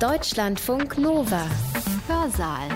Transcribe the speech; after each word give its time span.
Deutschlandfunk 0.00 0.98
Nova. 0.98 1.46
Hörsaal. 2.08 2.68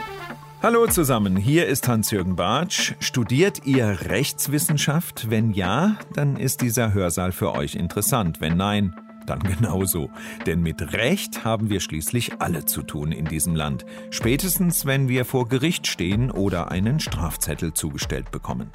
Hallo 0.62 0.86
zusammen, 0.86 1.36
hier 1.36 1.66
ist 1.66 1.88
Hans-Jürgen 1.88 2.36
Bartsch. 2.36 2.94
Studiert 3.00 3.66
ihr 3.66 4.02
Rechtswissenschaft? 4.02 5.28
Wenn 5.28 5.50
ja, 5.50 5.96
dann 6.14 6.36
ist 6.36 6.62
dieser 6.62 6.94
Hörsaal 6.94 7.32
für 7.32 7.52
euch 7.54 7.74
interessant. 7.74 8.40
Wenn 8.40 8.56
nein, 8.56 8.94
dann 9.26 9.40
genauso. 9.58 10.10
Denn 10.46 10.62
mit 10.62 10.92
Recht 10.92 11.44
haben 11.44 11.70
wir 11.70 11.80
schließlich 11.80 12.40
alle 12.40 12.66
zu 12.66 12.82
tun 12.82 13.10
in 13.10 13.24
diesem 13.24 13.56
Land. 13.56 13.84
Spätestens, 14.10 14.86
wenn 14.86 15.08
wir 15.08 15.24
vor 15.24 15.48
Gericht 15.48 15.88
stehen 15.88 16.30
oder 16.30 16.70
einen 16.70 17.00
Strafzettel 17.00 17.74
zugestellt 17.74 18.30
bekommen. 18.30 18.70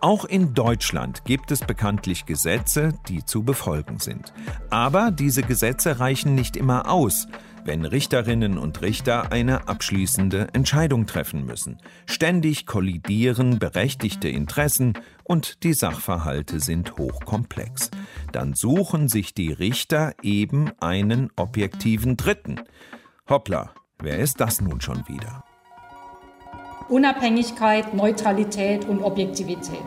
Auch 0.00 0.24
in 0.24 0.54
Deutschland 0.54 1.26
gibt 1.26 1.50
es 1.50 1.60
bekanntlich 1.60 2.24
Gesetze, 2.24 2.94
die 3.08 3.24
zu 3.24 3.42
befolgen 3.42 3.98
sind. 3.98 4.32
Aber 4.70 5.10
diese 5.10 5.42
Gesetze 5.42 6.00
reichen 6.00 6.34
nicht 6.34 6.56
immer 6.56 6.90
aus 6.90 7.28
wenn 7.64 7.84
Richterinnen 7.84 8.58
und 8.58 8.82
Richter 8.82 9.32
eine 9.32 9.68
abschließende 9.68 10.48
Entscheidung 10.52 11.06
treffen 11.06 11.44
müssen. 11.44 11.78
Ständig 12.06 12.66
kollidieren 12.66 13.58
berechtigte 13.58 14.28
Interessen 14.28 14.94
und 15.24 15.62
die 15.62 15.72
Sachverhalte 15.72 16.60
sind 16.60 16.96
hochkomplex. 16.98 17.90
Dann 18.32 18.54
suchen 18.54 19.08
sich 19.08 19.34
die 19.34 19.52
Richter 19.52 20.14
eben 20.22 20.70
einen 20.80 21.30
objektiven 21.36 22.16
Dritten. 22.16 22.60
Hoppla, 23.28 23.72
wer 23.98 24.18
ist 24.18 24.40
das 24.40 24.60
nun 24.60 24.80
schon 24.80 25.06
wieder? 25.08 25.44
Unabhängigkeit, 26.88 27.94
Neutralität 27.94 28.84
und 28.84 29.02
Objektivität. 29.02 29.82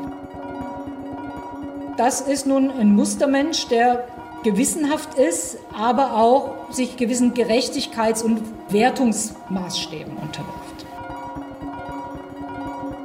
Das 1.98 2.20
ist 2.20 2.46
nun 2.46 2.71
ein 2.71 2.94
Mustermensch, 2.94 3.68
der 3.68 4.07
gewissenhaft 4.45 5.16
ist, 5.16 5.58
aber 5.73 6.13
auch 6.13 6.72
sich 6.72 6.98
gewissen 6.98 7.34
Gerechtigkeits- 7.34 8.23
und 8.23 8.41
Wertungsmaßstäben 8.70 10.16
unterwirft. 10.16 10.85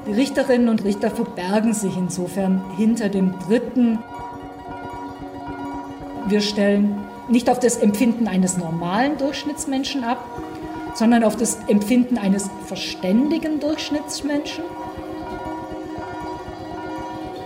Die 0.07 0.13
Richterinnen 0.13 0.69
und 0.69 0.85
Richter 0.85 1.11
verbergen 1.11 1.73
sich 1.73 1.97
insofern 1.97 2.63
hinter 2.77 3.09
dem 3.09 3.39
Dritten. 3.39 3.99
Wir 6.27 6.43
stellen 6.43 6.99
nicht 7.29 7.49
auf 7.49 7.59
das 7.59 7.79
Empfinden 7.79 8.29
eines 8.29 8.59
normalen 8.59 9.17
Durchschnittsmenschen 9.17 10.05
ab, 10.05 10.23
sondern 10.95 11.25
auf 11.25 11.37
das 11.37 11.59
Empfinden 11.69 12.19
eines 12.19 12.51
verständigen 12.67 13.61
Durchschnittsmenschen. 13.61 14.65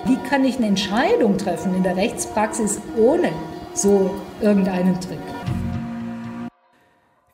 Wie 0.06 0.17
kann 0.28 0.45
ich 0.45 0.56
eine 0.56 0.67
Entscheidung 0.67 1.39
treffen 1.39 1.77
in 1.77 1.84
der 1.84 1.97
Rechtspraxis, 1.97 2.81
ohne 2.97 3.31
so 3.75 4.14
irgendeinen 4.41 5.00
Trick. 5.00 5.19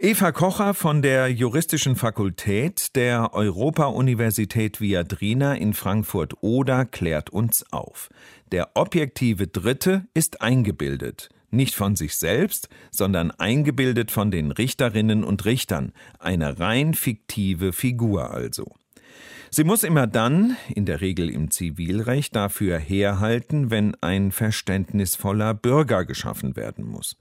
Eva 0.02 0.33
Kocher 0.33 0.72
von 0.72 1.02
der 1.02 1.28
Juristischen 1.28 1.94
Fakultät 1.94 2.97
der 2.97 3.34
Europa-Universität 3.34 4.80
Viadrina 4.80 5.55
in 5.55 5.74
Frankfurt-Oder 5.74 6.86
klärt 6.86 7.28
uns 7.28 7.70
auf. 7.70 8.08
Der 8.50 8.70
objektive 8.77 9.47
Dritte 9.47 10.06
ist 10.14 10.41
eingebildet. 10.41 11.28
Nicht 11.50 11.74
von 11.74 11.97
sich 11.97 12.16
selbst, 12.16 12.70
sondern 12.91 13.30
eingebildet 13.32 14.10
von 14.10 14.30
den 14.30 14.52
Richterinnen 14.52 15.22
und 15.22 15.44
Richtern. 15.44 15.92
Eine 16.19 16.58
rein 16.58 16.94
fiktive 16.94 17.75
Figur 17.75 18.30
also. 18.30 18.72
Sie 19.53 19.65
muss 19.65 19.83
immer 19.83 20.06
dann, 20.06 20.56
in 20.73 20.87
der 20.87 21.01
Regel 21.01 21.29
im 21.29 21.51
Zivilrecht, 21.51 22.37
dafür 22.37 22.79
herhalten, 22.79 23.70
wenn 23.70 23.97
ein 24.01 24.31
verständnisvoller 24.31 25.55
Bürger 25.55 26.05
geschaffen 26.05 26.55
werden 26.55 26.87
muss. 26.87 27.17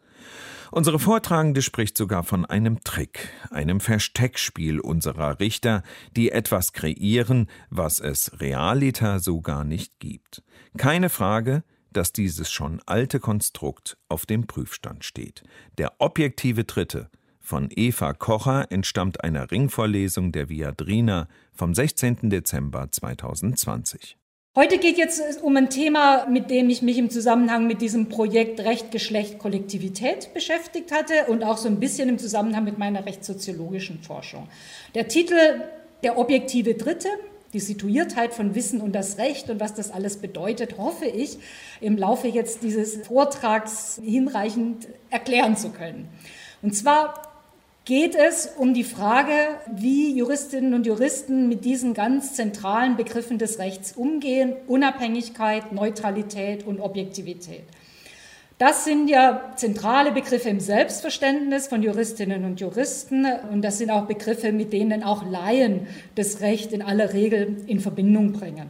Unsere 0.72 1.00
Vortragende 1.00 1.64
spricht 1.64 1.98
sogar 1.98 2.24
von 2.24 2.46
einem 2.46 2.84
Trick, 2.84 3.30
einem 3.50 3.80
Versteckspiel 3.80 4.80
unserer 4.80 5.40
Richter, 5.40 5.82
die 6.16 6.30
etwas 6.30 6.74
kreieren, 6.74 7.50
was 7.72 8.00
es 8.00 8.40
realiter 8.40 9.20
so 9.20 9.42
gar 9.42 9.64
nicht 9.64 10.00
gibt. 10.00 10.44
Keine 10.78 11.10
Frage, 11.10 11.64
dass 11.92 12.14
dieses 12.14 12.52
schon 12.52 12.80
alte 12.86 13.20
Konstrukt 13.20 13.98
auf 14.08 14.28
dem 14.28 14.46
Prüfstand 14.46 15.04
steht. 15.04 15.42
Der 15.80 15.94
objektive 15.98 16.66
Dritte 16.66 17.10
von 17.50 17.70
Eva 17.76 18.14
Kocher 18.14 18.68
entstammt 18.70 19.24
einer 19.24 19.50
Ringvorlesung 19.50 20.32
der 20.32 20.50
Viadrina 20.50 21.28
vom 21.52 21.74
16. 21.74 22.30
Dezember 22.30 22.92
2020. 22.92 24.18
Heute 24.56 24.78
geht 24.78 25.00
jetzt 25.00 25.42
um 25.42 25.58
ein 25.58 25.72
Thema, 25.72 26.28
mit 26.28 26.52
dem 26.52 26.70
ich 26.70 26.84
mich 26.84 27.00
im 27.00 27.10
Zusammenhang 27.10 27.66
mit 27.66 27.82
diesem 27.82 28.08
Projekt 28.08 28.60
Recht, 28.60 28.92
Geschlecht, 28.92 29.40
Kollektivität 29.40 30.32
beschäftigt 30.36 30.92
hatte 30.92 31.26
und 31.28 31.44
auch 31.44 31.58
so 31.58 31.68
ein 31.68 31.80
bisschen 31.80 32.08
im 32.08 32.20
Zusammenhang 32.20 32.66
mit 32.66 32.78
meiner 32.78 33.08
rechtssoziologischen 33.08 34.04
Forschung. 34.04 34.48
Der 34.94 35.08
Titel 35.08 35.64
Der 36.04 36.20
objektive 36.20 36.76
Dritte, 36.76 37.10
die 37.54 37.60
Situiertheit 37.60 38.36
von 38.36 38.54
Wissen 38.54 38.80
und 38.80 38.94
das 38.94 39.18
Recht 39.18 39.50
und 39.50 39.60
was 39.60 39.74
das 39.74 39.90
alles 39.90 40.18
bedeutet, 40.18 40.78
hoffe 40.78 41.06
ich, 41.06 41.40
im 41.82 41.98
Laufe 41.98 42.28
jetzt 42.28 42.62
dieses 42.62 43.08
Vortrags 43.08 44.00
hinreichend 44.04 44.88
erklären 45.10 45.58
zu 45.58 45.72
können. 45.72 46.10
Und 46.62 46.76
zwar 46.76 47.29
geht 47.90 48.14
es 48.14 48.46
um 48.56 48.76
die 48.76 48.84
Frage, 48.84 49.34
wie 49.66 50.16
Juristinnen 50.16 50.76
und 50.76 50.86
Juristen 50.86 51.50
mit 51.50 51.66
diesen 51.66 51.96
ganz 51.96 52.36
zentralen 52.36 52.98
Begriffen 52.98 53.40
des 53.40 53.58
Rechts 53.58 53.94
umgehen, 53.94 54.54
Unabhängigkeit, 54.68 55.72
Neutralität 55.72 56.68
und 56.68 56.82
Objektivität. 56.82 57.64
Das 58.60 58.86
sind 58.86 59.10
ja 59.10 59.54
zentrale 59.56 60.12
Begriffe 60.12 60.50
im 60.50 60.60
Selbstverständnis 60.60 61.66
von 61.66 61.82
Juristinnen 61.82 62.46
und 62.46 62.62
Juristen 62.62 63.26
und 63.52 63.64
das 63.64 63.80
sind 63.80 63.90
auch 63.90 64.06
Begriffe, 64.06 64.52
mit 64.52 64.72
denen 64.72 65.02
auch 65.02 65.28
Laien 65.28 65.88
das 66.14 66.42
Recht 66.42 66.72
in 66.74 66.84
aller 66.84 67.14
Regel 67.14 67.58
in 67.66 67.80
Verbindung 67.80 68.34
bringen. 68.34 68.70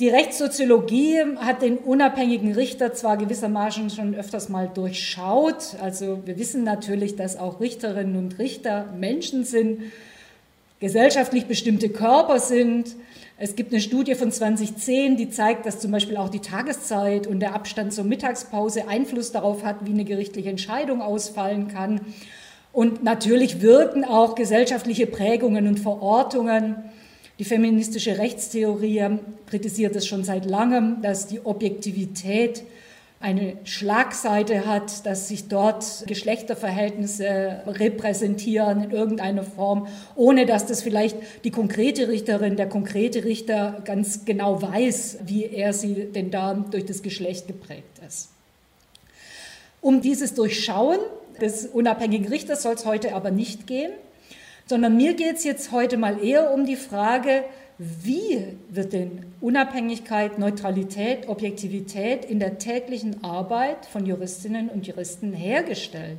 Die 0.00 0.08
Rechtssoziologie 0.08 1.18
hat 1.38 1.60
den 1.60 1.76
unabhängigen 1.76 2.52
Richter 2.52 2.94
zwar 2.94 3.16
gewissermaßen 3.16 3.90
schon 3.90 4.14
öfters 4.14 4.48
mal 4.48 4.70
durchschaut. 4.72 5.74
Also 5.82 6.20
wir 6.24 6.38
wissen 6.38 6.62
natürlich, 6.62 7.16
dass 7.16 7.36
auch 7.36 7.58
Richterinnen 7.58 8.14
und 8.14 8.38
Richter 8.38 8.86
Menschen 8.96 9.42
sind, 9.42 9.80
gesellschaftlich 10.78 11.46
bestimmte 11.46 11.88
Körper 11.88 12.38
sind. 12.38 12.94
Es 13.38 13.56
gibt 13.56 13.72
eine 13.72 13.80
Studie 13.80 14.14
von 14.14 14.30
2010, 14.30 15.16
die 15.16 15.30
zeigt, 15.30 15.66
dass 15.66 15.80
zum 15.80 15.90
Beispiel 15.90 16.16
auch 16.16 16.28
die 16.28 16.38
Tageszeit 16.38 17.26
und 17.26 17.40
der 17.40 17.56
Abstand 17.56 17.92
zur 17.92 18.04
Mittagspause 18.04 18.86
Einfluss 18.86 19.32
darauf 19.32 19.64
hat, 19.64 19.78
wie 19.84 19.90
eine 19.90 20.04
gerichtliche 20.04 20.50
Entscheidung 20.50 21.02
ausfallen 21.02 21.66
kann. 21.66 22.00
Und 22.72 23.02
natürlich 23.02 23.62
wirken 23.62 24.04
auch 24.04 24.36
gesellschaftliche 24.36 25.08
Prägungen 25.08 25.66
und 25.66 25.80
Verortungen 25.80 26.76
die 27.38 27.44
feministische 27.44 28.18
Rechtstheorie 28.18 29.18
kritisiert 29.46 29.94
es 29.94 30.06
schon 30.06 30.24
seit 30.24 30.44
langem, 30.44 31.02
dass 31.02 31.28
die 31.28 31.44
Objektivität 31.44 32.64
eine 33.20 33.56
Schlagseite 33.64 34.66
hat, 34.66 35.04
dass 35.04 35.28
sich 35.28 35.48
dort 35.48 36.04
Geschlechterverhältnisse 36.06 37.62
repräsentieren 37.66 38.84
in 38.84 38.90
irgendeiner 38.90 39.42
Form, 39.42 39.88
ohne 40.14 40.46
dass 40.46 40.66
das 40.66 40.82
vielleicht 40.82 41.16
die 41.42 41.50
konkrete 41.50 42.08
Richterin, 42.08 42.56
der 42.56 42.68
konkrete 42.68 43.24
Richter 43.24 43.82
ganz 43.84 44.24
genau 44.24 44.62
weiß, 44.62 45.18
wie 45.26 45.46
er 45.46 45.72
sie 45.72 46.06
denn 46.12 46.30
da 46.30 46.54
durch 46.54 46.86
das 46.86 47.02
Geschlecht 47.02 47.48
geprägt 47.48 48.00
ist. 48.06 48.30
Um 49.80 50.00
dieses 50.00 50.34
Durchschauen 50.34 50.98
des 51.40 51.66
unabhängigen 51.66 52.28
Richters 52.28 52.62
soll 52.62 52.74
es 52.74 52.84
heute 52.84 53.14
aber 53.14 53.30
nicht 53.30 53.66
gehen 53.66 53.92
sondern 54.68 54.96
mir 54.96 55.14
geht 55.14 55.36
es 55.36 55.44
jetzt 55.44 55.72
heute 55.72 55.96
mal 55.96 56.22
eher 56.22 56.52
um 56.52 56.66
die 56.66 56.76
Frage, 56.76 57.44
wie 57.78 58.44
wird 58.68 58.92
denn 58.92 59.24
Unabhängigkeit, 59.40 60.38
Neutralität, 60.38 61.28
Objektivität 61.28 62.24
in 62.24 62.38
der 62.38 62.58
täglichen 62.58 63.24
Arbeit 63.24 63.86
von 63.86 64.04
Juristinnen 64.04 64.68
und 64.68 64.86
Juristen 64.86 65.32
hergestellt? 65.32 66.18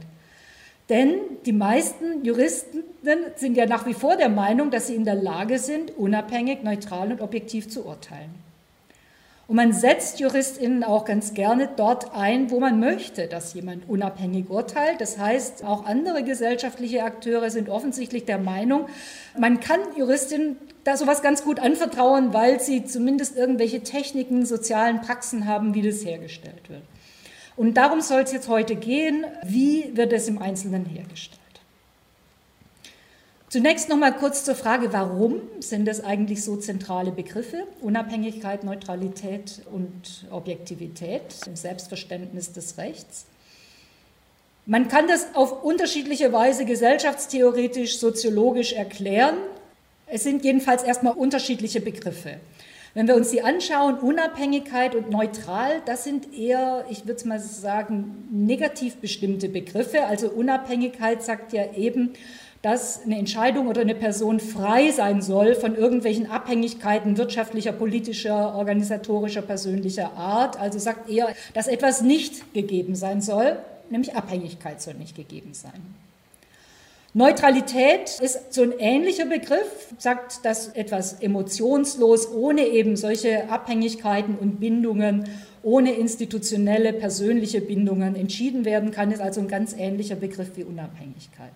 Denn 0.88 1.20
die 1.46 1.54
meisten 1.54 2.26
Juristen 2.26 2.84
sind 3.36 3.56
ja 3.56 3.68
nach 3.68 3.86
wie 3.86 3.94
vor 3.94 4.18
der 4.18 4.30
Meinung, 4.30 4.72
dass 4.72 4.88
sie 4.88 4.96
in 4.96 5.06
der 5.06 5.16
Lage 5.16 5.60
sind, 5.60 5.96
unabhängig, 5.96 6.64
neutral 6.64 7.12
und 7.12 7.22
objektiv 7.22 7.70
zu 7.70 7.86
urteilen. 7.86 8.49
Und 9.50 9.56
man 9.56 9.74
setzt 9.74 10.20
JuristInnen 10.20 10.84
auch 10.84 11.06
ganz 11.06 11.34
gerne 11.34 11.68
dort 11.76 12.14
ein, 12.14 12.52
wo 12.52 12.60
man 12.60 12.80
möchte, 12.80 13.26
dass 13.26 13.56
jemand 13.56 13.90
unabhängig 13.90 14.48
urteilt. 14.48 15.02
Das 15.02 15.18
heißt, 15.18 15.64
auch 15.64 15.86
andere 15.86 16.24
gesellschaftliche 16.24 17.04
Akteure 17.04 17.50
sind 17.50 17.68
offensichtlich 17.68 18.26
der 18.26 18.38
Meinung, 18.38 18.86
man 19.40 19.60
kann 19.60 19.80
JuristInnen 19.98 20.58
da 20.84 20.96
sowas 20.98 21.24
ganz 21.24 21.44
gut 21.44 21.60
anvertrauen, 21.60 22.32
weil 22.32 22.60
sie 22.60 22.86
zumindest 22.86 23.36
irgendwelche 23.36 23.82
Techniken, 23.82 24.46
sozialen 24.46 25.02
Praxen 25.02 25.48
haben, 25.48 25.74
wie 25.74 25.82
das 25.82 26.06
hergestellt 26.06 26.70
wird. 26.70 26.84
Und 27.56 27.74
darum 27.74 28.02
soll 28.02 28.22
es 28.22 28.32
jetzt 28.32 28.50
heute 28.50 28.76
gehen, 28.76 29.26
wie 29.44 29.98
wird 29.98 30.14
es 30.14 30.28
im 30.28 30.38
Einzelnen 30.40 30.86
hergestellt. 30.86 31.39
Zunächst 33.50 33.90
noch 33.90 33.98
mal 33.98 34.12
kurz 34.12 34.44
zur 34.44 34.54
Frage, 34.54 34.94
warum 34.94 35.42
sind 35.60 35.88
das 35.88 36.04
eigentlich 36.04 36.44
so 36.44 36.56
zentrale 36.56 37.10
Begriffe? 37.10 37.64
Unabhängigkeit, 37.82 38.64
Neutralität 38.64 39.64
und 39.72 40.28
Objektivität 40.30 41.24
im 41.48 41.56
Selbstverständnis 41.56 42.52
des 42.54 42.78
Rechts. 42.78 43.26
Man 44.68 44.88
kann 44.88 45.08
das 45.08 45.34
auf 45.34 45.64
unterschiedliche 45.64 46.32
Weise 46.32 46.64
gesellschaftstheoretisch, 46.64 47.98
soziologisch 47.98 48.74
erklären. 48.74 49.38
Es 50.06 50.24
sind 50.24 50.46
jedenfalls 50.46 50.84
erstmal 50.84 51.14
unterschiedliche 51.14 51.82
Begriffe. 51.82 52.36
Wenn 52.94 53.08
wir 53.08 53.16
uns 53.16 53.32
die 53.32 53.42
anschauen, 53.42 53.98
Unabhängigkeit 53.98 54.94
und 54.94 55.10
neutral, 55.10 55.82
das 55.86 56.04
sind 56.04 56.38
eher, 56.38 56.86
ich 56.90 57.06
würde 57.06 57.14
es 57.14 57.26
mal 57.26 57.40
sagen, 57.40 58.28
negativ 58.32 58.98
bestimmte 58.98 59.50
Begriffe. 59.50 60.06
Also 60.06 60.30
Unabhängigkeit 60.30 61.24
sagt 61.24 61.52
ja 61.54 61.74
eben, 61.74 62.14
dass 62.62 63.04
eine 63.04 63.18
Entscheidung 63.18 63.68
oder 63.68 63.82
eine 63.82 63.96
Person 63.96 64.40
frei 64.40 64.92
sein 64.92 65.22
soll 65.22 65.56
von 65.56 65.76
irgendwelchen 65.76 66.30
Abhängigkeiten 66.30 67.18
wirtschaftlicher, 67.18 67.72
politischer, 67.72 68.56
organisatorischer, 68.56 69.42
persönlicher 69.42 70.12
Art. 70.18 70.60
Also 70.60 70.78
sagt 70.80 71.10
eher, 71.10 71.30
dass 71.54 71.68
etwas 71.68 72.02
nicht 72.02 72.54
gegeben 72.54 72.96
sein 72.96 73.22
soll 73.22 73.58
nämlich 73.92 74.16
Abhängigkeit 74.16 74.82
soll 74.82 74.96
nicht 74.96 75.16
gegeben 75.16 75.54
sein. 75.54 75.96
Neutralität 77.14 78.20
ist 78.22 78.54
so 78.54 78.62
ein 78.62 78.74
ähnlicher 78.78 79.26
Begriff, 79.26 79.94
sagt, 79.98 80.46
dass 80.46 80.68
etwas 80.70 81.14
emotionslos, 81.14 82.32
ohne 82.32 82.68
eben 82.68 82.96
solche 82.96 83.50
Abhängigkeiten 83.50 84.36
und 84.36 84.60
Bindungen, 84.60 85.28
ohne 85.64 85.94
institutionelle, 85.94 86.94
persönliche 86.94 87.62
Bindungen 87.62 88.16
entschieden 88.16 88.64
werden 88.64 88.92
kann, 88.92 89.12
ist 89.12 89.22
also 89.22 89.42
ein 89.42 89.48
ganz 89.48 89.74
ähnlicher 89.74 90.16
Begriff 90.16 90.52
wie 90.56 90.64
Unabhängigkeit. 90.64 91.52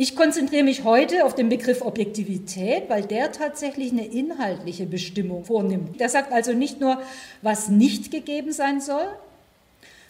Ich 0.00 0.14
konzentriere 0.14 0.62
mich 0.62 0.84
heute 0.84 1.24
auf 1.24 1.34
den 1.34 1.48
Begriff 1.48 1.82
Objektivität, 1.82 2.88
weil 2.88 3.02
der 3.02 3.32
tatsächlich 3.32 3.90
eine 3.90 4.06
inhaltliche 4.06 4.86
Bestimmung 4.86 5.44
vornimmt. 5.44 5.98
Der 5.98 6.08
sagt 6.08 6.32
also 6.32 6.52
nicht 6.52 6.80
nur, 6.80 7.02
was 7.42 7.68
nicht 7.68 8.12
gegeben 8.12 8.52
sein 8.52 8.80
soll, 8.80 9.08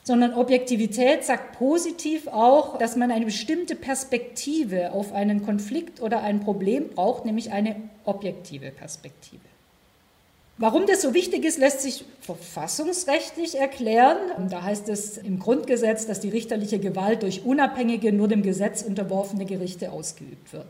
sondern 0.04 0.34
Objektivität 0.34 1.24
sagt 1.24 1.56
positiv 1.58 2.26
auch, 2.26 2.76
dass 2.76 2.96
man 2.96 3.10
eine 3.10 3.24
bestimmte 3.24 3.76
Perspektive 3.76 4.92
auf 4.92 5.14
einen 5.14 5.42
Konflikt 5.42 6.02
oder 6.02 6.20
ein 6.20 6.40
Problem 6.40 6.90
braucht, 6.90 7.24
nämlich 7.24 7.50
eine 7.52 7.76
objektive 8.04 8.70
Perspektive. 8.70 9.47
Warum 10.60 10.86
das 10.86 11.02
so 11.02 11.14
wichtig 11.14 11.44
ist, 11.44 11.58
lässt 11.58 11.82
sich 11.82 12.04
verfassungsrechtlich 12.20 13.54
erklären. 13.54 14.16
Da 14.50 14.64
heißt 14.64 14.88
es 14.88 15.16
im 15.16 15.38
Grundgesetz, 15.38 16.06
dass 16.06 16.18
die 16.18 16.30
richterliche 16.30 16.80
Gewalt 16.80 17.22
durch 17.22 17.44
unabhängige, 17.44 18.12
nur 18.12 18.26
dem 18.26 18.42
Gesetz 18.42 18.82
unterworfene 18.82 19.44
Gerichte 19.44 19.92
ausgeübt 19.92 20.52
wird. 20.52 20.66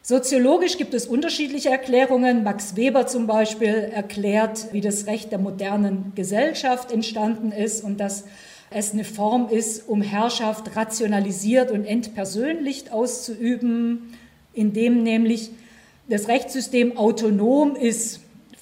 Soziologisch 0.00 0.78
gibt 0.78 0.94
es 0.94 1.06
unterschiedliche 1.06 1.68
Erklärungen. 1.68 2.42
Max 2.42 2.74
Weber 2.74 3.06
zum 3.06 3.26
Beispiel 3.26 3.68
erklärt, 3.68 4.72
wie 4.72 4.80
das 4.80 5.06
Recht 5.06 5.30
der 5.30 5.38
modernen 5.38 6.12
Gesellschaft 6.14 6.90
entstanden 6.90 7.52
ist 7.52 7.84
und 7.84 8.00
dass 8.00 8.24
es 8.70 8.94
eine 8.94 9.04
Form 9.04 9.50
ist, 9.50 9.90
um 9.90 10.00
Herrschaft 10.00 10.74
rationalisiert 10.74 11.70
und 11.70 11.84
entpersönlicht 11.84 12.92
auszuüben, 12.92 14.14
indem 14.54 15.02
nämlich 15.02 15.50
das 16.08 16.28
Rechtssystem 16.28 16.96
autonom 16.96 17.76
ist 17.76 18.20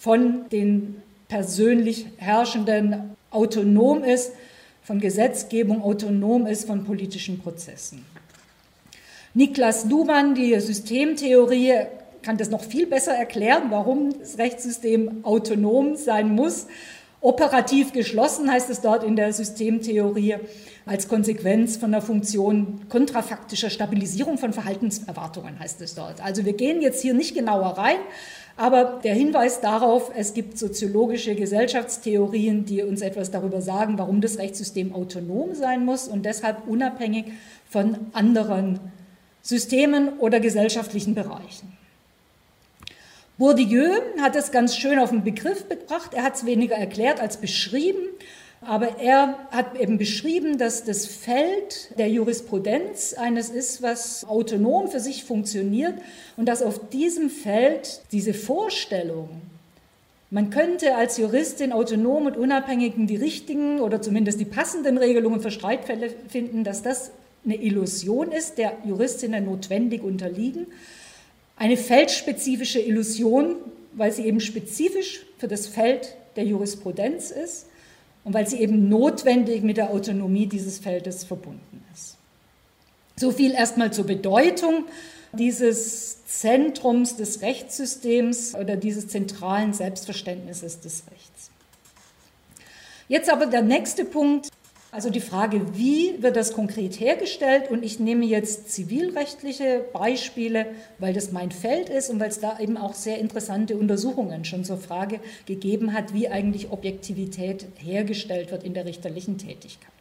von 0.09 0.49
den 0.49 1.03
persönlich 1.29 2.07
Herrschenden, 2.17 3.15
autonom 3.31 4.03
ist 4.03 4.33
von 4.83 5.01
Gesetzgebung, 5.01 5.83
autonom 5.83 6.47
ist 6.47 6.67
von 6.67 6.85
politischen 6.85 7.41
Prozessen. 7.41 8.07
Niklas 9.35 9.85
Luhmann, 9.85 10.35
die 10.35 10.59
Systemtheorie, 10.59 11.75
kann 12.23 12.39
das 12.39 12.49
noch 12.49 12.65
viel 12.65 12.87
besser 12.87 13.13
erklären, 13.13 13.65
warum 13.69 14.19
das 14.19 14.39
Rechtssystem 14.39 15.27
autonom 15.27 15.95
sein 15.97 16.31
muss. 16.31 16.69
Operativ 17.21 17.93
geschlossen 17.93 18.51
heißt 18.51 18.71
es 18.71 18.81
dort 18.81 19.05
in 19.05 19.15
der 19.15 19.35
Systemtheorie 19.35 20.37
als 20.87 21.07
Konsequenz 21.09 21.77
von 21.77 21.93
der 21.93 22.01
Funktion 22.01 22.81
kontrafaktischer 22.89 23.69
Stabilisierung 23.69 24.39
von 24.39 24.55
Verhaltenserwartungen 24.55 25.59
heißt 25.59 25.83
es 25.83 25.95
dort. 25.95 26.25
Also 26.25 26.47
wir 26.47 26.55
gehen 26.55 26.81
jetzt 26.81 27.03
hier 27.03 27.13
nicht 27.13 27.35
genauer 27.35 27.77
rein, 27.77 27.99
aber 28.59 29.01
der 29.05 29.15
Hinweis 29.15 29.61
darauf, 29.61 30.11
es 30.17 30.35
gibt 30.35 30.59
soziologische 30.59 31.37
Gesellschaftstheorien, 31.37 32.65
die 32.65 32.83
uns 32.83 33.03
etwas 33.03 33.31
darüber 33.31 33.63
sagen, 33.63 33.99
warum 33.99 34.21
das 34.21 34.39
Rechtssystem 34.39 34.93
autonom 34.93 35.55
sein 35.55 35.85
muss 35.85 36.09
und 36.09 36.27
deshalb 36.27 36.67
unabhängig 36.67 37.27
von 37.71 37.97
anderen 38.13 38.81
Systemen 39.43 40.19
oder 40.19 40.41
gesellschaftlichen 40.41 41.15
Bereichen. 41.15 41.73
Bourdieu 43.39 43.89
hat 44.21 44.35
es 44.35 44.51
ganz 44.51 44.77
schön 44.77 44.99
auf 44.99 45.11
den 45.11 45.23
Begriff 45.23 45.69
gebracht. 45.69 46.13
Er 46.13 46.25
hat 46.25 46.35
es 46.35 46.45
weniger 46.45 46.75
erklärt 46.75 47.21
als 47.21 47.37
beschrieben. 47.37 48.01
Aber 48.61 48.99
er 48.99 49.39
hat 49.51 49.79
eben 49.79 49.99
beschrieben, 49.99 50.59
dass 50.59 50.85
das 50.85 51.07
Feld 51.07 51.97
der 51.97 52.09
Jurisprudenz 52.09 53.15
eines 53.15 53.51
ist, 53.51 53.83
was 53.83 54.25
autonom 54.25 54.89
für 54.89 55.01
sich 55.01 55.25
funktioniert 55.25 55.95
und 56.37 56.47
dass 56.47 56.63
auf 56.63 56.89
diesem 56.91 57.31
Feld 57.31 58.03
diese 58.11 58.35
Vorstellung, 58.35 59.29
man 60.31 60.51
könnte 60.51 60.97
als 60.97 61.19
Juristin 61.19 61.73
autonom 61.73 62.27
und 62.27 62.37
unabhängigen 62.37 63.07
die 63.07 63.17
richtigen 63.17 63.81
oder 63.81 64.03
zumindest 64.03 64.41
die 64.41 64.45
passenden 64.45 64.99
Regelungen 64.99 65.41
für 65.41 65.51
Streitfälle 65.51 66.11
finden, 66.29 66.65
dass 66.65 66.83
das 66.83 67.13
eine 67.45 67.57
Illusion 67.57 68.33
ist, 68.33 68.59
der 68.59 68.77
Juristinnen 68.85 69.47
notwendig 69.47 70.03
unterliegen. 70.03 70.67
Eine 71.57 71.77
feldspezifische 71.77 72.81
Illusion, 72.81 73.57
weil 73.93 74.13
sie 74.13 74.27
eben 74.27 74.41
spezifisch 74.41 75.25
für 75.39 75.49
das 75.49 75.67
Feld 75.69 76.17
der 76.37 76.45
Jurisprudenz 76.45 77.31
ist 77.31 77.68
und 78.29 78.35
weil 78.35 78.47
sie 78.47 78.61
eben 78.61 78.91
notwendig 78.91 79.63
mit 79.63 79.79
der 79.79 79.89
Autonomie 79.89 80.47
dieses 80.47 80.79
Feldes 80.79 81.25
verbunden 81.25 81.83
ist. 81.95 82.19
So 83.17 83.31
viel 83.31 83.53
erstmal 83.53 83.91
zur 83.91 84.05
Bedeutung 84.05 84.85
dieses 85.33 86.27
Zentrums 86.27 87.17
des 87.17 87.41
Rechtssystems 87.41 88.55
oder 88.55 88.77
dieses 88.77 89.09
zentralen 89.09 89.73
Selbstverständnisses 89.73 90.81
des 90.81 91.05
Rechts. 91.11 91.51
Jetzt 93.09 93.31
aber 93.33 93.47
der 93.47 93.63
nächste 93.63 94.05
Punkt, 94.05 94.51
also 94.91 95.11
die 95.11 95.21
Frage, 95.21 95.77
wie 95.77 96.23
wird 96.23 96.37
das 96.37 96.55
konkret 96.55 96.99
hergestellt? 96.99 97.71
Und 97.71 97.85
ich 97.85 98.01
nehme 98.01 98.25
jetzt 98.25 98.71
zivilrechtliche 98.73 99.85
Beispiele, 99.93 100.67
weil 100.99 101.13
das 101.13 101.31
mein 101.31 101.51
Feld 101.51 101.91
ist 101.91 102.09
und 102.09 102.21
weil 102.21 102.31
es 102.31 102.41
da 102.41 102.59
eben 102.59 102.79
auch 102.79 102.95
sehr 102.95 103.19
interessante 103.19 103.77
Untersuchungen 103.77 104.47
schon 104.47 104.65
zur 104.65 104.79
Frage 104.79 105.21
gegeben 105.45 105.93
hat, 105.93 106.15
wie 106.15 106.29
eigentlich 106.29 106.71
Objektivität 106.71 107.67
hergestellt 107.77 108.51
wird 108.51 108.65
in 108.65 108.73
der 108.73 108.87
richterlichen 108.87 109.37
Tätigkeit. 109.37 109.93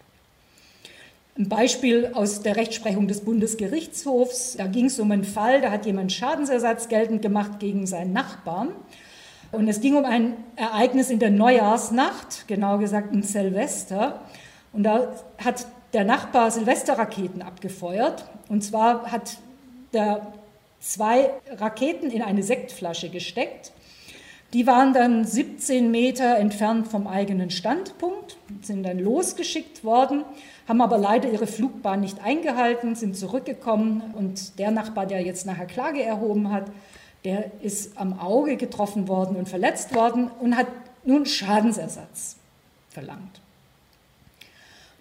Ein 1.38 1.50
Beispiel 1.50 2.12
aus 2.13 2.42
der 2.42 2.56
Rechtsprechung 2.56 3.07
des 3.07 3.22
Bundesgerichtshofs, 3.22 4.56
da 4.58 4.67
ging 4.67 4.86
es 4.86 5.00
um 5.00 5.12
einen 5.12 5.24
Fall, 5.24 5.62
da 5.62 5.70
hat 5.70 5.86
jemand 5.86 6.12
Schadensersatz 6.12 6.88
geltend 6.88 7.22
gemacht 7.22 7.60
gegen 7.60 7.86
seinen 7.86 8.13
Nachbarn. 8.13 8.70
Und 9.51 9.67
es 9.67 9.82
ging 9.82 9.96
um 9.96 10.06
ein 10.06 10.34
Ereignis 10.56 11.10
in 11.10 11.20
der 11.20 11.29
Neujahrsnacht, 11.29 12.48
genau 12.48 12.79
gesagt 12.79 13.13
in 13.13 13.22
Silvester. 13.22 14.22
Und 14.77 14.84
da 14.84 15.12
hat 15.43 15.65
der 15.93 16.03
Nachbar 16.03 16.51
Silvesterraketen 16.51 17.41
abgefeuert. 17.41 18.25
Und 18.48 18.63
zwar 18.63 19.12
hat 19.12 19.38
der 19.91 20.27
zwei 20.79 21.31
Raketen 21.50 22.12
in 22.12 22.22
eine 22.22 22.43
Sektflasche 22.43 23.10
gesteckt. 23.10 23.72
Die 24.53 24.67
waren 24.67 24.93
dann 24.93 25.25
17 25.25 25.89
Meter 25.89 26.38
entfernt 26.38 26.88
vom 26.88 27.07
eigenen 27.07 27.50
Standpunkt, 27.50 28.38
sind 28.62 28.84
dann 28.84 29.00
losgeschickt 29.00 29.84
worden, 29.84 30.24
haben 30.67 30.79
aber 30.81 31.00
leider 31.00 31.31
ihre 31.31 31.48
Flugbahn 31.48 32.01
nicht 32.01 32.24
eingehalten, 32.24 32.93
sind 32.93 33.17
zurückgekommen 33.17 34.13
und 34.15 34.60
der 34.60 34.69
Nachbar, 34.69 35.07
der 35.07 35.22
jetzt 35.22 35.48
nachher 35.48 35.65
Klage 35.65 36.03
erhoben 36.03 36.51
hat, 36.51 36.65
der 37.25 37.50
ist 37.63 37.98
am 37.98 38.19
Auge 38.19 38.57
getroffen 38.57 39.07
worden 39.07 39.38
und 39.38 39.50
verletzt 39.50 39.96
worden 39.96 40.29
und 40.39 40.55
hat 40.55 40.67
nun 41.03 41.25
Schadensersatz 41.25 42.38
verlangt. 42.89 43.41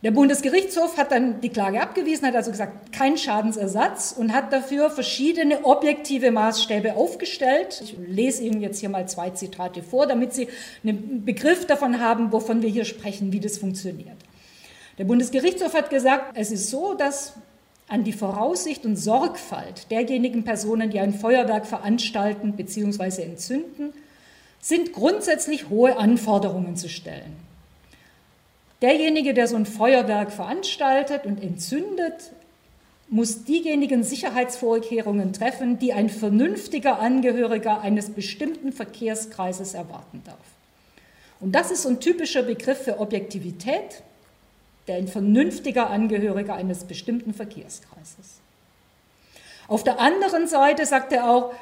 Der 0.07 0.13
Bundesgerichtshof 0.13 0.99
hat 0.99 1.11
dann 1.11 1.41
die 1.41 1.49
Klage 1.49 1.81
abgewiesen, 1.81 2.29
hat 2.29 2.37
also 2.37 2.53
gesagt, 2.53 2.93
kein 2.93 3.19
Schadensersatz 3.19 4.15
und 4.17 4.33
hat 4.33 4.53
dafür 4.53 4.89
verschiedene 4.89 5.65
objektive 5.65 6.31
Maßstäbe 6.31 6.95
aufgestellt. 6.95 7.83
Ich 7.83 7.97
lese 8.07 8.45
Ihnen 8.45 8.61
jetzt 8.61 8.79
hier 8.79 8.89
mal 8.89 9.09
zwei 9.09 9.31
Zitate 9.31 9.83
vor, 9.83 10.07
damit 10.07 10.33
Sie 10.33 10.47
einen 10.85 11.25
Begriff 11.25 11.67
davon 11.67 11.99
haben, 11.99 12.31
wovon 12.31 12.63
wir 12.63 12.69
hier 12.69 12.85
sprechen, 12.85 13.33
wie 13.33 13.41
das 13.41 13.59
funktioniert. 13.59 14.15
Der 14.97 15.07
Bundesgerichtshof 15.07 15.75
hat 15.75 15.91
gesagt, 15.91 16.37
es 16.39 16.53
ist 16.53 16.71
so, 16.71 16.95
dass 16.95 17.33
an 17.89 18.05
die 18.05 18.13
Voraussicht 18.13 18.87
und 18.87 18.95
Sorgfalt 18.95 19.91
derjenigen 19.91 20.45
Personen, 20.45 20.89
die 20.89 21.01
ein 21.01 21.15
Feuerwerk 21.15 21.67
veranstalten 21.67 22.53
bzw. 22.53 23.23
entzünden, 23.23 23.93
sind 24.61 24.93
grundsätzlich 24.93 25.69
hohe 25.69 25.97
Anforderungen 25.97 26.77
zu 26.77 26.89
stellen. 26.89 27.46
Derjenige, 28.83 29.35
der 29.35 29.49
so 29.49 29.57
ein 29.57 29.67
Feuerwerk 29.67 30.33
veranstaltet 30.33 31.25
und 31.25 31.43
entzündet, 31.43 32.33
muss 33.09 33.45
diejenigen 33.45 34.03
Sicherheitsvorkehrungen 34.03 35.33
treffen, 35.33 35.79
die 35.79 35.93
ein 35.93 36.11
vernünftiger 36.11 36.99
Angehöriger 36.99 37.81
eines 37.81 38.11
bestimmten 38.11 38.73
Verkehrskreises 38.73 39.75
erwarten 39.75 40.23
darf. 40.25 40.37
Und 41.41 41.53
das 41.53 41.71
ist 41.71 41.87
ein 41.87 42.01
typischer 42.01 42.43
Begriff 42.43 42.83
für 42.83 42.99
Objektivität. 43.01 44.03
der 44.87 44.97
ein 44.97 45.09
vernünftiger 45.09 45.91
Angehöriger 45.91 46.55
eines 46.55 46.85
bestimmten 46.85 47.35
Verkehrskreises. 47.35 48.41
Auf 49.69 49.83
der 49.83 49.99
anderen 49.99 50.47
Seite 50.47 50.87
sagt 50.87 51.13
er 51.13 51.29
auch, 51.29 51.53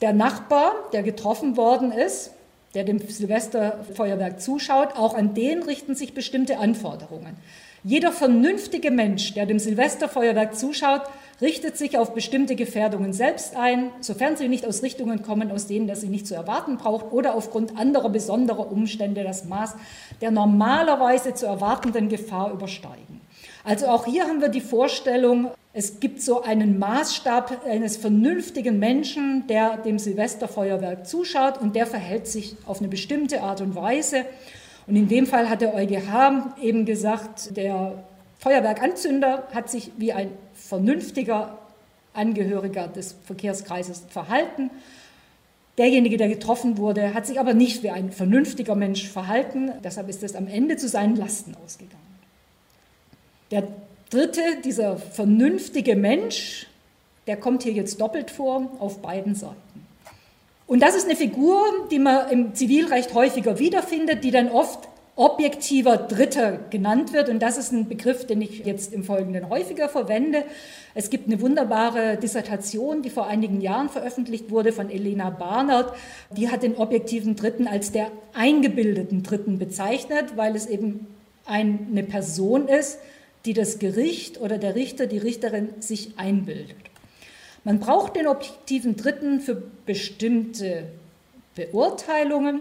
der 0.00 0.12
Nachbar, 0.12 0.74
der 0.92 1.02
getroffen 1.02 1.56
worden 1.56 1.92
ist, 1.92 2.30
der 2.76 2.84
dem 2.84 2.98
Silvesterfeuerwerk 3.00 4.40
zuschaut, 4.40 4.96
auch 4.96 5.14
an 5.14 5.32
den 5.32 5.62
richten 5.62 5.94
sich 5.94 6.12
bestimmte 6.12 6.58
Anforderungen. 6.58 7.36
Jeder 7.82 8.12
vernünftige 8.12 8.90
Mensch, 8.90 9.32
der 9.32 9.46
dem 9.46 9.58
Silvesterfeuerwerk 9.58 10.54
zuschaut, 10.56 11.02
richtet 11.40 11.78
sich 11.78 11.96
auf 11.96 12.14
bestimmte 12.14 12.54
Gefährdungen 12.54 13.14
selbst 13.14 13.56
ein, 13.56 13.90
sofern 14.00 14.36
sie 14.36 14.48
nicht 14.48 14.66
aus 14.66 14.82
Richtungen 14.82 15.22
kommen, 15.22 15.50
aus 15.50 15.66
denen 15.66 15.88
er 15.88 15.96
sie 15.96 16.08
nicht 16.08 16.26
zu 16.26 16.34
erwarten 16.34 16.76
braucht 16.76 17.12
oder 17.12 17.34
aufgrund 17.34 17.78
anderer 17.78 18.10
besonderer 18.10 18.70
Umstände 18.70 19.24
das 19.24 19.44
Maß 19.46 19.74
der 20.20 20.30
normalerweise 20.30 21.32
zu 21.32 21.46
erwartenden 21.46 22.08
Gefahr 22.08 22.52
übersteigen. 22.52 23.22
Also 23.64 23.86
auch 23.86 24.04
hier 24.04 24.24
haben 24.24 24.40
wir 24.40 24.48
die 24.48 24.60
Vorstellung, 24.60 25.50
es 25.78 26.00
gibt 26.00 26.22
so 26.22 26.40
einen 26.40 26.78
Maßstab 26.78 27.66
eines 27.66 27.98
vernünftigen 27.98 28.78
Menschen, 28.78 29.46
der 29.46 29.76
dem 29.76 29.98
Silvesterfeuerwerk 29.98 31.06
zuschaut 31.06 31.60
und 31.60 31.76
der 31.76 31.86
verhält 31.86 32.26
sich 32.26 32.56
auf 32.64 32.78
eine 32.78 32.88
bestimmte 32.88 33.42
Art 33.42 33.60
und 33.60 33.74
Weise. 33.74 34.24
Und 34.86 34.96
in 34.96 35.06
dem 35.06 35.26
Fall 35.26 35.50
hat 35.50 35.60
der 35.60 35.74
EuGH 35.74 36.56
eben 36.62 36.86
gesagt, 36.86 37.58
der 37.58 38.02
Feuerwerkanzünder 38.38 39.48
hat 39.52 39.68
sich 39.68 39.92
wie 39.98 40.14
ein 40.14 40.30
vernünftiger 40.54 41.58
Angehöriger 42.14 42.88
des 42.88 43.14
Verkehrskreises 43.26 44.04
verhalten. 44.08 44.70
Derjenige, 45.76 46.16
der 46.16 46.28
getroffen 46.28 46.78
wurde, 46.78 47.12
hat 47.12 47.26
sich 47.26 47.38
aber 47.38 47.52
nicht 47.52 47.82
wie 47.82 47.90
ein 47.90 48.12
vernünftiger 48.12 48.76
Mensch 48.76 49.06
verhalten. 49.06 49.72
Deshalb 49.84 50.08
ist 50.08 50.22
es 50.22 50.36
am 50.36 50.48
Ende 50.48 50.78
zu 50.78 50.88
seinen 50.88 51.16
Lasten 51.16 51.54
ausgegangen. 51.62 52.00
Der 53.50 53.68
dritte, 54.10 54.40
dieser 54.64 54.96
vernünftige 54.96 55.96
Mensch, 55.96 56.66
der 57.26 57.36
kommt 57.36 57.62
hier 57.62 57.72
jetzt 57.72 58.00
doppelt 58.00 58.30
vor 58.30 58.70
auf 58.78 59.02
beiden 59.02 59.34
Seiten. 59.34 59.56
Und 60.66 60.80
das 60.80 60.96
ist 60.96 61.06
eine 61.06 61.16
Figur, 61.16 61.62
die 61.90 61.98
man 61.98 62.28
im 62.30 62.54
Zivilrecht 62.54 63.14
häufiger 63.14 63.58
wiederfindet, 63.58 64.24
die 64.24 64.30
dann 64.30 64.48
oft 64.48 64.88
objektiver 65.16 65.96
Dritter 65.96 66.58
genannt 66.70 67.12
wird. 67.12 67.30
Und 67.30 67.40
das 67.40 67.56
ist 67.56 67.72
ein 67.72 67.88
Begriff, 67.88 68.26
den 68.26 68.42
ich 68.42 68.66
jetzt 68.66 68.92
im 68.92 69.02
Folgenden 69.02 69.48
häufiger 69.48 69.88
verwende. 69.88 70.44
Es 70.94 71.08
gibt 71.08 71.26
eine 71.26 71.40
wunderbare 71.40 72.18
Dissertation, 72.18 73.00
die 73.00 73.08
vor 73.08 73.26
einigen 73.26 73.62
Jahren 73.62 73.88
veröffentlicht 73.88 74.50
wurde 74.50 74.72
von 74.72 74.90
Elena 74.90 75.30
Barnard. 75.30 75.94
Die 76.36 76.50
hat 76.50 76.62
den 76.62 76.76
objektiven 76.76 77.34
Dritten 77.34 77.66
als 77.66 77.92
der 77.92 78.10
eingebildeten 78.34 79.22
Dritten 79.22 79.58
bezeichnet, 79.58 80.36
weil 80.36 80.54
es 80.54 80.66
eben 80.66 81.06
eine 81.46 82.02
Person 82.02 82.68
ist, 82.68 82.98
die 83.46 83.54
das 83.54 83.78
Gericht 83.78 84.40
oder 84.40 84.58
der 84.58 84.74
Richter, 84.74 85.06
die 85.06 85.18
Richterin 85.18 85.70
sich 85.80 86.18
einbildet. 86.18 86.76
Man 87.64 87.80
braucht 87.80 88.16
den 88.16 88.26
objektiven 88.26 88.96
Dritten 88.96 89.40
für 89.40 89.62
bestimmte 89.86 90.84
Beurteilungen. 91.54 92.60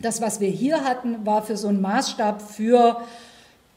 Das, 0.00 0.20
was 0.20 0.40
wir 0.40 0.48
hier 0.48 0.84
hatten, 0.84 1.24
war 1.24 1.42
für 1.42 1.56
so 1.56 1.68
einen 1.68 1.80
Maßstab 1.80 2.42
für 2.42 3.00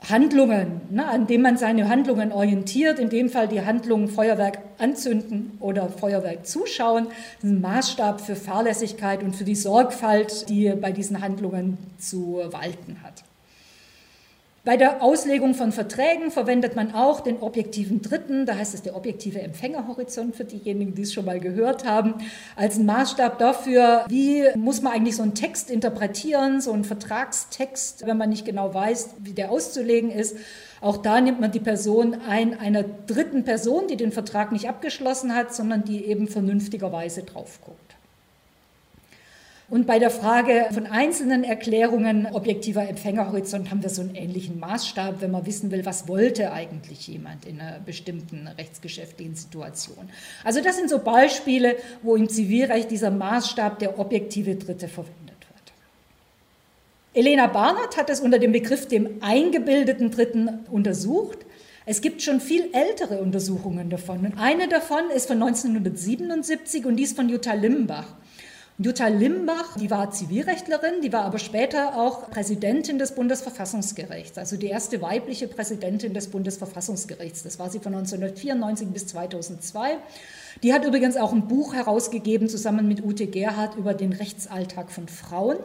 Handlungen, 0.09 0.81
ne, 0.89 1.05
an 1.07 1.27
dem 1.27 1.41
man 1.41 1.57
seine 1.57 1.89
Handlungen 1.89 2.31
orientiert, 2.31 2.99
in 2.99 3.09
dem 3.09 3.29
Fall 3.29 3.47
die 3.47 3.61
Handlungen 3.61 4.07
Feuerwerk 4.07 4.59
anzünden 4.77 5.57
oder 5.59 5.89
Feuerwerk 5.89 6.45
zuschauen, 6.45 7.07
ein 7.43 7.61
Maßstab 7.61 8.21
für 8.21 8.35
Fahrlässigkeit 8.35 9.23
und 9.23 9.35
für 9.35 9.43
die 9.43 9.55
Sorgfalt, 9.55 10.49
die 10.49 10.69
bei 10.69 10.91
diesen 10.91 11.21
Handlungen 11.21 11.77
zu 11.97 12.41
walten 12.51 12.97
hat. 13.03 13.23
Bei 14.67 14.75
der 14.75 15.01
Auslegung 15.01 15.55
von 15.55 15.71
Verträgen 15.71 16.29
verwendet 16.29 16.75
man 16.75 16.93
auch 16.93 17.21
den 17.21 17.37
objektiven 17.37 18.01
Dritten, 18.01 18.45
da 18.45 18.57
heißt 18.57 18.73
es 18.73 18.81
der 18.81 18.97
objektive 18.97 19.39
Empfängerhorizont 19.39 20.35
für 20.35 20.43
diejenigen, 20.43 20.93
die 20.93 21.03
es 21.03 21.13
schon 21.13 21.23
mal 21.23 21.39
gehört 21.39 21.85
haben, 21.85 22.15
als 22.57 22.77
Maßstab 22.77 23.39
dafür, 23.39 24.03
wie 24.09 24.43
muss 24.55 24.81
man 24.81 24.91
eigentlich 24.91 25.15
so 25.15 25.23
einen 25.23 25.35
Text 25.35 25.71
interpretieren, 25.71 26.59
so 26.59 26.73
einen 26.73 26.83
Vertragstext, 26.83 28.05
wenn 28.05 28.17
man 28.17 28.27
nicht 28.27 28.43
genau 28.43 28.73
weiß, 28.73 29.11
wie 29.19 29.31
der 29.31 29.51
auszulegen 29.51 30.11
ist. 30.11 30.35
Auch 30.81 30.97
da 30.97 31.21
nimmt 31.21 31.39
man 31.39 31.53
die 31.53 31.61
Person 31.61 32.17
ein, 32.27 32.59
einer 32.59 32.83
dritten 32.83 33.45
Person, 33.45 33.87
die 33.87 33.95
den 33.95 34.11
Vertrag 34.11 34.51
nicht 34.51 34.67
abgeschlossen 34.67 35.33
hat, 35.33 35.55
sondern 35.55 35.85
die 35.85 36.03
eben 36.03 36.27
vernünftigerweise 36.27 37.23
drauf 37.23 37.61
guckt. 37.63 37.86
Und 39.69 39.85
bei 39.85 39.99
der 39.99 40.09
Frage 40.09 40.67
von 40.71 40.85
einzelnen 40.85 41.43
Erklärungen 41.43 42.25
objektiver 42.31 42.87
Empfängerhorizont 42.87 43.69
haben 43.69 43.83
wir 43.83 43.89
so 43.89 44.01
einen 44.01 44.15
ähnlichen 44.15 44.59
Maßstab, 44.59 45.19
wenn 45.19 45.31
man 45.31 45.45
wissen 45.45 45.71
will, 45.71 45.85
was 45.85 46.07
wollte 46.07 46.53
eigentlich 46.53 47.05
jemand 47.09 47.45
in 47.45 47.59
einer 47.59 47.79
bestimmten 47.79 48.47
rechtsgeschäftlichen 48.47 49.35
Situation. 49.35 50.09
Also 50.45 50.61
das 50.61 50.77
sind 50.77 50.89
so 50.89 50.99
Beispiele, 50.99 51.75
wo 52.01 52.15
im 52.15 52.29
Zivilrecht 52.29 52.89
dieser 52.91 53.11
Maßstab 53.11 53.79
der 53.79 53.99
objektive 53.99 54.55
Dritte 54.55 54.87
verwendet 54.87 55.17
wird. 55.27 55.73
Elena 57.13 57.47
Barnard 57.47 57.97
hat 57.97 58.09
es 58.09 58.21
unter 58.21 58.39
dem 58.39 58.53
Begriff 58.53 58.87
dem 58.87 59.21
eingebildeten 59.21 60.11
Dritten 60.11 60.59
untersucht. 60.71 61.39
Es 61.85 61.99
gibt 61.99 62.21
schon 62.21 62.39
viel 62.39 62.69
ältere 62.71 63.17
Untersuchungen 63.17 63.89
davon. 63.89 64.25
Und 64.25 64.37
eine 64.37 64.69
davon 64.69 65.09
ist 65.13 65.27
von 65.27 65.43
1977 65.43 66.85
und 66.85 66.95
die 66.95 67.03
ist 67.03 67.17
von 67.17 67.27
Jutta 67.27 67.51
Limbach. 67.51 68.15
Jutta 68.79 69.07
Limbach, 69.07 69.75
die 69.77 69.89
war 69.89 70.11
Zivilrechtlerin, 70.11 71.01
die 71.01 71.11
war 71.11 71.25
aber 71.25 71.39
später 71.39 71.97
auch 71.97 72.29
Präsidentin 72.29 72.99
des 72.99 73.15
Bundesverfassungsgerichts, 73.15 74.37
also 74.37 74.55
die 74.55 74.67
erste 74.67 75.01
weibliche 75.01 75.47
Präsidentin 75.47 76.13
des 76.13 76.27
Bundesverfassungsgerichts. 76.27 77.41
Das 77.41 77.57
war 77.57 77.71
sie 77.71 77.79
von 77.79 77.95
1994 77.95 78.89
bis 78.89 79.07
2002. 79.07 79.97
Die 80.61 80.73
hat 80.73 80.85
übrigens 80.85 81.17
auch 81.17 81.33
ein 81.33 81.47
Buch 81.47 81.73
herausgegeben, 81.73 82.49
zusammen 82.49 82.87
mit 82.87 83.03
Ute 83.03 83.25
Gerhardt, 83.25 83.75
über 83.77 83.95
den 83.95 84.13
Rechtsalltag 84.13 84.91
von 84.91 85.07
Frauen. 85.07 85.57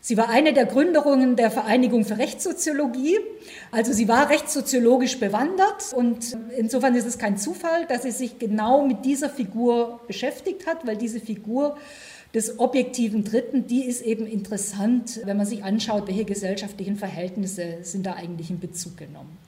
Sie 0.00 0.16
war 0.16 0.28
eine 0.28 0.52
der 0.52 0.66
Gründerinnen 0.66 1.34
der 1.34 1.50
Vereinigung 1.50 2.04
für 2.04 2.18
Rechtssoziologie. 2.18 3.18
Also 3.72 3.92
sie 3.92 4.06
war 4.06 4.30
rechtssoziologisch 4.30 5.18
bewandert 5.18 5.92
und 5.92 6.36
insofern 6.56 6.94
ist 6.94 7.06
es 7.06 7.18
kein 7.18 7.36
Zufall, 7.36 7.84
dass 7.86 8.02
sie 8.02 8.12
sich 8.12 8.38
genau 8.38 8.86
mit 8.86 9.04
dieser 9.04 9.28
Figur 9.28 10.00
beschäftigt 10.06 10.68
hat, 10.68 10.86
weil 10.86 10.96
diese 10.96 11.18
Figur 11.18 11.76
des 12.34 12.58
objektiven 12.58 13.24
Dritten, 13.24 13.66
die 13.66 13.84
ist 13.84 14.02
eben 14.02 14.26
interessant, 14.26 15.20
wenn 15.24 15.36
man 15.36 15.46
sich 15.46 15.64
anschaut, 15.64 16.08
welche 16.08 16.24
gesellschaftlichen 16.24 16.96
Verhältnisse 16.96 17.78
sind 17.82 18.04
da 18.04 18.14
eigentlich 18.14 18.50
in 18.50 18.60
Bezug 18.60 18.96
genommen. 18.96 19.38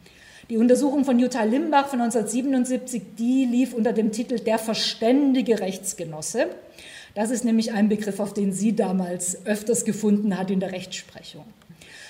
Die 0.49 0.57
Untersuchung 0.57 1.05
von 1.05 1.19
Jutta 1.19 1.45
Limbach 1.45 1.89
von 1.89 2.01
1977, 2.01 3.03
die 3.19 3.45
lief 3.45 3.73
unter 3.73 3.93
dem 3.93 4.11
Titel 4.11 4.41
Der 4.41 4.59
verständige 4.59 5.61
Rechtsgenosse. 5.61 6.49
Das 7.15 7.31
ist 7.31 7.45
nämlich 7.45 7.73
ein 7.73 7.89
Begriff, 7.89 8.19
auf 8.19 8.35
den 8.35 8.53
sie 8.53 8.75
damals 8.75 9.47
öfters 9.47 9.85
gefunden 9.85 10.37
hat 10.37 10.51
in 10.51 10.59
der 10.59 10.73
Rechtsprechung. 10.73 11.45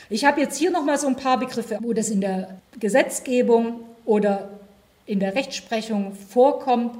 Ich 0.08 0.24
habe 0.24 0.40
jetzt 0.40 0.56
hier 0.56 0.70
nochmal 0.70 0.98
so 0.98 1.06
ein 1.06 1.16
paar 1.16 1.38
Begriffe, 1.38 1.78
wo 1.82 1.92
das 1.92 2.10
in 2.10 2.20
der 2.20 2.58
Gesetzgebung 2.78 3.80
oder 4.04 4.50
in 5.06 5.20
der 5.20 5.34
Rechtsprechung 5.34 6.14
vorkommt. 6.14 6.96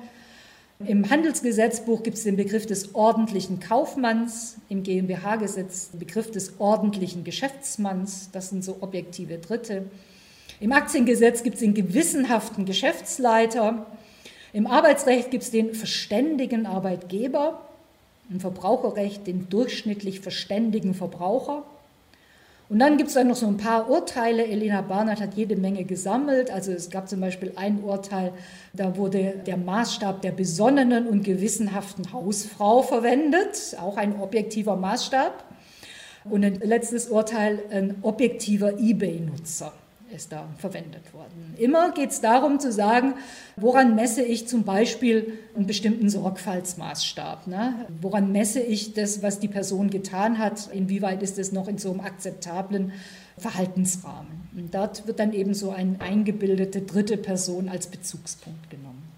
Im 0.87 1.10
Handelsgesetzbuch 1.10 2.02
gibt 2.02 2.16
es 2.16 2.22
den 2.22 2.37
Begriff 2.37 2.64
des 2.64 2.94
ordentlichen 2.94 3.60
Kaufmanns, 3.60 4.56
im 4.70 4.82
GmbH-Gesetz 4.82 5.90
den 5.90 6.00
Begriff 6.00 6.30
des 6.30 6.58
ordentlichen 6.58 7.22
Geschäftsmanns, 7.22 8.30
das 8.32 8.49
sind 8.49 8.64
so 8.64 8.78
objektive 8.80 9.37
Dritte. 9.37 9.90
Im 10.58 10.72
Aktiengesetz 10.72 11.42
gibt 11.42 11.56
es 11.56 11.60
den 11.60 11.75
gewissenhaften 11.75 12.64
Geschäftsleiter. 12.64 13.84
Im 14.54 14.66
Arbeitsrecht 14.66 15.30
gibt 15.30 15.42
es 15.42 15.50
den 15.50 15.75
verständigen 15.75 16.64
Arbeitgeber. 16.64 17.60
Im 18.30 18.40
Verbraucherrecht 18.40 19.26
den 19.26 19.50
durchschnittlich 19.50 20.20
verständigen 20.20 20.94
Verbraucher. 20.94 21.62
Und 22.70 22.78
dann 22.78 22.96
gibt 22.98 23.08
es 23.08 23.14
dann 23.14 23.26
noch 23.26 23.34
so 23.34 23.48
ein 23.48 23.56
paar 23.56 23.90
Urteile. 23.90 24.46
Elena 24.46 24.80
Barnard 24.80 25.20
hat 25.20 25.34
jede 25.34 25.56
Menge 25.56 25.84
gesammelt. 25.84 26.52
Also 26.52 26.70
es 26.70 26.88
gab 26.88 27.08
zum 27.08 27.20
Beispiel 27.20 27.52
ein 27.56 27.82
Urteil, 27.82 28.32
da 28.72 28.96
wurde 28.96 29.42
der 29.44 29.56
Maßstab 29.56 30.22
der 30.22 30.30
besonnenen 30.30 31.08
und 31.08 31.24
gewissenhaften 31.24 32.12
Hausfrau 32.12 32.82
verwendet, 32.82 33.76
auch 33.80 33.96
ein 33.96 34.20
objektiver 34.20 34.76
Maßstab. 34.76 35.44
Und 36.24 36.44
ein 36.44 36.60
letztes 36.62 37.08
Urteil, 37.08 37.58
ein 37.70 37.96
objektiver 38.02 38.78
eBay-Nutzer 38.78 39.72
ist 40.14 40.33
da 40.33 40.49
verwendet 40.59 41.12
worden. 41.14 41.55
Immer 41.59 41.93
geht 41.93 42.11
es 42.11 42.21
darum 42.21 42.61
zu 42.61 42.73
sagen, 42.73 43.14
woran 43.57 43.95
messe 43.95 44.23
ich 44.23 44.49
zum 44.49 44.64
Beispiel 44.64 45.38
einen 45.57 45.67
bestimmten 45.67 46.09
Sorgfaltsmaßstab? 46.09 47.47
Ne? 47.47 47.87
Woran 48.00 48.33
messe 48.33 48.61
ich 48.61 48.95
das, 48.95 49.23
was 49.23 49.38
die 49.38 49.49
Person 49.49 49.90
getan 49.90 50.38
hat? 50.38 50.69
Inwieweit 50.73 51.23
ist 51.23 51.38
es 51.38 51.52
noch 51.52 51.69
in 51.69 51.79
so 51.79 51.90
einem 51.90 52.00
akzeptablen 52.00 52.93
Verhaltensrahmen? 53.38 54.49
Und 54.57 54.75
dort 54.75 55.07
wird 55.07 55.19
dann 55.19 55.33
eben 55.33 55.55
so 55.55 55.71
eine 55.71 56.00
eingebildete 56.00 56.83
dritte 56.83 57.17
Person 57.17 57.69
als 57.69 57.87
Bezugspunkt 57.87 58.71
genommen. 58.71 59.11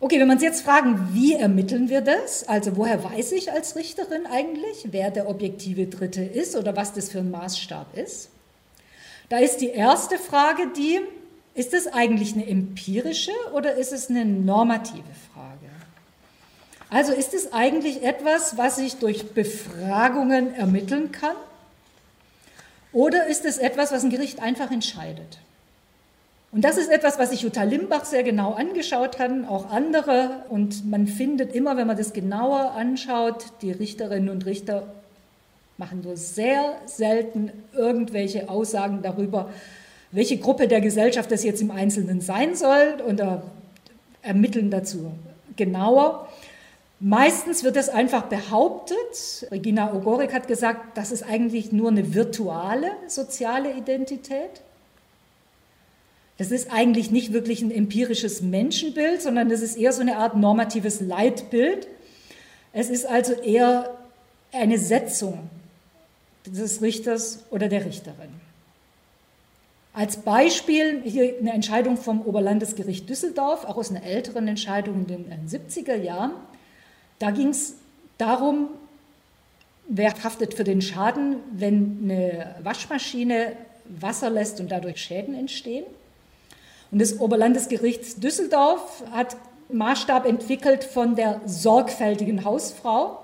Okay, 0.00 0.20
wenn 0.20 0.28
wir 0.28 0.34
uns 0.34 0.42
jetzt 0.42 0.62
fragen, 0.62 1.08
wie 1.12 1.34
ermitteln 1.34 1.88
wir 1.88 2.02
das? 2.02 2.46
Also 2.46 2.76
woher 2.76 3.02
weiß 3.02 3.32
ich 3.32 3.50
als 3.50 3.74
Richterin 3.74 4.26
eigentlich, 4.30 4.88
wer 4.92 5.10
der 5.10 5.28
objektive 5.28 5.86
Dritte 5.86 6.22
ist 6.22 6.54
oder 6.54 6.76
was 6.76 6.92
das 6.92 7.08
für 7.08 7.18
ein 7.18 7.32
Maßstab 7.32 7.96
ist? 7.96 8.30
Da 9.28 9.38
ist 9.38 9.58
die 9.58 9.68
erste 9.68 10.18
Frage 10.18 10.68
die, 10.76 11.00
ist 11.54 11.74
es 11.74 11.86
eigentlich 11.86 12.34
eine 12.34 12.46
empirische 12.46 13.32
oder 13.52 13.74
ist 13.74 13.92
es 13.92 14.08
eine 14.08 14.24
normative 14.24 15.02
Frage? 15.32 15.68
Also 16.90 17.12
ist 17.12 17.34
es 17.34 17.52
eigentlich 17.52 18.02
etwas, 18.02 18.56
was 18.56 18.78
ich 18.78 18.96
durch 18.96 19.32
Befragungen 19.32 20.54
ermitteln 20.54 21.12
kann? 21.12 21.36
Oder 22.92 23.26
ist 23.26 23.44
es 23.44 23.58
etwas, 23.58 23.92
was 23.92 24.04
ein 24.04 24.10
Gericht 24.10 24.40
einfach 24.40 24.70
entscheidet? 24.70 25.38
Und 26.50 26.62
das 26.64 26.78
ist 26.78 26.90
etwas, 26.90 27.18
was 27.18 27.28
sich 27.30 27.42
Jutta 27.42 27.64
Limbach 27.64 28.06
sehr 28.06 28.22
genau 28.22 28.54
angeschaut 28.54 29.18
hat, 29.18 29.30
auch 29.48 29.68
andere. 29.70 30.44
Und 30.48 30.88
man 30.88 31.06
findet 31.06 31.54
immer, 31.54 31.76
wenn 31.76 31.86
man 31.86 31.98
das 31.98 32.14
genauer 32.14 32.72
anschaut, 32.72 33.44
die 33.60 33.70
Richterinnen 33.70 34.30
und 34.30 34.46
Richter 34.46 34.94
machen 35.78 36.00
nur 36.02 36.16
sehr 36.16 36.76
selten 36.86 37.52
irgendwelche 37.72 38.48
Aussagen 38.48 39.00
darüber, 39.00 39.50
welche 40.10 40.38
Gruppe 40.38 40.66
der 40.66 40.80
Gesellschaft 40.80 41.30
das 41.30 41.44
jetzt 41.44 41.62
im 41.62 41.70
Einzelnen 41.70 42.20
sein 42.20 42.56
soll 42.56 43.00
und 43.06 43.22
ermitteln 44.22 44.70
dazu 44.70 45.12
genauer. 45.56 46.28
Meistens 46.98 47.62
wird 47.62 47.76
es 47.76 47.88
einfach 47.88 48.24
behauptet, 48.24 49.46
Regina 49.52 49.94
Ogorik 49.94 50.32
hat 50.32 50.48
gesagt, 50.48 50.96
das 50.96 51.12
ist 51.12 51.22
eigentlich 51.22 51.70
nur 51.70 51.90
eine 51.90 52.12
virtuale 52.12 52.90
soziale 53.06 53.72
Identität. 53.72 54.62
Das 56.38 56.50
ist 56.50 56.72
eigentlich 56.72 57.12
nicht 57.12 57.32
wirklich 57.32 57.62
ein 57.62 57.70
empirisches 57.70 58.42
Menschenbild, 58.42 59.22
sondern 59.22 59.48
das 59.48 59.60
ist 59.60 59.76
eher 59.76 59.92
so 59.92 60.00
eine 60.00 60.16
Art 60.16 60.36
normatives 60.36 61.00
Leitbild. 61.00 61.86
Es 62.72 62.90
ist 62.90 63.06
also 63.06 63.32
eher 63.34 63.96
eine 64.52 64.78
Setzung 64.78 65.50
des 66.46 66.82
Richters 66.82 67.44
oder 67.50 67.68
der 67.68 67.84
Richterin. 67.84 68.30
Als 69.92 70.18
Beispiel 70.18 71.02
hier 71.02 71.34
eine 71.40 71.52
Entscheidung 71.52 71.96
vom 71.96 72.22
Oberlandesgericht 72.22 73.08
Düsseldorf, 73.08 73.64
auch 73.64 73.76
aus 73.76 73.90
einer 73.90 74.04
älteren 74.04 74.46
Entscheidung 74.46 75.06
in 75.08 75.28
den 75.28 75.48
70er 75.48 75.96
Jahren. 75.96 76.32
Da 77.18 77.32
ging 77.32 77.48
es 77.48 77.74
darum, 78.16 78.68
wer 79.88 80.12
haftet 80.22 80.54
für 80.54 80.64
den 80.64 80.82
Schaden, 80.82 81.36
wenn 81.52 81.98
eine 82.04 82.54
Waschmaschine 82.62 83.54
Wasser 83.88 84.30
lässt 84.30 84.60
und 84.60 84.70
dadurch 84.70 84.98
Schäden 84.98 85.34
entstehen. 85.34 85.84
Und 86.90 87.00
das 87.00 87.18
Oberlandesgericht 87.18 88.22
Düsseldorf 88.22 89.02
hat 89.10 89.36
Maßstab 89.70 90.26
entwickelt 90.26 90.84
von 90.84 91.16
der 91.16 91.40
sorgfältigen 91.44 92.44
Hausfrau, 92.44 93.18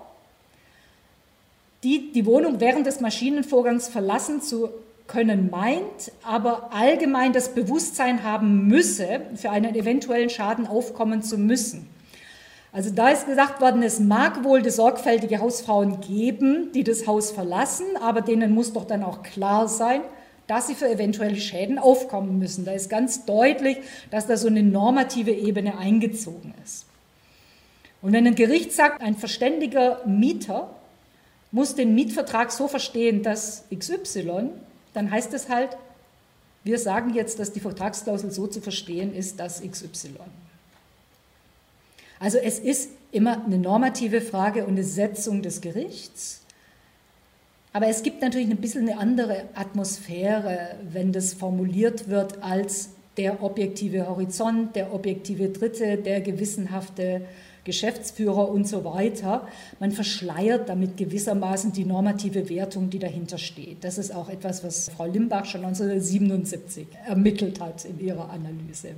die 1.84 2.10
die 2.12 2.26
Wohnung 2.26 2.60
während 2.60 2.86
des 2.86 3.00
Maschinenvorgangs 3.00 3.88
verlassen 3.88 4.40
zu 4.40 4.70
können 5.06 5.50
meint, 5.50 6.12
aber 6.22 6.72
allgemein 6.72 7.34
das 7.34 7.54
Bewusstsein 7.54 8.24
haben 8.24 8.66
müsse, 8.66 9.20
für 9.34 9.50
einen 9.50 9.74
eventuellen 9.74 10.30
Schaden 10.30 10.66
aufkommen 10.66 11.22
zu 11.22 11.36
müssen. 11.36 11.86
Also 12.72 12.90
da 12.90 13.10
ist 13.10 13.26
gesagt 13.26 13.60
worden, 13.60 13.82
es 13.82 14.00
mag 14.00 14.42
wohl 14.42 14.62
die 14.62 14.70
sorgfältige 14.70 15.38
Hausfrauen 15.40 16.00
geben, 16.00 16.72
die 16.74 16.82
das 16.82 17.06
Haus 17.06 17.30
verlassen, 17.30 17.86
aber 18.00 18.22
denen 18.22 18.52
muss 18.52 18.72
doch 18.72 18.86
dann 18.86 19.04
auch 19.04 19.22
klar 19.22 19.68
sein, 19.68 20.00
dass 20.46 20.66
sie 20.66 20.74
für 20.74 20.88
eventuelle 20.88 21.36
Schäden 21.36 21.78
aufkommen 21.78 22.38
müssen. 22.38 22.64
Da 22.64 22.72
ist 22.72 22.90
ganz 22.90 23.26
deutlich, 23.26 23.78
dass 24.10 24.26
da 24.26 24.36
so 24.36 24.48
eine 24.48 24.62
normative 24.62 25.30
Ebene 25.30 25.78
eingezogen 25.78 26.54
ist. 26.64 26.86
Und 28.02 28.12
wenn 28.12 28.26
ein 28.26 28.34
Gericht 28.34 28.72
sagt, 28.72 29.02
ein 29.02 29.16
verständiger 29.16 30.00
Mieter 30.04 30.70
muss 31.54 31.76
den 31.76 31.94
Mietvertrag 31.94 32.50
so 32.50 32.66
verstehen, 32.66 33.22
dass 33.22 33.62
XY, 33.72 34.50
dann 34.92 35.08
heißt 35.08 35.32
es 35.34 35.48
halt, 35.48 35.76
wir 36.64 36.80
sagen 36.80 37.14
jetzt, 37.14 37.38
dass 37.38 37.52
die 37.52 37.60
Vertragsklausel 37.60 38.32
so 38.32 38.48
zu 38.48 38.60
verstehen 38.60 39.14
ist, 39.14 39.38
dass 39.38 39.62
XY. 39.62 40.16
Also 42.18 42.38
es 42.38 42.58
ist 42.58 42.90
immer 43.12 43.44
eine 43.44 43.58
normative 43.58 44.20
Frage 44.20 44.64
und 44.64 44.72
eine 44.72 44.82
Setzung 44.82 45.42
des 45.42 45.60
Gerichts. 45.60 46.40
Aber 47.72 47.86
es 47.86 48.02
gibt 48.02 48.20
natürlich 48.20 48.50
ein 48.50 48.56
bisschen 48.56 48.88
eine 48.88 48.98
andere 48.98 49.44
Atmosphäre, 49.54 50.74
wenn 50.90 51.12
das 51.12 51.34
formuliert 51.34 52.08
wird 52.08 52.42
als 52.42 52.88
der 53.16 53.44
objektive 53.44 54.08
Horizont, 54.08 54.74
der 54.74 54.92
objektive 54.92 55.50
Dritte, 55.50 55.98
der 55.98 56.20
gewissenhafte 56.20 57.20
Geschäftsführer 57.64 58.48
und 58.48 58.68
so 58.68 58.84
weiter. 58.84 59.48
Man 59.80 59.90
verschleiert 59.90 60.68
damit 60.68 60.96
gewissermaßen 60.96 61.72
die 61.72 61.84
normative 61.84 62.48
Wertung, 62.48 62.90
die 62.90 62.98
dahinter 62.98 63.38
steht. 63.38 63.82
Das 63.82 63.98
ist 63.98 64.14
auch 64.14 64.28
etwas, 64.28 64.62
was 64.62 64.90
Frau 64.90 65.06
Limbach 65.06 65.46
schon 65.46 65.64
1977 65.64 66.86
ermittelt 67.06 67.60
hat 67.60 67.84
in 67.84 67.98
ihrer 68.00 68.30
Analyse. 68.30 68.90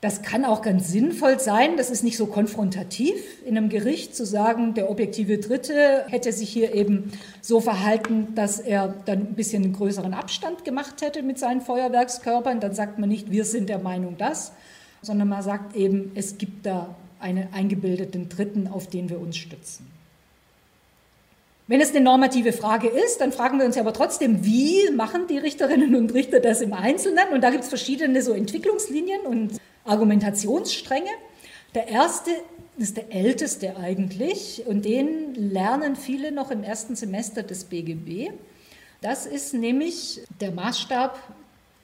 Das 0.00 0.22
kann 0.22 0.46
auch 0.46 0.62
ganz 0.62 0.88
sinnvoll 0.88 1.38
sein, 1.40 1.76
das 1.76 1.90
ist 1.90 2.02
nicht 2.02 2.16
so 2.16 2.24
konfrontativ 2.24 3.16
in 3.44 3.58
einem 3.58 3.68
Gericht 3.68 4.16
zu 4.16 4.24
sagen, 4.24 4.72
der 4.72 4.90
objektive 4.90 5.36
Dritte 5.36 6.06
hätte 6.08 6.32
sich 6.32 6.48
hier 6.48 6.74
eben 6.74 7.12
so 7.42 7.60
verhalten, 7.60 8.34
dass 8.34 8.60
er 8.60 8.94
dann 9.04 9.18
ein 9.18 9.34
bisschen 9.34 9.74
größeren 9.74 10.14
Abstand 10.14 10.64
gemacht 10.64 11.02
hätte 11.02 11.22
mit 11.22 11.38
seinen 11.38 11.60
Feuerwerkskörpern. 11.60 12.60
Dann 12.60 12.74
sagt 12.74 12.98
man 12.98 13.10
nicht, 13.10 13.30
wir 13.30 13.44
sind 13.44 13.68
der 13.68 13.78
Meinung 13.78 14.16
das, 14.16 14.52
sondern 15.02 15.28
man 15.28 15.42
sagt 15.42 15.76
eben, 15.76 16.12
es 16.14 16.38
gibt 16.38 16.66
da 16.66 16.94
einen 17.20 17.52
eingebildeten 17.52 18.28
Dritten, 18.28 18.66
auf 18.66 18.88
den 18.88 19.10
wir 19.10 19.20
uns 19.20 19.36
stützen. 19.36 19.86
Wenn 21.66 21.80
es 21.80 21.90
eine 21.90 22.00
normative 22.00 22.52
Frage 22.52 22.88
ist, 22.88 23.20
dann 23.20 23.30
fragen 23.30 23.58
wir 23.58 23.64
uns 23.64 23.78
aber 23.78 23.92
trotzdem, 23.92 24.44
wie 24.44 24.90
machen 24.90 25.28
die 25.28 25.38
Richterinnen 25.38 25.94
und 25.94 26.12
Richter 26.12 26.40
das 26.40 26.62
im 26.62 26.72
Einzelnen? 26.72 27.28
Und 27.32 27.42
da 27.42 27.50
gibt 27.50 27.62
es 27.62 27.68
verschiedene 27.68 28.22
so 28.22 28.32
Entwicklungslinien 28.32 29.20
und 29.20 29.52
Argumentationsstränge. 29.84 31.10
Der 31.76 31.86
erste 31.86 32.30
ist 32.76 32.96
der 32.96 33.12
älteste 33.12 33.76
eigentlich 33.76 34.64
und 34.66 34.84
den 34.84 35.34
lernen 35.34 35.94
viele 35.94 36.32
noch 36.32 36.50
im 36.50 36.64
ersten 36.64 36.96
Semester 36.96 37.44
des 37.44 37.64
BGB. 37.64 38.32
Das 39.00 39.26
ist 39.26 39.54
nämlich 39.54 40.22
der 40.40 40.50
Maßstab 40.50 41.16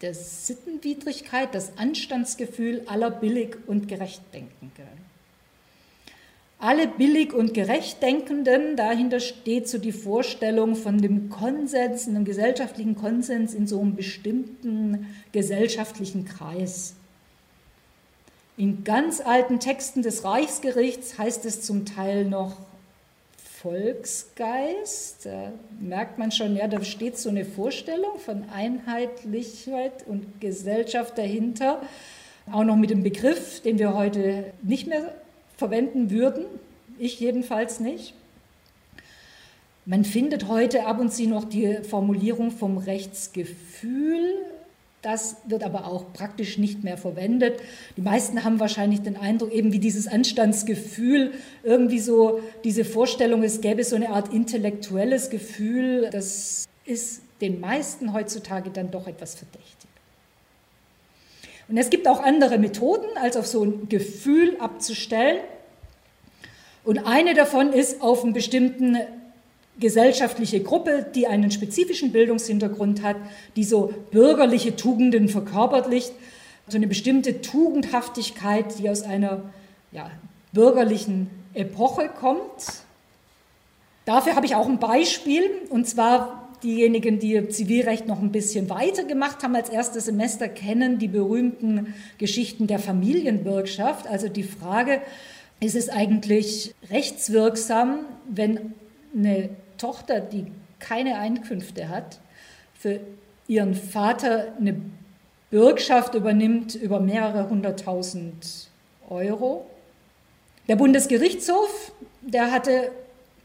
der 0.03 0.15
Sittenwidrigkeit, 0.15 1.55
das 1.55 1.79
Anstandsgefühl 1.79 2.83
aller 2.87 3.11
billig 3.11 3.57
und 3.67 3.89
gerechtdenkenden. 3.89 5.07
Alle 6.59 6.89
billig 6.89 7.35
und 7.35 7.53
gerechtdenkenden, 7.53 8.77
dahinter 8.77 9.21
steht 9.21 9.69
so 9.69 9.77
die 9.77 9.93
Vorstellung 9.93 10.75
von 10.75 10.99
dem 10.99 11.29
Konsens, 11.29 12.09
einem 12.09 12.25
gesellschaftlichen 12.25 12.97
Konsens 12.97 13.53
in 13.53 13.67
so 13.67 13.81
einem 13.81 13.95
bestimmten 13.95 15.07
gesellschaftlichen 15.33 16.25
Kreis. 16.25 16.95
In 18.57 18.85
ganz 18.85 19.21
alten 19.21 19.61
Texten 19.61 20.01
des 20.01 20.25
Reichsgerichts 20.25 21.19
heißt 21.19 21.45
es 21.45 21.61
zum 21.61 21.85
Teil 21.85 22.25
noch 22.25 22.57
Volksgeist. 23.67 25.27
Da 25.27 25.53
merkt 25.81 26.19
man 26.19 26.31
schon, 26.31 26.55
ja, 26.55 26.69
da 26.69 26.85
steht 26.85 27.19
so 27.19 27.31
eine 27.31 27.45
Vorstellung 27.45 28.17
von 28.19 28.45
Einheitlichkeit 28.55 30.07
und 30.07 30.41
Gesellschaft 30.41 31.19
dahinter. 31.19 31.83
Auch 32.53 32.63
noch 32.63 32.77
mit 32.77 32.91
dem 32.91 33.03
Begriff, 33.03 33.61
den 33.63 33.81
wir 33.81 33.95
heute 33.95 34.53
nicht 34.63 34.87
mehr 34.87 35.13
verwenden 35.57 36.11
würden. 36.11 36.45
Ich 37.01 37.19
jedenfalls 37.19 37.81
nicht. 37.81 38.15
Man 39.85 40.05
findet 40.05 40.47
heute 40.47 40.87
ab 40.87 41.01
und 41.01 41.13
zu 41.13 41.25
noch 41.27 41.45
die 41.45 41.79
Formulierung 41.83 42.53
vom 42.53 42.79
Rechtsgefühl 42.79 44.45
das 45.07 45.37
wird 45.45 45.63
aber 45.63 45.87
auch 45.87 46.13
praktisch 46.13 46.59
nicht 46.59 46.83
mehr 46.83 46.99
verwendet. 46.99 47.61
Die 47.97 48.01
meisten 48.01 48.43
haben 48.43 48.59
wahrscheinlich 48.59 49.03
den 49.03 49.17
Eindruck, 49.17 49.53
eben 49.53 49.73
wie 49.73 49.79
dieses 49.79 50.09
Anstandsgefühl, 50.09 51.31
irgendwie 51.63 52.01
so 52.01 52.41
diese 52.65 52.85
Vorstellung, 52.85 53.45
es 53.45 53.61
gäbe 53.61 53.85
so 53.85 53.95
eine 53.95 54.09
Art 54.09 54.35
intellektuelles 54.35 55.31
Gefühl, 55.31 56.09
das 56.11 56.67
ist 56.85 57.23
den 57.41 57.61
meisten 57.61 58.13
heutzutage 58.13 58.71
dann 58.71 58.91
doch 58.91 59.07
etwas 59.07 59.37
verdächtig. 59.37 59.89
Und 61.69 61.77
es 61.77 61.89
gibt 61.89 62.09
auch 62.09 62.21
andere 62.21 62.59
Methoden, 62.59 63.17
als 63.17 63.37
auf 63.37 63.47
so 63.47 63.65
ein 63.65 63.89
Gefühl 63.89 64.57
abzustellen. 64.59 65.39
Und 66.83 66.99
eine 67.07 67.35
davon 67.35 67.73
ist, 67.73 68.03
auf 68.03 68.25
einen 68.25 68.33
bestimmten 68.33 68.99
gesellschaftliche 69.79 70.61
Gruppe, 70.61 71.07
die 71.15 71.27
einen 71.27 71.51
spezifischen 71.51 72.13
Bildungshintergrund 72.13 73.03
hat, 73.03 73.17
die 73.57 73.65
so 73.65 73.93
bürgerliche 74.11 74.77
Tugenden 74.77 75.29
verkörperlicht, 75.29 76.13
so 76.69 76.77
eine 76.77 76.87
bestimmte 76.87 77.43
Tugendhaftigkeit, 77.43 78.79
die 78.79 78.89
aus 78.91 79.03
einer 79.03 79.43
ja, 79.93 80.11
bürgerlichen 80.53 81.31
Epoche 81.55 82.09
kommt. 82.09 82.85
Dafür 84.05 84.37
habe 84.37 84.47
ich 84.47 84.55
auch 84.55 84.69
ein 84.69 84.79
Beispiel, 84.79 85.43
und 85.71 85.87
zwar 85.87 86.49
diejenigen, 86.63 87.19
die 87.19 87.49
Zivilrecht 87.49 88.07
noch 88.07 88.21
ein 88.21 88.33
bisschen 88.33 88.71
weiter 88.71 89.05
gemacht 89.05 89.43
haben 89.43 89.55
als 89.55 89.69
erstes 89.69 90.07
Semester, 90.07 90.49
kennen 90.49 90.99
die 90.99 91.09
berühmten 91.09 91.95
Geschichten 92.19 92.67
der 92.67 92.79
Familienbürgschaft. 92.79 94.07
Also 94.07 94.29
die 94.29 94.43
Frage, 94.43 95.01
ist 95.61 95.77
es 95.77 95.89
eigentlich 95.89 96.75
rechtswirksam, 96.91 98.01
wenn 98.29 98.75
eine 99.15 99.51
Tochter, 99.77 100.21
die 100.21 100.47
keine 100.79 101.19
Einkünfte 101.19 101.89
hat, 101.89 102.19
für 102.75 103.01
ihren 103.49 103.75
Vater 103.75 104.49
eine 104.59 104.81
Bürgschaft 105.51 106.15
übernimmt 106.15 106.75
über 106.75 107.01
mehrere 107.01 107.49
hunderttausend 107.49 108.69
Euro. 109.09 109.67
Der 110.69 110.77
Bundesgerichtshof, 110.77 111.93
der 112.23 112.51
hatte 112.51 112.91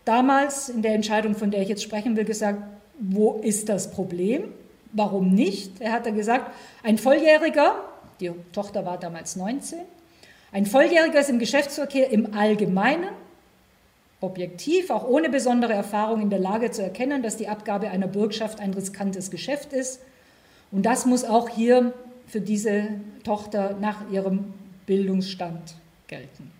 damals 0.06 0.70
in 0.70 0.82
der 0.82 0.96
Entscheidung, 0.96 1.36
von 1.36 1.52
der 1.52 1.62
ich 1.62 1.70
jetzt 1.70 1.84
sprechen 1.84 2.15
will, 2.15 2.26
gesagt, 2.26 2.62
wo 3.00 3.39
ist 3.44 3.70
das 3.70 3.91
Problem? 3.91 4.46
Warum 4.94 5.34
nicht? 5.34 5.80
Er 5.80 5.91
hatte 5.91 6.12
gesagt, 6.12 6.52
ein 6.84 6.98
Volljähriger, 6.98 7.76
die 8.20 8.32
Tochter 8.52 8.86
war 8.86 8.98
damals 8.98 9.36
19, 9.36 9.80
ein 10.52 10.65
Volljähriger 10.65 11.20
ist 11.20 11.30
im 11.30 11.39
Geschäftsverkehr 11.39 12.12
im 12.12 12.34
Allgemeinen 12.34 13.10
objektiv, 14.22 14.92
auch 14.92 15.08
ohne 15.08 15.30
besondere 15.30 15.74
Erfahrung 15.74 16.22
in 16.22 16.30
der 16.30 16.40
Lage 16.40 16.72
zu 16.72 16.82
erkennen, 16.82 17.24
dass 17.24 17.38
die 17.38 17.48
Abgabe 17.48 17.90
einer 17.90 18.08
Bürgschaft 18.08 18.60
ein 18.60 18.74
riskantes 18.74 19.32
Geschäft 19.32 19.74
ist. 19.74 20.00
Und 20.72 20.86
das 20.86 21.06
muss 21.06 21.26
auch 21.26 21.50
hier 21.50 21.94
für 22.28 22.40
diese 22.40 22.88
Tochter 23.24 23.76
nach 23.82 24.10
ihrem 24.10 24.54
Bildungsstand 24.86 25.76
gelten. 26.08 26.52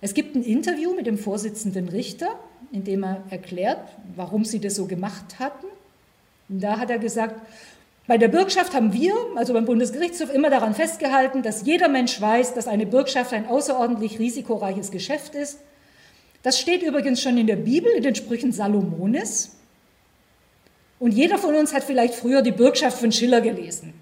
Es 0.00 0.12
gibt 0.12 0.34
ein 0.34 0.42
Interview 0.42 0.94
mit 0.94 1.06
dem 1.06 1.18
Vorsitzenden 1.18 1.88
Richter, 1.88 2.38
in 2.72 2.84
dem 2.84 3.04
er 3.04 3.22
erklärt, 3.30 3.80
warum 4.16 4.44
sie 4.44 4.60
das 4.60 4.74
so 4.74 4.86
gemacht 4.86 5.38
hatten. 5.38 5.66
Und 6.48 6.62
da 6.62 6.78
hat 6.78 6.90
er 6.90 6.98
gesagt, 6.98 7.36
bei 8.06 8.18
der 8.18 8.28
Bürgschaft 8.28 8.74
haben 8.74 8.92
wir, 8.92 9.14
also 9.34 9.54
beim 9.54 9.64
Bundesgerichtshof, 9.64 10.32
immer 10.32 10.50
daran 10.50 10.74
festgehalten, 10.74 11.42
dass 11.42 11.64
jeder 11.64 11.88
Mensch 11.88 12.20
weiß, 12.20 12.52
dass 12.52 12.66
eine 12.66 12.84
Bürgschaft 12.84 13.32
ein 13.32 13.46
außerordentlich 13.46 14.18
risikoreiches 14.18 14.90
Geschäft 14.90 15.34
ist. 15.34 15.60
Das 16.44 16.60
steht 16.60 16.82
übrigens 16.82 17.22
schon 17.22 17.38
in 17.38 17.46
der 17.46 17.56
Bibel, 17.56 17.90
in 17.90 18.02
den 18.02 18.14
Sprüchen 18.14 18.52
Salomones. 18.52 19.56
Und 21.00 21.12
jeder 21.12 21.38
von 21.38 21.54
uns 21.54 21.72
hat 21.72 21.84
vielleicht 21.84 22.14
früher 22.14 22.42
die 22.42 22.52
Bürgschaft 22.52 22.98
von 22.98 23.10
Schiller 23.10 23.40
gelesen. 23.40 23.94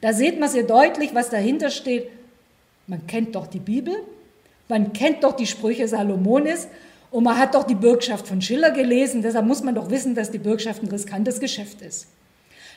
Da 0.00 0.14
sieht 0.14 0.40
man 0.40 0.48
sehr 0.48 0.62
deutlich, 0.62 1.14
was 1.14 1.28
dahinter 1.28 1.70
steht. 1.70 2.08
Man 2.86 3.06
kennt 3.06 3.34
doch 3.34 3.46
die 3.46 3.60
Bibel, 3.60 3.94
man 4.68 4.94
kennt 4.94 5.24
doch 5.24 5.36
die 5.36 5.46
Sprüche 5.46 5.86
Salomones 5.86 6.68
und 7.10 7.22
man 7.24 7.36
hat 7.38 7.54
doch 7.54 7.64
die 7.64 7.74
Bürgschaft 7.74 8.26
von 8.26 8.40
Schiller 8.40 8.70
gelesen. 8.70 9.20
Deshalb 9.20 9.44
muss 9.44 9.62
man 9.62 9.74
doch 9.74 9.90
wissen, 9.90 10.14
dass 10.14 10.30
die 10.30 10.38
Bürgschaft 10.38 10.82
ein 10.82 10.88
riskantes 10.88 11.38
Geschäft 11.38 11.82
ist. 11.82 12.06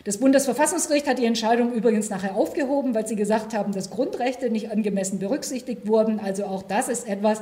Das 0.04 0.18
Bundesverfassungsgericht 0.18 1.08
hat 1.08 1.18
die 1.18 1.26
Entscheidung 1.26 1.74
übrigens 1.74 2.10
nachher 2.10 2.36
aufgehoben, 2.36 2.94
weil 2.94 3.08
sie 3.08 3.16
gesagt 3.16 3.56
haben, 3.56 3.72
dass 3.72 3.90
Grundrechte 3.90 4.50
nicht 4.50 4.70
angemessen 4.70 5.18
berücksichtigt 5.18 5.88
wurden. 5.88 6.20
Also 6.20 6.46
auch 6.46 6.62
das 6.62 6.90
ist 6.90 7.08
etwas, 7.08 7.42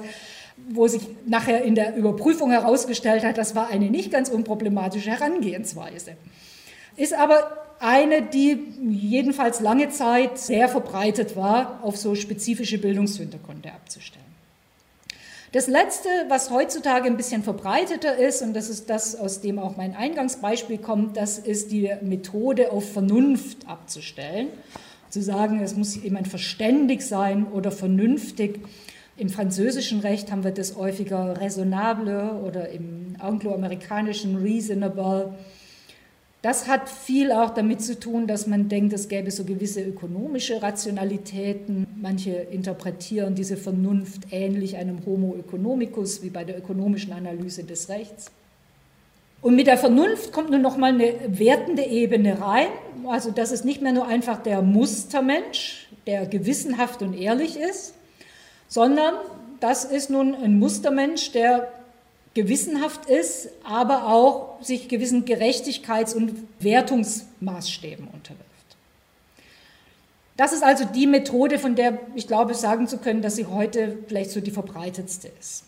wo 0.70 0.88
sich 0.88 1.02
nachher 1.26 1.64
in 1.64 1.76
der 1.76 1.96
Überprüfung 1.96 2.52
herausgestellt 2.52 3.24
hat, 3.24 3.38
das 3.38 3.56
war 3.56 3.70
eine 3.70 3.90
nicht 3.90 4.12
ganz 4.12 4.30
unproblematische 4.30 5.10
Herangehensweise. 5.10 6.16
Ist 6.96 7.14
aber 7.14 7.64
eine, 7.80 8.22
die 8.22 8.60
jedenfalls 8.90 9.60
lange 9.60 9.90
Zeit 9.90 10.38
sehr 10.38 10.70
verbreitet 10.70 11.36
war, 11.36 11.80
auf 11.84 11.98
so 11.98 12.16
spezifische 12.16 12.78
Bildungshintergründe 12.78 13.72
abzustellen. 13.72 14.24
Das 15.52 15.68
Letzte, 15.68 16.10
was 16.30 16.50
heutzutage 16.50 17.06
ein 17.06 17.16
bisschen 17.18 17.44
verbreiteter 17.44 18.18
ist, 18.18 18.42
und 18.42 18.56
das 18.56 18.70
ist 18.70 18.90
das, 18.90 19.16
aus 19.16 19.42
dem 19.42 19.60
auch 19.60 19.78
mein 19.78 19.96
Eingangsbeispiel 19.96 20.80
kommt, 20.80 21.16
das 21.16 21.38
ist 21.38 21.72
die 21.72 21.92
Methode 22.02 22.72
auf 22.72 22.92
Vernunft 22.92 23.68
abzustellen. 23.68 24.48
Zu 25.12 25.22
sagen, 25.22 25.62
es 25.62 25.76
muss 25.76 26.02
jemand 26.02 26.28
verständig 26.28 27.04
sein 27.04 27.46
oder 27.52 27.70
vernünftig. 27.70 28.62
Im 29.16 29.30
französischen 29.30 30.00
Recht 30.00 30.32
haben 30.32 30.44
wir 30.44 30.52
das 30.52 30.76
häufiger 30.76 31.40
raisonnable 31.40 32.42
oder 32.44 32.70
im 32.70 33.16
angloamerikanischen 33.20 34.38
reasonable. 34.38 35.36
Das 36.42 36.68
hat 36.68 36.90
viel 36.90 37.32
auch 37.32 37.52
damit 37.52 37.82
zu 37.82 38.00
tun, 38.00 38.26
dass 38.26 38.48
man 38.48 38.70
denkt, 38.70 38.92
es 38.92 39.08
gäbe 39.08 39.30
so 39.30 39.44
gewisse 39.44 39.82
ökonomische 39.84 40.62
Rationalitäten. 40.62 41.86
Manche 41.96 42.32
interpretieren 42.32 43.36
diese 43.36 43.56
Vernunft 43.56 44.24
ähnlich 44.32 44.78
einem 44.78 45.06
Homo 45.06 45.36
economicus 45.36 46.24
wie 46.24 46.32
bei 46.32 46.44
der 46.44 46.58
ökonomischen 46.58 47.14
Analyse 47.14 47.64
des 47.64 47.90
Rechts. 47.90 48.32
Und 49.44 49.56
mit 49.56 49.68
der 49.68 49.78
Vernunft 49.78 50.32
kommt 50.32 50.50
nun 50.50 50.62
noch 50.62 50.76
mal 50.76 50.92
eine 50.92 51.14
wertende 51.28 51.84
Ebene 51.84 52.42
rein. 52.42 52.68
Also 53.08 53.30
das 53.30 53.52
ist 53.52 53.64
nicht 53.64 53.82
mehr 53.82 53.94
nur 53.94 54.08
einfach 54.08 54.42
der 54.42 54.62
Mustermensch, 54.62 55.88
der 56.08 56.26
gewissenhaft 56.26 57.02
und 57.04 57.14
ehrlich 57.14 57.58
ist, 57.58 57.94
sondern 58.74 59.14
das 59.60 59.86
ist 59.86 60.10
nun 60.10 60.34
ein 60.34 60.58
Mustermensch, 60.58 61.32
der 61.32 61.72
gewissenhaft 62.34 63.06
ist, 63.06 63.50
aber 63.64 64.08
auch 64.08 64.60
sich 64.64 64.88
gewissen 64.88 65.26
Gerechtigkeits- 65.26 66.16
und 66.16 66.34
Wertungsmaßstäben 66.60 68.08
unterwirft. 68.08 68.42
Das 70.38 70.54
ist 70.54 70.64
also 70.64 70.86
die 70.86 71.06
Methode, 71.06 71.60
von 71.60 71.76
der 71.76 72.00
ich 72.16 72.26
glaube 72.26 72.56
sagen 72.56 72.88
zu 72.88 72.98
können, 72.98 73.22
dass 73.22 73.36
sie 73.36 73.46
heute 73.46 73.96
vielleicht 74.08 74.32
so 74.32 74.42
die 74.42 74.50
verbreitetste 74.50 75.30
ist. 75.40 75.66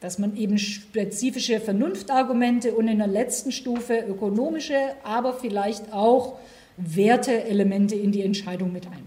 Dass 0.00 0.18
man 0.18 0.34
eben 0.38 0.56
spezifische 0.56 1.60
Vernunftargumente 1.60 2.72
und 2.72 2.88
in 2.88 2.96
der 2.96 3.06
letzten 3.06 3.52
Stufe 3.52 3.98
ökonomische, 3.98 4.78
aber 5.04 5.34
vielleicht 5.34 5.92
auch 5.92 6.38
Werteelemente 6.78 7.96
in 7.96 8.12
die 8.12 8.22
Entscheidung 8.22 8.72
mit 8.72 8.86
einbezieht. 8.86 9.05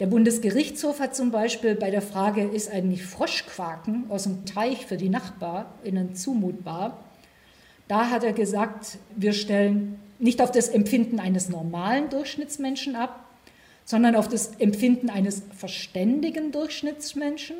Der 0.00 0.06
Bundesgerichtshof 0.06 0.98
hat 0.98 1.14
zum 1.14 1.30
Beispiel 1.30 1.76
bei 1.76 1.90
der 1.90 2.02
Frage, 2.02 2.42
ist 2.42 2.70
eigentlich 2.70 3.04
Froschquaken 3.04 4.06
aus 4.10 4.24
dem 4.24 4.44
Teich 4.44 4.86
für 4.86 4.96
die 4.96 5.08
NachbarInnen 5.08 6.16
zumutbar, 6.16 7.04
da 7.86 8.10
hat 8.10 8.24
er 8.24 8.32
gesagt, 8.32 8.98
wir 9.14 9.32
stellen 9.32 10.00
nicht 10.18 10.40
auf 10.40 10.50
das 10.50 10.68
Empfinden 10.68 11.20
eines 11.20 11.48
normalen 11.48 12.08
Durchschnittsmenschen 12.08 12.96
ab, 12.96 13.24
sondern 13.84 14.16
auf 14.16 14.26
das 14.26 14.56
Empfinden 14.58 15.10
eines 15.10 15.42
verständigen 15.54 16.50
Durchschnittsmenschen 16.50 17.56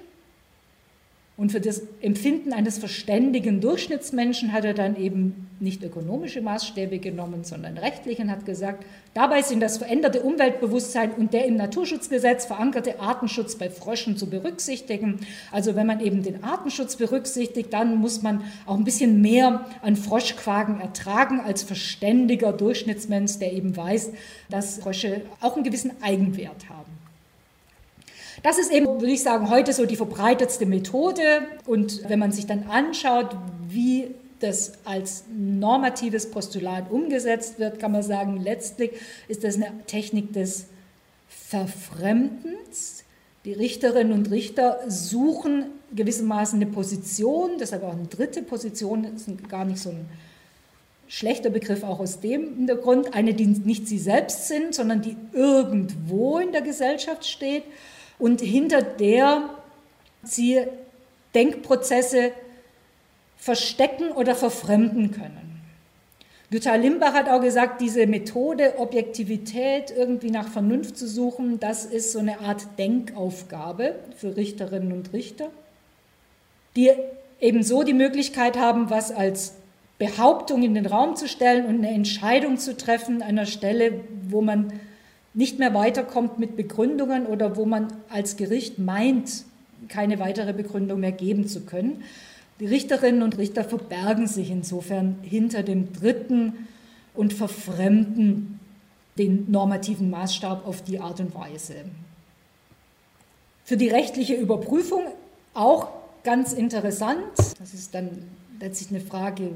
und 1.37 1.51
für 1.51 1.61
das 1.61 1.83
Empfinden 2.01 2.53
eines 2.53 2.79
verständigen 2.79 3.61
Durchschnittsmenschen 3.61 4.53
hat 4.53 4.65
er 4.65 4.73
dann 4.73 4.97
eben 4.97 5.49
nicht 5.59 5.83
ökonomische 5.83 6.41
Maßstäbe 6.41 7.01
genommen, 7.01 7.43
sondern 7.43 7.77
rechtliche 7.77 8.23
und 8.23 8.31
hat 8.31 8.47
gesagt, 8.47 8.85
dabei 9.15 9.43
sind 9.43 9.59
das 9.59 9.79
veränderte 9.79 10.23
Umweltbewusstsein 10.23 11.11
und 11.11 11.33
der 11.33 11.47
im 11.47 11.57
Naturschutzgesetz 11.57 12.45
verankerte 12.45 13.01
Artenschutz 13.01 13.57
bei 13.57 13.69
Fröschen 13.69 14.17
zu 14.17 14.31
berücksichtigen. 14.31 15.27
Also 15.51 15.75
wenn 15.75 15.89
man 15.89 15.99
eben 15.99 16.23
den 16.23 16.45
Artenschutz 16.45 16.95
berücksichtigt, 16.95 17.73
dann 17.73 17.97
muss 17.97 18.23
man 18.23 18.45
auch 18.65 18.77
ein 18.77 18.85
bisschen 18.85 19.21
mehr 19.21 19.67
an 19.83 19.97
Froschquagen 19.97 20.81
ertragen 20.81 21.41
als 21.41 21.65
verständiger 21.65 22.53
Durchschnittsmensch, 22.53 23.41
der 23.41 23.55
eben 23.55 23.77
weiß, 23.77 24.13
dass 24.51 24.79
Frösche 24.79 25.23
auch 25.41 25.57
einen 25.57 25.65
gewissen 25.65 26.01
Eigenwert 26.01 26.69
haben. 26.69 26.94
Das 28.45 28.59
ist 28.59 28.71
eben, 28.71 28.87
würde 28.87 29.11
ich 29.11 29.23
sagen, 29.23 29.49
heute 29.49 29.73
so 29.73 29.87
die 29.87 29.97
verbreitetste 29.97 30.67
Methode. 30.67 31.23
Und 31.65 32.07
wenn 32.11 32.19
man 32.19 32.31
sich 32.31 32.45
dann 32.45 32.65
anschaut, 32.65 33.35
wie 33.69 34.15
das 34.39 34.73
als 34.85 35.25
normatives 35.35 36.31
Postulat 36.31 36.91
umgesetzt 36.91 37.59
wird, 37.59 37.79
kann 37.79 37.93
man 37.93 38.03
sagen, 38.03 38.37
letztlich 38.37 38.91
ist 39.29 39.45
das 39.45 39.55
eine 39.55 39.73
Technik 39.87 40.35
des 40.35 40.67
Verfremdens. 41.27 43.05
Die 43.47 43.55
Richterinnen 43.55 44.13
und 44.13 44.31
Richter 44.31 44.81
suchen 44.89 45.65
gewissermaßen 45.95 46.61
eine 46.61 46.71
Position, 46.71 47.53
deshalb 47.59 47.83
auch 47.83 47.95
eine 47.95 48.09
dritte 48.09 48.43
Position, 48.43 49.09
das 49.11 49.27
ist 49.27 49.49
gar 49.49 49.65
nicht 49.65 49.79
so 49.79 49.89
ein 49.89 50.07
schlechter 51.09 51.49
Begriff 51.49 51.83
auch 51.83 52.01
aus 52.01 52.21
dem 52.21 52.57
Hintergrund, 52.57 53.15
eine, 53.15 53.33
die 53.33 53.47
nicht 53.47 53.89
sie 53.89 53.99
selbst 53.99 54.49
sind, 54.49 54.75
sondern 54.75 55.01
die 55.01 55.17
irgendwo 55.33 56.39
in 56.39 56.53
der 56.53 56.63
Gesellschaft 56.63 57.25
steht 57.25 57.63
und 58.19 58.41
hinter 58.41 58.83
der 58.83 59.51
sie 60.23 60.61
Denkprozesse 61.35 62.33
verstecken 63.37 64.11
oder 64.13 64.35
verfremden 64.35 65.11
können. 65.11 65.61
Jutta 66.51 66.77
Limbach 66.77 67.15
hat 67.15 67.29
auch 67.29 67.41
gesagt, 67.41 67.81
diese 67.81 68.07
Methode, 68.07 68.79
Objektivität 68.79 69.93
irgendwie 69.97 70.31
nach 70.31 70.49
Vernunft 70.49 70.97
zu 70.97 71.09
suchen, 71.09 71.59
das 71.59 71.85
ist 71.85 72.13
so 72.13 72.21
eine 72.21 72.41
Art 72.41 72.79
Denkaufgabe 72.79 73.97
für 74.17 74.37
Richterinnen 74.37 74.93
und 74.93 75.13
Richter, 75.13 75.51
die 76.77 76.93
ebenso 77.41 77.83
die 77.83 77.93
Möglichkeit 77.93 78.57
haben, 78.57 78.89
was 78.89 79.11
als 79.11 79.55
Behauptung 79.99 80.63
in 80.63 80.75
den 80.75 80.87
Raum 80.87 81.17
zu 81.17 81.27
stellen 81.27 81.67
und 81.67 81.79
eine 81.79 81.91
Entscheidung 81.91 82.57
zu 82.57 82.77
treffen 82.77 83.17
an 83.17 83.31
einer 83.31 83.47
Stelle, 83.47 84.01
wo 84.29 84.41
man 84.41 84.73
nicht 85.35 85.59
mehr 85.59 85.75
weiterkommt 85.75 86.39
mit 86.39 86.57
Begründungen 86.57 87.27
oder 87.27 87.57
wo 87.57 87.67
man 87.67 87.89
als 88.09 88.37
Gericht 88.37 88.79
meint, 88.79 89.45
keine 89.89 90.19
weitere 90.19 90.53
Begründung 90.53 91.01
mehr 91.01 91.13
geben 91.13 91.47
zu 91.47 91.63
können. 91.63 92.03
Die 92.61 92.67
Richterinnen 92.67 93.23
und 93.23 93.37
Richter 93.37 93.65
verbergen 93.65 94.29
sich 94.29 94.51
insofern 94.51 95.19
hinter 95.23 95.65
dem 95.65 95.93
Dritten 95.93 96.69
und 97.15 97.33
verfremden 97.33 98.61
den 99.19 99.51
normativen 99.51 100.11
Maßstab 100.11 100.67
auf 100.67 100.83
die 100.83 101.01
Art 101.01 101.21
und 101.21 101.35
Weise. 101.35 101.75
Für 103.65 103.77
die 103.77 103.89
rechtliche 103.89 104.35
Überprüfung 104.35 105.03
auch 105.53 105.89
ganz 106.23 106.53
interessant. 106.53 107.25
Das 107.59 107.75
ist 107.75 107.95
dann 107.95 108.11
letztlich 108.61 108.91
eine 108.91 109.01
Frage, 109.01 109.51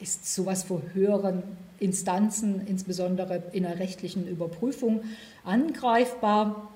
ist 0.00 0.32
sowas 0.32 0.64
vor 0.64 0.82
höheren 0.92 1.42
Instanzen, 1.80 2.66
insbesondere 2.66 3.42
in 3.52 3.64
der 3.64 3.78
rechtlichen 3.78 4.26
Überprüfung, 4.26 5.02
angreifbar. 5.44 6.70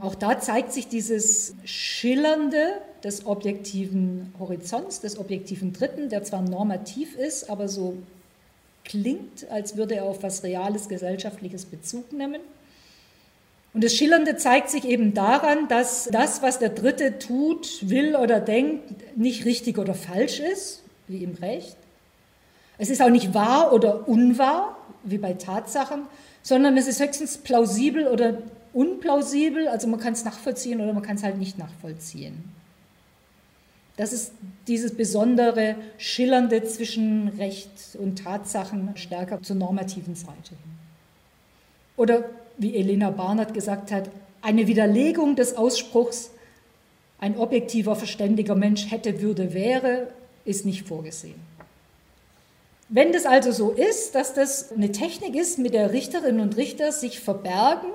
Auch 0.00 0.14
da 0.14 0.40
zeigt 0.40 0.72
sich 0.72 0.88
dieses 0.88 1.54
Schillernde 1.64 2.80
des 3.04 3.26
objektiven 3.26 4.32
Horizonts, 4.38 5.00
des 5.00 5.18
objektiven 5.18 5.72
Dritten, 5.72 6.08
der 6.08 6.22
zwar 6.22 6.42
normativ 6.42 7.16
ist, 7.16 7.50
aber 7.50 7.68
so 7.68 7.98
klingt, 8.84 9.50
als 9.50 9.76
würde 9.76 9.96
er 9.96 10.04
auf 10.04 10.22
was 10.22 10.42
Reales, 10.42 10.88
Gesellschaftliches 10.88 11.66
Bezug 11.66 12.12
nehmen. 12.12 12.40
Und 13.74 13.82
das 13.84 13.94
Schillernde 13.94 14.36
zeigt 14.36 14.70
sich 14.70 14.84
eben 14.84 15.14
daran, 15.14 15.68
dass 15.68 16.08
das, 16.12 16.42
was 16.42 16.58
der 16.58 16.68
Dritte 16.70 17.18
tut, 17.18 17.88
will 17.88 18.16
oder 18.16 18.40
denkt, 18.40 19.16
nicht 19.16 19.44
richtig 19.44 19.78
oder 19.78 19.94
falsch 19.94 20.40
ist, 20.40 20.82
wie 21.08 21.24
im 21.24 21.34
Recht. 21.34 21.76
Es 22.78 22.90
ist 22.90 23.02
auch 23.02 23.10
nicht 23.10 23.34
wahr 23.34 23.72
oder 23.72 24.08
unwahr, 24.08 24.76
wie 25.04 25.18
bei 25.18 25.34
Tatsachen, 25.34 26.02
sondern 26.42 26.76
es 26.76 26.88
ist 26.88 27.00
höchstens 27.00 27.38
plausibel 27.38 28.08
oder 28.08 28.38
unplausibel, 28.72 29.68
also 29.68 29.86
man 29.86 30.00
kann 30.00 30.14
es 30.14 30.24
nachvollziehen 30.24 30.80
oder 30.80 30.92
man 30.92 31.02
kann 31.02 31.16
es 31.16 31.22
halt 31.22 31.38
nicht 31.38 31.58
nachvollziehen. 31.58 32.44
Das 33.96 34.12
ist 34.12 34.32
dieses 34.66 34.96
besondere 34.96 35.76
Schillernde 35.98 36.64
zwischen 36.64 37.28
Recht 37.28 37.70
und 37.98 38.24
Tatsachen 38.24 38.96
stärker 38.96 39.42
zur 39.42 39.56
normativen 39.56 40.14
Seite. 40.14 40.56
Oder 41.96 42.24
wie 42.56 42.74
Elena 42.74 43.10
Barnard 43.10 43.52
gesagt 43.52 43.92
hat, 43.92 44.10
eine 44.40 44.66
Widerlegung 44.66 45.36
des 45.36 45.56
Ausspruchs, 45.56 46.30
ein 47.18 47.36
objektiver, 47.36 47.94
verständiger 47.94 48.54
Mensch 48.54 48.90
hätte, 48.90 49.20
würde, 49.20 49.52
wäre, 49.52 50.08
ist 50.44 50.64
nicht 50.64 50.88
vorgesehen. 50.88 51.40
Wenn 52.94 53.10
das 53.10 53.24
also 53.24 53.52
so 53.52 53.70
ist, 53.70 54.14
dass 54.14 54.34
das 54.34 54.70
eine 54.70 54.92
Technik 54.92 55.34
ist, 55.34 55.58
mit 55.58 55.72
der 55.72 55.94
Richterinnen 55.94 56.42
und 56.42 56.58
Richter 56.58 56.92
sich 56.92 57.20
verbergen 57.20 57.88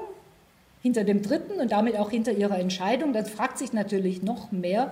hinter 0.82 1.04
dem 1.04 1.22
Dritten 1.22 1.62
und 1.62 1.72
damit 1.72 1.98
auch 1.98 2.10
hinter 2.10 2.32
ihrer 2.32 2.58
Entscheidung, 2.58 3.14
dann 3.14 3.28
fragt 3.28 3.60
sich 3.60 3.74
natürlich 3.74 4.24
noch 4.24 4.52
mehr, 4.52 4.92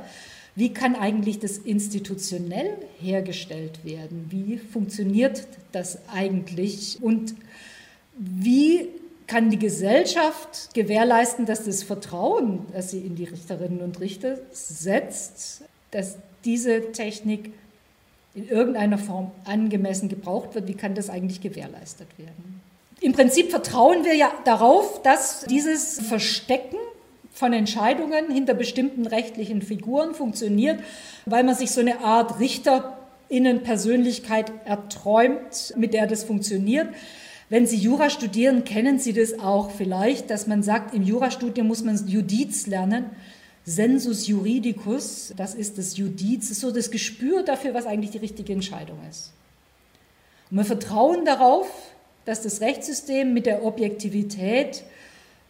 wie 0.55 0.71
kann 0.71 0.95
eigentlich 0.95 1.39
das 1.39 1.57
institutionell 1.57 2.77
hergestellt 3.01 3.83
werden? 3.83 4.27
Wie 4.29 4.57
funktioniert 4.57 5.47
das 5.71 5.97
eigentlich? 6.13 6.99
Und 7.01 7.33
wie 8.15 8.89
kann 9.25 9.49
die 9.49 9.57
Gesellschaft 9.57 10.75
gewährleisten, 10.75 11.47
dass 11.47 11.63
das 11.63 11.81
Vertrauen, 11.81 12.59
das 12.73 12.91
sie 12.91 12.99
in 12.99 13.15
die 13.15 13.25
Richterinnen 13.25 13.81
und 13.81 13.99
Richter 13.99 14.37
setzt, 14.51 15.63
dass 15.89 16.17
diese 16.45 16.91
Technik 16.91 17.53
in 18.35 18.49
irgendeiner 18.49 18.97
Form 18.97 19.31
angemessen 19.45 20.09
gebraucht 20.09 20.55
wird? 20.55 20.67
Wie 20.67 20.73
kann 20.73 20.93
das 20.93 21.09
eigentlich 21.09 21.39
gewährleistet 21.41 22.07
werden? 22.17 22.61
Im 23.01 23.13
Prinzip 23.13 23.49
vertrauen 23.49 24.03
wir 24.03 24.15
ja 24.15 24.31
darauf, 24.45 25.01
dass 25.01 25.45
dieses 25.45 25.99
Verstecken 25.99 26.77
von 27.31 27.53
Entscheidungen 27.53 28.31
hinter 28.31 28.53
bestimmten 28.53 29.05
rechtlichen 29.05 29.61
Figuren 29.61 30.13
funktioniert, 30.13 30.79
weil 31.25 31.43
man 31.43 31.55
sich 31.55 31.71
so 31.71 31.81
eine 31.81 31.99
Art 31.99 32.39
Richterinnenpersönlichkeit 32.39 34.53
erträumt, 34.63 35.73
mit 35.75 35.93
der 35.93 36.07
das 36.07 36.23
funktioniert. 36.23 36.87
Wenn 37.49 37.67
Sie 37.67 37.77
Jura 37.77 38.09
studieren, 38.09 38.63
kennen 38.63 38.99
Sie 38.99 39.13
das 39.13 39.39
auch 39.39 39.69
vielleicht, 39.69 40.29
dass 40.29 40.47
man 40.47 40.63
sagt, 40.63 40.95
im 40.95 41.03
Jurastudium 41.03 41.67
muss 41.67 41.83
man 41.83 42.07
Judiz 42.07 42.67
lernen. 42.67 43.09
Sensus 43.65 44.27
juridicus, 44.27 45.33
das 45.35 45.55
ist 45.55 45.77
das 45.77 45.97
Judiz, 45.97 46.51
ist 46.51 46.61
so 46.61 46.71
das 46.71 46.91
Gespür 46.91 47.43
dafür, 47.43 47.73
was 47.73 47.87
eigentlich 47.87 48.11
die 48.11 48.19
richtige 48.19 48.53
Entscheidung 48.53 48.99
ist. 49.09 49.31
Und 50.51 50.57
wir 50.57 50.65
vertrauen 50.65 51.25
darauf, 51.25 51.67
dass 52.25 52.41
das 52.43 52.61
Rechtssystem 52.61 53.33
mit 53.33 53.47
der 53.47 53.65
Objektivität 53.65 54.83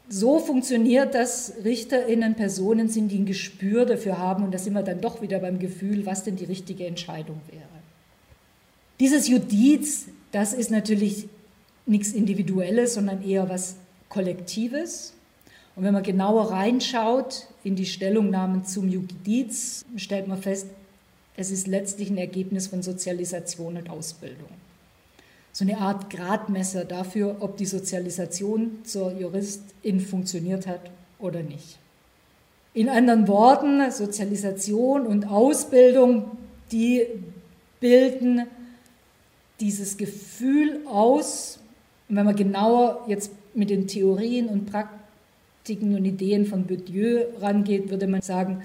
so 0.08 0.40
funktioniert, 0.40 1.14
dass 1.14 1.54
RichterInnen 1.64 2.36
Personen 2.36 2.90
sind, 2.90 3.10
die 3.10 3.20
ein 3.20 3.26
Gespür 3.26 3.86
dafür 3.86 4.18
haben. 4.18 4.44
Und 4.44 4.54
da 4.54 4.60
sind 4.60 4.74
wir 4.74 4.84
dann 4.84 5.02
doch 5.02 5.22
wieder 5.22 5.40
beim 5.40 5.60
Gefühl, 5.60 6.06
was 6.06 6.24
denn 6.24 6.36
die 6.36 6.46
richtige 6.46 6.86
Entscheidung 6.86 7.42
wäre. 7.52 7.64
Dieses 9.00 9.28
Judiz, 9.28 10.06
das 10.32 10.54
ist 10.54 10.72
natürlich 10.72 11.28
nichts 11.86 12.14
Individuelles, 12.14 12.94
sondern 12.94 13.28
eher 13.28 13.50
was 13.50 13.76
Kollektives. 14.10 15.14
Und 15.76 15.84
wenn 15.84 15.94
man 15.94 16.04
genauer 16.04 16.52
reinschaut 16.52 17.48
in 17.64 17.76
die 17.76 17.86
Stellungnahmen 17.86 18.66
zum 18.66 18.88
Judiz, 18.88 19.86
stellt 19.98 20.28
man 20.28 20.42
fest, 20.42 20.68
es 21.36 21.52
ist 21.52 21.68
letztlich 21.68 22.10
ein 22.10 22.18
Ergebnis 22.18 22.68
von 22.68 22.82
Sozialisation 22.82 23.78
und 23.78 23.90
Ausbildung 23.90 24.50
so 25.56 25.64
eine 25.64 25.78
Art 25.78 26.10
Gradmesser 26.10 26.84
dafür, 26.84 27.38
ob 27.40 27.56
die 27.56 27.66
Sozialisation 27.66 28.80
zur 28.84 29.14
Juristin 29.14 30.02
funktioniert 30.02 30.68
hat 30.68 30.82
oder 31.18 31.44
nicht. 31.44 31.78
In 32.74 32.90
anderen 32.90 33.30
Worten, 33.30 33.90
Sozialisation 33.90 35.08
und 35.08 35.28
Ausbildung, 35.28 36.32
die 36.74 37.06
bilden 37.80 38.48
dieses 39.62 39.96
Gefühl 39.96 40.82
aus. 40.88 41.60
Und 42.10 42.18
wenn 42.18 42.26
man 42.26 42.36
genauer 42.36 43.06
jetzt 43.08 43.32
mit 43.54 43.70
den 43.70 43.88
Theorien 43.88 44.50
und 44.50 44.70
Praktiken 44.70 45.05
und 45.96 46.06
Ideen 46.06 46.46
von 46.46 46.66
Bourdieu 46.66 47.24
rangeht, 47.40 47.90
würde 47.90 48.08
man 48.08 48.22
sagen, 48.22 48.62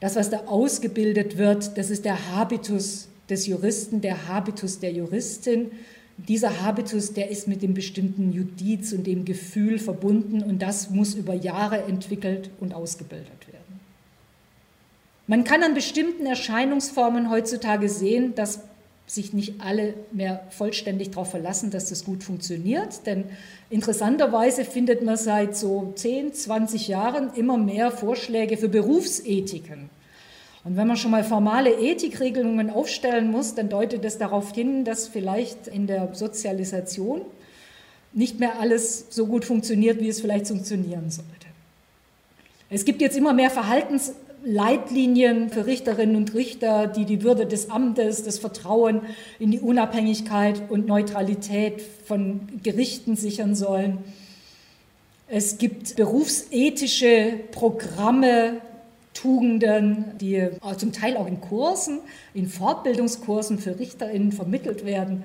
das, 0.00 0.16
was 0.16 0.30
da 0.30 0.46
ausgebildet 0.46 1.36
wird, 1.36 1.76
das 1.76 1.90
ist 1.90 2.04
der 2.04 2.34
Habitus 2.34 3.08
des 3.28 3.46
Juristen, 3.46 4.00
der 4.00 4.28
Habitus 4.28 4.80
der 4.80 4.92
Juristin 4.92 5.70
dieser 6.28 6.62
Habitus, 6.62 7.12
der 7.12 7.30
ist 7.30 7.48
mit 7.48 7.62
dem 7.62 7.74
bestimmten 7.74 8.32
Judiz 8.32 8.92
und 8.92 9.06
dem 9.06 9.24
Gefühl 9.24 9.78
verbunden 9.78 10.42
und 10.42 10.60
das 10.60 10.90
muss 10.90 11.14
über 11.14 11.34
Jahre 11.34 11.84
entwickelt 11.84 12.50
und 12.60 12.74
ausgebildet 12.74 13.46
werden. 13.48 13.80
Man 15.26 15.44
kann 15.44 15.62
an 15.62 15.74
bestimmten 15.74 16.26
Erscheinungsformen 16.26 17.30
heutzutage 17.30 17.88
sehen, 17.88 18.34
dass 18.34 18.60
sich 19.14 19.32
nicht 19.32 19.60
alle 19.60 19.94
mehr 20.12 20.44
vollständig 20.50 21.10
darauf 21.10 21.30
verlassen, 21.30 21.70
dass 21.70 21.88
das 21.88 22.04
gut 22.04 22.22
funktioniert. 22.22 23.06
Denn 23.06 23.24
interessanterweise 23.68 24.64
findet 24.64 25.02
man 25.02 25.16
seit 25.16 25.56
so 25.56 25.92
10, 25.96 26.32
20 26.32 26.86
Jahren 26.86 27.34
immer 27.34 27.58
mehr 27.58 27.90
Vorschläge 27.90 28.56
für 28.56 28.68
Berufsethiken. 28.68 29.90
Und 30.62 30.76
wenn 30.76 30.86
man 30.86 30.96
schon 30.96 31.10
mal 31.10 31.24
formale 31.24 31.72
Ethikregelungen 31.72 32.70
aufstellen 32.70 33.30
muss, 33.30 33.54
dann 33.54 33.68
deutet 33.68 34.04
das 34.04 34.18
darauf 34.18 34.52
hin, 34.54 34.84
dass 34.84 35.08
vielleicht 35.08 35.66
in 35.66 35.86
der 35.86 36.14
Sozialisation 36.14 37.22
nicht 38.12 38.38
mehr 38.38 38.60
alles 38.60 39.06
so 39.10 39.26
gut 39.26 39.44
funktioniert, 39.44 40.00
wie 40.00 40.08
es 40.08 40.20
vielleicht 40.20 40.46
funktionieren 40.48 41.10
sollte. 41.10 41.30
Es 42.68 42.84
gibt 42.84 43.00
jetzt 43.00 43.16
immer 43.16 43.32
mehr 43.32 43.50
Verhaltensleitlinien 44.40 45.50
für 45.50 45.66
Richterinnen 45.66 46.16
und 46.16 46.34
Richter, 46.34 46.86
die 46.86 47.04
die 47.04 47.22
Würde 47.22 47.46
des 47.46 47.70
Amtes, 47.70 48.22
das 48.22 48.38
Vertrauen 48.38 49.02
in 49.38 49.50
die 49.50 49.60
Unabhängigkeit 49.60 50.70
und 50.70 50.86
Neutralität 50.86 51.82
von 52.06 52.48
Gerichten 52.62 53.16
sichern 53.16 53.54
sollen. 53.54 53.98
Es 55.28 55.58
gibt 55.58 55.96
berufsethische 55.96 57.34
Programme, 57.52 58.60
Tugenden, 59.12 60.04
die 60.18 60.48
zum 60.78 60.92
Teil 60.92 61.16
auch 61.16 61.26
in 61.26 61.40
Kursen, 61.40 61.98
in 62.32 62.48
Fortbildungskursen 62.48 63.58
für 63.58 63.78
RichterInnen 63.78 64.32
vermittelt 64.32 64.86
werden. 64.86 65.24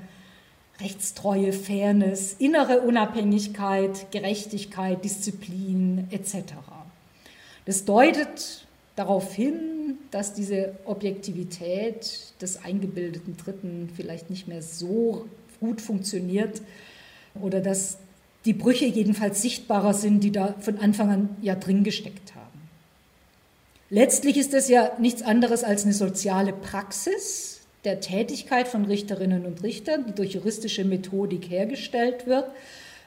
Rechtstreue, 0.81 1.53
Fairness, 1.53 2.35
innere 2.37 2.81
Unabhängigkeit, 2.81 4.11
Gerechtigkeit, 4.11 5.05
Disziplin 5.05 6.07
etc. 6.11 6.55
Das 7.65 7.85
deutet 7.85 8.64
darauf 8.95 9.33
hin, 9.33 9.97
dass 10.11 10.33
diese 10.33 10.75
Objektivität 10.85 12.33
des 12.41 12.63
eingebildeten 12.63 13.37
Dritten 13.37 13.89
vielleicht 13.95 14.29
nicht 14.29 14.47
mehr 14.47 14.61
so 14.61 15.25
gut 15.59 15.81
funktioniert 15.81 16.61
oder 17.41 17.59
dass 17.59 17.97
die 18.45 18.53
Brüche 18.53 18.85
jedenfalls 18.85 19.41
sichtbarer 19.41 19.93
sind, 19.93 20.23
die 20.23 20.31
da 20.31 20.55
von 20.59 20.77
Anfang 20.77 21.09
an 21.09 21.29
ja 21.41 21.55
drin 21.55 21.83
gesteckt 21.83 22.35
haben. 22.35 22.45
Letztlich 23.89 24.37
ist 24.37 24.53
es 24.53 24.69
ja 24.69 24.91
nichts 24.99 25.21
anderes 25.21 25.63
als 25.63 25.83
eine 25.83 25.93
soziale 25.93 26.53
Praxis 26.53 27.61
der 27.83 27.99
Tätigkeit 27.99 28.67
von 28.67 28.85
Richterinnen 28.85 29.45
und 29.45 29.63
Richtern, 29.63 30.05
die 30.07 30.13
durch 30.13 30.33
juristische 30.33 30.85
Methodik 30.85 31.49
hergestellt 31.49 32.25
wird 32.25 32.49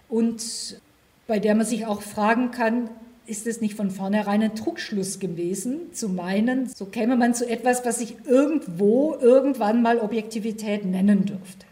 und 0.08 0.80
bei 1.26 1.38
der 1.38 1.54
man 1.54 1.66
sich 1.66 1.86
auch 1.86 2.02
fragen 2.02 2.50
kann, 2.50 2.90
ist 3.28 3.46
es 3.46 3.60
nicht 3.60 3.74
von 3.74 3.90
vornherein 3.90 4.42
ein 4.42 4.54
Trugschluss 4.54 5.18
gewesen, 5.18 5.92
zu 5.92 6.08
meinen, 6.08 6.68
so 6.68 6.86
käme 6.86 7.16
man 7.16 7.34
zu 7.34 7.48
etwas, 7.48 7.84
was 7.84 7.98
sich 7.98 8.16
irgendwo 8.26 9.16
irgendwann 9.20 9.82
mal 9.82 9.98
Objektivität 9.98 10.84
nennen 10.84 11.26
dürfte. 11.26 11.66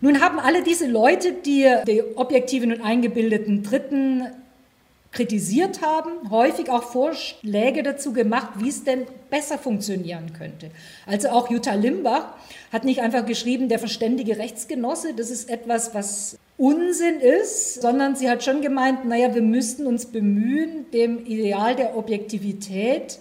Nun 0.00 0.20
haben 0.20 0.38
alle 0.38 0.62
diese 0.62 0.86
Leute, 0.86 1.32
die 1.32 1.68
die 1.86 2.02
objektiven 2.16 2.72
und 2.72 2.80
eingebildeten 2.80 3.62
Dritten 3.62 4.22
kritisiert 5.12 5.82
haben, 5.82 6.30
häufig 6.30 6.70
auch 6.70 6.84
Vorschläge 6.84 7.82
dazu 7.82 8.12
gemacht, 8.12 8.50
wie 8.58 8.68
es 8.68 8.84
denn 8.84 9.06
besser 9.28 9.58
funktionieren 9.58 10.32
könnte. 10.32 10.70
Also 11.06 11.30
auch 11.30 11.50
Jutta 11.50 11.74
Limbach 11.74 12.34
hat 12.72 12.84
nicht 12.84 13.00
einfach 13.00 13.26
geschrieben, 13.26 13.68
der 13.68 13.80
verständige 13.80 14.38
Rechtsgenosse, 14.38 15.14
das 15.14 15.30
ist 15.30 15.50
etwas, 15.50 15.94
was 15.94 16.38
Unsinn 16.56 17.20
ist, 17.20 17.82
sondern 17.82 18.14
sie 18.14 18.30
hat 18.30 18.44
schon 18.44 18.60
gemeint, 18.60 19.04
naja, 19.04 19.34
wir 19.34 19.42
müssten 19.42 19.86
uns 19.86 20.06
bemühen, 20.06 20.90
dem 20.92 21.24
Ideal 21.26 21.74
der 21.74 21.96
Objektivität 21.96 23.18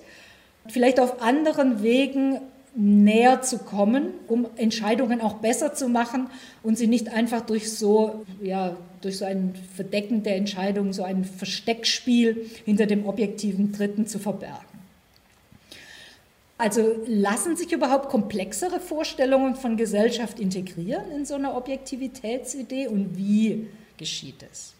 vielleicht 0.68 1.00
auf 1.00 1.22
anderen 1.22 1.82
Wegen 1.82 2.40
näher 2.76 3.42
zu 3.42 3.58
kommen, 3.58 4.10
um 4.28 4.46
Entscheidungen 4.56 5.22
auch 5.22 5.36
besser 5.36 5.74
zu 5.74 5.90
machen 5.90 6.30
und 6.64 6.78
sie 6.78 6.88
nicht 6.88 7.12
einfach 7.12 7.42
durch 7.42 7.74
so, 7.74 8.26
ja, 8.42 8.76
durch 9.02 9.18
so 9.18 9.26
ein 9.26 9.54
Verdecken 9.76 10.24
der 10.24 10.36
Entscheidung, 10.36 10.94
so 10.94 11.04
ein 11.04 11.24
Versteckspiel 11.24 12.50
hinter 12.66 12.86
dem 12.86 13.06
objektiven 13.06 13.72
Dritten 13.72 14.08
zu 14.08 14.20
verbergen. 14.20 14.66
Also 16.58 16.96
lassen 17.06 17.56
sich 17.56 17.72
überhaupt 17.72 18.10
komplexere 18.10 18.82
Vorstellungen 18.82 19.56
von 19.56 19.78
Gesellschaft 19.78 20.42
integrieren 20.42 21.10
in 21.16 21.26
so 21.26 21.36
einer 21.36 21.56
Objektivitätsidee 21.56 22.88
und 22.88 23.18
wie 23.18 23.68
geschieht 23.98 24.44
es? 24.52 24.74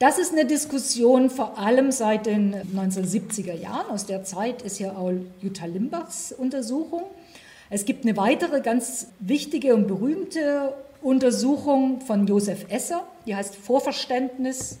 Das 0.00 0.18
ist 0.18 0.32
eine 0.32 0.46
Diskussion 0.46 1.30
vor 1.30 1.58
allem 1.58 1.92
seit 1.92 2.26
den 2.26 2.54
1970er 2.74 3.52
Jahren. 3.52 3.90
Aus 3.90 4.06
der 4.06 4.24
Zeit 4.24 4.62
ist 4.62 4.78
ja 4.80 4.96
auch 4.96 5.12
Jutta 5.42 5.66
Limbachs 5.66 6.32
Untersuchung. 6.32 7.02
Es 7.68 7.84
gibt 7.84 8.04
eine 8.04 8.16
weitere 8.16 8.62
ganz 8.62 9.08
wichtige 9.20 9.74
und 9.74 9.86
berühmte 9.86 10.72
Untersuchung 11.02 12.00
von 12.00 12.26
Josef 12.26 12.66
Esser, 12.68 13.06
die 13.26 13.34
heißt 13.34 13.56
Vorverständnis 13.56 14.78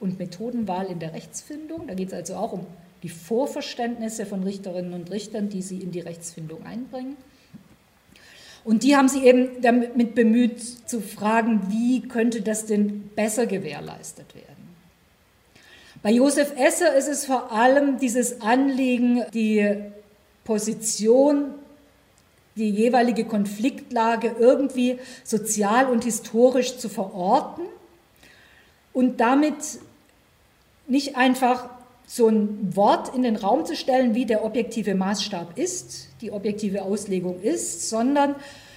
und 0.00 0.18
Methodenwahl 0.18 0.86
in 0.86 0.98
der 0.98 1.12
Rechtsfindung. 1.12 1.86
Da 1.86 1.94
geht 1.94 2.08
es 2.08 2.14
also 2.14 2.34
auch 2.36 2.52
um 2.52 2.66
die 3.02 3.08
Vorverständnisse 3.08 4.26
von 4.26 4.42
Richterinnen 4.42 4.92
und 4.92 5.10
Richtern, 5.10 5.48
die 5.48 5.62
sie 5.62 5.78
in 5.78 5.92
die 5.92 6.00
Rechtsfindung 6.00 6.66
einbringen. 6.66 7.16
Und 8.64 8.82
die 8.82 8.96
haben 8.96 9.08
sich 9.08 9.22
eben 9.22 9.62
damit 9.62 10.14
bemüht 10.14 10.60
zu 10.60 11.00
fragen, 11.00 11.68
wie 11.70 12.02
könnte 12.02 12.42
das 12.42 12.66
denn 12.66 13.08
besser 13.14 13.46
gewährleistet 13.46 14.34
werden. 14.34 14.46
Bei 16.02 16.10
Josef 16.10 16.52
Esser 16.56 16.94
ist 16.94 17.08
es 17.08 17.24
vor 17.24 17.52
allem 17.52 17.98
dieses 17.98 18.40
Anliegen, 18.40 19.24
die 19.32 19.76
Position, 20.44 21.54
die 22.58 22.70
jeweilige 22.70 23.24
Konfliktlage 23.24 24.34
irgendwie 24.38 24.98
sozial 25.24 25.86
und 25.86 26.04
historisch 26.04 26.76
zu 26.76 26.88
verorten 26.88 27.64
und 28.92 29.20
damit 29.20 29.54
nicht 30.86 31.16
einfach 31.16 31.70
so 32.06 32.28
ein 32.28 32.74
Wort 32.74 33.14
in 33.14 33.22
den 33.22 33.36
Raum 33.36 33.64
zu 33.64 33.76
stellen, 33.76 34.14
wie 34.14 34.26
der 34.26 34.44
objektive 34.44 34.94
Maßstab 34.94 35.58
ist, 35.58 36.08
die 36.20 36.32
objektive 36.32 36.82
Auslegung 36.82 37.40
ist, 37.42 37.88
sondern 37.88 38.34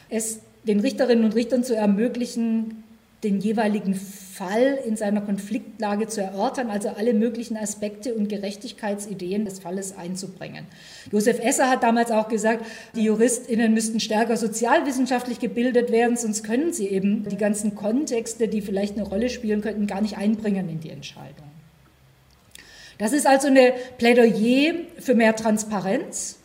es 0.10 0.40
den 0.64 0.82
Richterinnen 0.82 1.26
und 1.26 1.34
Richtern 1.34 1.64
zu 1.64 1.76
ermöglichen, 1.76 2.84
den 3.24 3.40
jeweiligen 3.40 4.00
Fall 4.32 4.80
in 4.86 4.96
seiner 4.96 5.22
Konfliktlage 5.22 6.08
zu 6.08 6.22
erörtern, 6.22 6.70
also 6.70 6.90
alle 6.90 7.14
möglichen 7.14 7.58
Aspekte 7.58 8.16
und 8.16 8.30
Gerechtigkeitsideen 8.30 9.46
des 9.46 9.60
Falles 9.60 9.98
einzubringen. 9.98 10.66
Josef 11.12 11.40
Esser 11.40 11.70
hat 11.70 11.84
damals 11.84 12.12
auch 12.12 12.30
gesagt, 12.30 12.66
die 12.96 13.04
JuristInnen 13.04 13.74
müssten 13.74 14.00
stärker 14.00 14.38
sozialwissenschaftlich 14.38 15.40
gebildet 15.40 15.92
werden, 15.92 16.16
sonst 16.16 16.44
können 16.44 16.72
sie 16.72 16.88
eben 16.88 17.28
die 17.28 17.38
ganzen 17.38 17.76
Kontexte, 17.76 18.48
die 18.48 18.62
vielleicht 18.62 18.98
eine 18.98 19.08
Rolle 19.08 19.30
spielen 19.30 19.62
könnten, 19.62 19.86
gar 19.86 20.02
nicht 20.02 20.18
einbringen 20.18 20.70
in 20.70 20.80
die 20.80 20.92
Entscheidung. 20.92 21.52
Das 22.98 23.14
ist 23.14 23.28
also 23.28 23.48
eine 23.48 23.74
Plädoyer 23.98 24.76
für 25.00 25.16
mehr 25.16 25.36
Transparenz. 25.36 26.41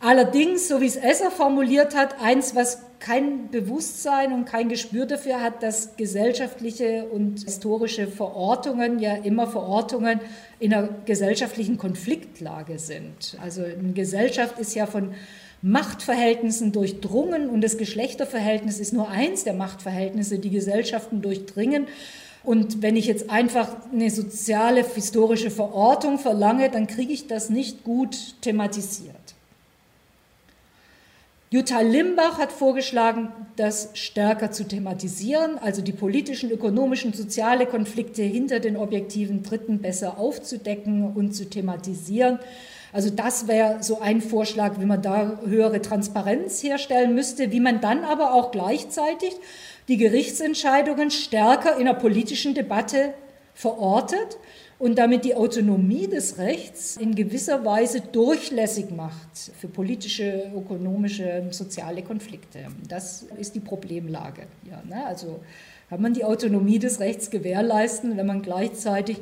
Allerdings, 0.00 0.66
so 0.66 0.80
wie 0.80 0.86
es 0.86 0.96
Esser 0.96 1.30
formuliert 1.30 1.94
hat, 1.94 2.22
eins, 2.22 2.54
was 2.54 2.78
kein 3.00 3.50
Bewusstsein 3.50 4.32
und 4.32 4.46
kein 4.46 4.70
Gespür 4.70 5.04
dafür 5.04 5.42
hat, 5.42 5.62
dass 5.62 5.96
gesellschaftliche 5.96 7.04
und 7.04 7.44
historische 7.44 8.06
Verortungen 8.06 8.98
ja 8.98 9.14
immer 9.16 9.46
Verortungen 9.46 10.20
in 10.58 10.72
einer 10.72 10.88
gesellschaftlichen 11.04 11.76
Konfliktlage 11.76 12.78
sind. 12.78 13.36
Also 13.42 13.62
eine 13.62 13.92
Gesellschaft 13.92 14.58
ist 14.58 14.74
ja 14.74 14.86
von 14.86 15.12
Machtverhältnissen 15.62 16.72
durchdrungen 16.72 17.50
und 17.50 17.60
das 17.60 17.76
Geschlechterverhältnis 17.76 18.80
ist 18.80 18.94
nur 18.94 19.10
eins 19.10 19.44
der 19.44 19.52
Machtverhältnisse, 19.52 20.38
die 20.38 20.50
Gesellschaften 20.50 21.20
durchdringen. 21.20 21.86
Und 22.42 22.80
wenn 22.80 22.96
ich 22.96 23.06
jetzt 23.06 23.28
einfach 23.28 23.76
eine 23.92 24.10
soziale, 24.10 24.82
historische 24.82 25.50
Verortung 25.50 26.18
verlange, 26.18 26.70
dann 26.70 26.86
kriege 26.86 27.12
ich 27.12 27.26
das 27.26 27.50
nicht 27.50 27.84
gut 27.84 28.16
thematisiert. 28.40 29.19
Jutta 31.52 31.80
Limbach 31.80 32.38
hat 32.38 32.52
vorgeschlagen, 32.52 33.32
das 33.56 33.90
stärker 33.94 34.52
zu 34.52 34.68
thematisieren, 34.68 35.58
also 35.58 35.82
die 35.82 35.90
politischen, 35.90 36.48
ökonomischen, 36.48 37.12
soziale 37.12 37.66
Konflikte 37.66 38.22
hinter 38.22 38.60
den 38.60 38.76
objektiven 38.76 39.42
Dritten 39.42 39.80
besser 39.80 40.16
aufzudecken 40.20 41.12
und 41.12 41.32
zu 41.32 41.50
thematisieren. 41.50 42.38
Also 42.92 43.10
das 43.10 43.48
wäre 43.48 43.82
so 43.82 43.98
ein 44.00 44.20
Vorschlag, 44.20 44.78
wie 44.78 44.84
man 44.84 45.02
da 45.02 45.40
höhere 45.44 45.82
Transparenz 45.82 46.62
herstellen 46.62 47.16
müsste, 47.16 47.50
wie 47.50 47.58
man 47.58 47.80
dann 47.80 48.04
aber 48.04 48.32
auch 48.32 48.52
gleichzeitig 48.52 49.32
die 49.88 49.96
Gerichtsentscheidungen 49.96 51.10
stärker 51.10 51.76
in 51.78 51.86
der 51.86 51.94
politischen 51.94 52.54
Debatte 52.54 53.12
verortet 53.54 54.38
und 54.80 54.96
damit 54.96 55.26
die 55.26 55.34
Autonomie 55.34 56.08
des 56.08 56.38
Rechts 56.38 56.96
in 56.96 57.14
gewisser 57.14 57.66
Weise 57.66 58.00
durchlässig 58.00 58.90
macht 58.90 59.52
für 59.60 59.68
politische, 59.68 60.50
ökonomische, 60.56 61.44
soziale 61.50 62.02
Konflikte. 62.02 62.60
Das 62.88 63.26
ist 63.38 63.54
die 63.54 63.60
Problemlage. 63.60 64.44
Ja, 64.68 64.82
ne? 64.88 65.04
Also 65.06 65.40
kann 65.90 66.00
man 66.00 66.14
die 66.14 66.24
Autonomie 66.24 66.78
des 66.78 66.98
Rechts 66.98 67.28
gewährleisten, 67.28 68.16
wenn 68.16 68.26
man 68.26 68.40
gleichzeitig 68.40 69.18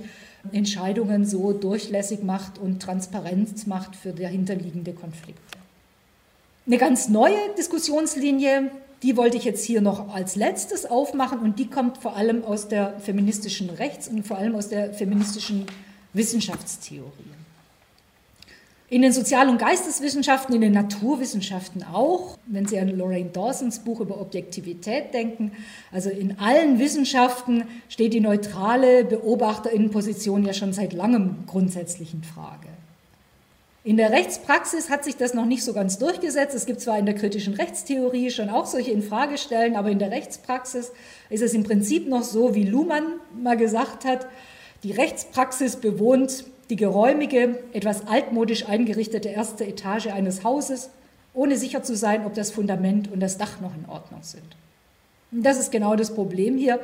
Entscheidungen 0.52 1.26
so 1.26 1.52
durchlässig 1.52 2.22
macht 2.22 2.58
und 2.58 2.80
Transparenz 2.80 3.66
macht 3.66 3.96
für 3.96 4.12
dahinterliegende 4.12 4.92
Konflikte. 4.92 5.58
Eine 6.68 6.78
ganz 6.78 7.08
neue 7.08 7.36
Diskussionslinie 7.56 8.70
die 9.02 9.16
wollte 9.16 9.36
ich 9.36 9.44
jetzt 9.44 9.64
hier 9.64 9.80
noch 9.80 10.12
als 10.12 10.36
letztes 10.36 10.86
aufmachen 10.86 11.38
und 11.38 11.58
die 11.58 11.68
kommt 11.68 11.98
vor 11.98 12.16
allem 12.16 12.44
aus 12.44 12.68
der 12.68 12.98
feministischen 12.98 13.70
Rechts- 13.70 14.08
und 14.08 14.26
vor 14.26 14.38
allem 14.38 14.54
aus 14.54 14.68
der 14.68 14.92
feministischen 14.92 15.66
Wissenschaftstheorie. 16.12 17.12
In 18.90 19.02
den 19.02 19.12
Sozial- 19.12 19.50
und 19.50 19.58
Geisteswissenschaften, 19.58 20.54
in 20.54 20.62
den 20.62 20.72
Naturwissenschaften 20.72 21.82
auch, 21.82 22.38
wenn 22.46 22.66
Sie 22.66 22.78
an 22.78 22.88
Lorraine 22.88 23.28
Dawsons 23.28 23.80
Buch 23.80 24.00
über 24.00 24.18
Objektivität 24.18 25.12
denken, 25.12 25.52
also 25.92 26.08
in 26.08 26.38
allen 26.38 26.78
Wissenschaften 26.78 27.64
steht 27.90 28.14
die 28.14 28.20
neutrale 28.20 29.04
Beobachterinnenposition 29.04 30.46
ja 30.46 30.54
schon 30.54 30.72
seit 30.72 30.94
langem 30.94 31.44
grundsätzlich 31.46 32.14
in 32.14 32.24
Frage. 32.24 32.68
In 33.88 33.96
der 33.96 34.10
Rechtspraxis 34.10 34.90
hat 34.90 35.02
sich 35.02 35.16
das 35.16 35.32
noch 35.32 35.46
nicht 35.46 35.64
so 35.64 35.72
ganz 35.72 35.96
durchgesetzt. 35.96 36.54
Es 36.54 36.66
gibt 36.66 36.82
zwar 36.82 36.98
in 36.98 37.06
der 37.06 37.14
kritischen 37.14 37.54
Rechtstheorie 37.54 38.30
schon 38.30 38.50
auch 38.50 38.66
solche 38.66 38.90
Infragestellen, 38.90 39.76
aber 39.76 39.88
in 39.88 39.98
der 39.98 40.10
Rechtspraxis 40.10 40.92
ist 41.30 41.40
es 41.40 41.54
im 41.54 41.64
Prinzip 41.64 42.06
noch 42.06 42.22
so, 42.22 42.54
wie 42.54 42.64
Luhmann 42.64 43.14
mal 43.42 43.56
gesagt 43.56 44.04
hat, 44.04 44.26
die 44.82 44.92
Rechtspraxis 44.92 45.76
bewohnt 45.76 46.44
die 46.68 46.76
geräumige, 46.76 47.60
etwas 47.72 48.06
altmodisch 48.06 48.68
eingerichtete 48.68 49.30
erste 49.30 49.64
Etage 49.64 50.08
eines 50.08 50.44
Hauses, 50.44 50.90
ohne 51.32 51.56
sicher 51.56 51.82
zu 51.82 51.96
sein, 51.96 52.26
ob 52.26 52.34
das 52.34 52.50
Fundament 52.50 53.10
und 53.10 53.20
das 53.20 53.38
Dach 53.38 53.62
noch 53.62 53.74
in 53.74 53.88
Ordnung 53.88 54.22
sind. 54.22 54.44
Und 55.32 55.44
das 55.44 55.58
ist 55.58 55.72
genau 55.72 55.96
das 55.96 56.14
Problem 56.14 56.58
hier. 56.58 56.78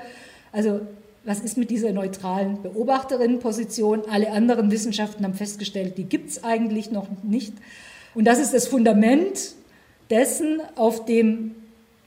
Also 0.53 0.81
was 1.25 1.41
ist 1.41 1.57
mit 1.57 1.71
dieser 1.71 1.93
neutralen 1.93 2.63
Beobachterinnenposition? 2.63 4.03
Alle 4.11 4.31
anderen 4.31 4.71
Wissenschaften 4.71 5.25
haben 5.25 5.35
festgestellt, 5.35 5.97
die 5.97 6.05
gibt 6.05 6.31
es 6.31 6.45
eigentlich 6.45 6.91
noch 6.91 7.09
nicht. 7.23 7.55
Und 8.15 8.27
das 8.27 8.39
ist 8.39 8.53
das 8.53 8.69
Fundament 8.69 9.55
dessen, 10.11 10.61
auf 10.77 11.07
dem 11.07 11.55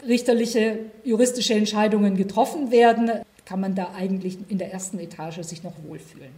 richterliche, 0.06 0.80
juristische 1.04 1.56
Entscheidungen 1.56 2.16
getroffen 2.16 2.72
werden, 2.72 3.12
kann 3.46 3.60
man 3.60 3.76
da 3.76 3.94
eigentlich 3.96 4.38
in 4.50 4.58
der 4.58 4.72
ersten 4.72 5.00
Etage 5.00 5.42
sich 5.42 5.64
noch 5.64 5.74
wohlfühlen. 5.88 6.32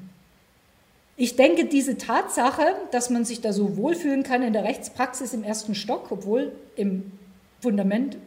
Ich 1.18 1.36
denke, 1.36 1.66
diese 1.66 1.98
Tatsache, 1.98 2.64
dass 2.92 3.10
man 3.10 3.26
sich 3.26 3.42
da 3.42 3.52
so 3.52 3.76
wohlfühlen 3.76 4.24
kann 4.24 4.42
in 4.42 4.54
der 4.54 4.64
Rechtspraxis 4.64 5.34
im 5.34 5.44
ersten 5.44 5.76
Stock, 5.76 6.12
obwohl 6.12 6.54
im 6.78 7.12
Fundament 7.60 8.18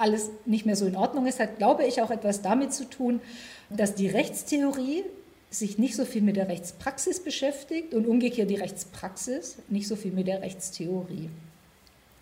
alles 0.00 0.30
nicht 0.46 0.66
mehr 0.66 0.76
so 0.76 0.86
in 0.86 0.96
Ordnung 0.96 1.26
ist, 1.26 1.40
hat, 1.40 1.58
glaube 1.58 1.84
ich, 1.84 2.02
auch 2.02 2.10
etwas 2.10 2.42
damit 2.42 2.72
zu 2.72 2.84
tun, 2.84 3.20
dass 3.68 3.94
die 3.94 4.08
Rechtstheorie 4.08 5.04
sich 5.50 5.78
nicht 5.78 5.96
so 5.96 6.04
viel 6.04 6.22
mit 6.22 6.36
der 6.36 6.48
Rechtspraxis 6.48 7.20
beschäftigt 7.20 7.92
und 7.92 8.06
umgekehrt 8.06 8.50
die 8.50 8.56
Rechtspraxis 8.56 9.56
nicht 9.68 9.88
so 9.88 9.96
viel 9.96 10.12
mit 10.12 10.26
der 10.26 10.42
Rechtstheorie. 10.42 11.28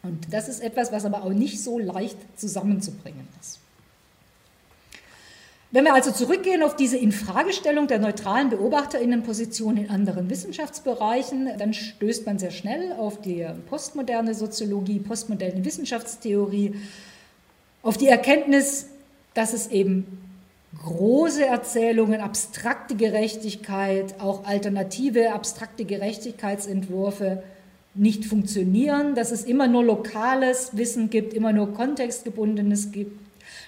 Und 0.02 0.32
das 0.32 0.48
ist 0.48 0.60
etwas, 0.60 0.92
was 0.92 1.04
aber 1.04 1.22
auch 1.22 1.32
nicht 1.32 1.62
so 1.62 1.78
leicht 1.78 2.16
zusammenzubringen 2.36 3.28
ist. 3.40 3.58
Wenn 5.70 5.84
wir 5.84 5.92
also 5.92 6.12
zurückgehen 6.12 6.62
auf 6.62 6.76
diese 6.76 6.96
Infragestellung 6.96 7.88
der 7.88 7.98
neutralen 7.98 8.48
Beobachterinnenposition 8.48 9.76
in 9.76 9.90
anderen 9.90 10.30
Wissenschaftsbereichen, 10.30 11.50
dann 11.58 11.74
stößt 11.74 12.24
man 12.24 12.38
sehr 12.38 12.52
schnell 12.52 12.92
auf 12.94 13.20
die 13.20 13.46
postmoderne 13.68 14.34
Soziologie, 14.34 14.98
postmoderne 14.98 15.62
Wissenschaftstheorie, 15.66 16.74
auf 17.82 17.96
die 17.96 18.08
Erkenntnis, 18.08 18.88
dass 19.34 19.52
es 19.52 19.68
eben 19.68 20.06
große 20.84 21.44
Erzählungen, 21.44 22.20
abstrakte 22.20 22.94
Gerechtigkeit, 22.94 24.20
auch 24.20 24.44
alternative 24.44 25.32
abstrakte 25.32 25.84
Gerechtigkeitsentwürfe 25.84 27.42
nicht 27.94 28.24
funktionieren, 28.24 29.14
dass 29.14 29.32
es 29.32 29.44
immer 29.44 29.66
nur 29.66 29.84
lokales 29.84 30.76
Wissen 30.76 31.10
gibt, 31.10 31.34
immer 31.34 31.52
nur 31.52 31.72
kontextgebundenes 31.74 32.92
gibt, 32.92 33.20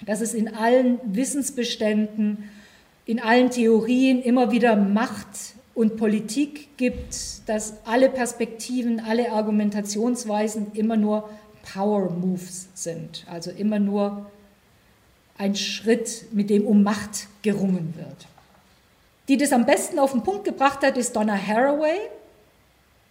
dass 0.05 0.21
es 0.21 0.33
in 0.33 0.55
allen 0.55 0.99
Wissensbeständen, 1.03 2.49
in 3.05 3.19
allen 3.19 3.49
Theorien 3.49 4.21
immer 4.21 4.51
wieder 4.51 4.75
Macht 4.75 5.55
und 5.73 5.97
Politik 5.97 6.77
gibt, 6.77 7.47
dass 7.47 7.73
alle 7.85 8.09
Perspektiven, 8.09 8.99
alle 8.99 9.31
Argumentationsweisen 9.31 10.67
immer 10.73 10.97
nur 10.97 11.29
Power 11.63 12.09
Moves 12.09 12.67
sind, 12.73 13.25
also 13.29 13.51
immer 13.51 13.79
nur 13.79 14.29
ein 15.37 15.55
Schritt, 15.55 16.25
mit 16.31 16.49
dem 16.49 16.65
um 16.65 16.83
Macht 16.83 17.27
gerungen 17.41 17.93
wird. 17.97 18.27
Die 19.27 19.37
das 19.37 19.51
am 19.53 19.65
besten 19.65 19.97
auf 19.97 20.11
den 20.11 20.23
Punkt 20.23 20.43
gebracht 20.43 20.83
hat, 20.83 20.97
ist 20.97 21.15
Donna 21.15 21.35
Haraway. 21.35 21.97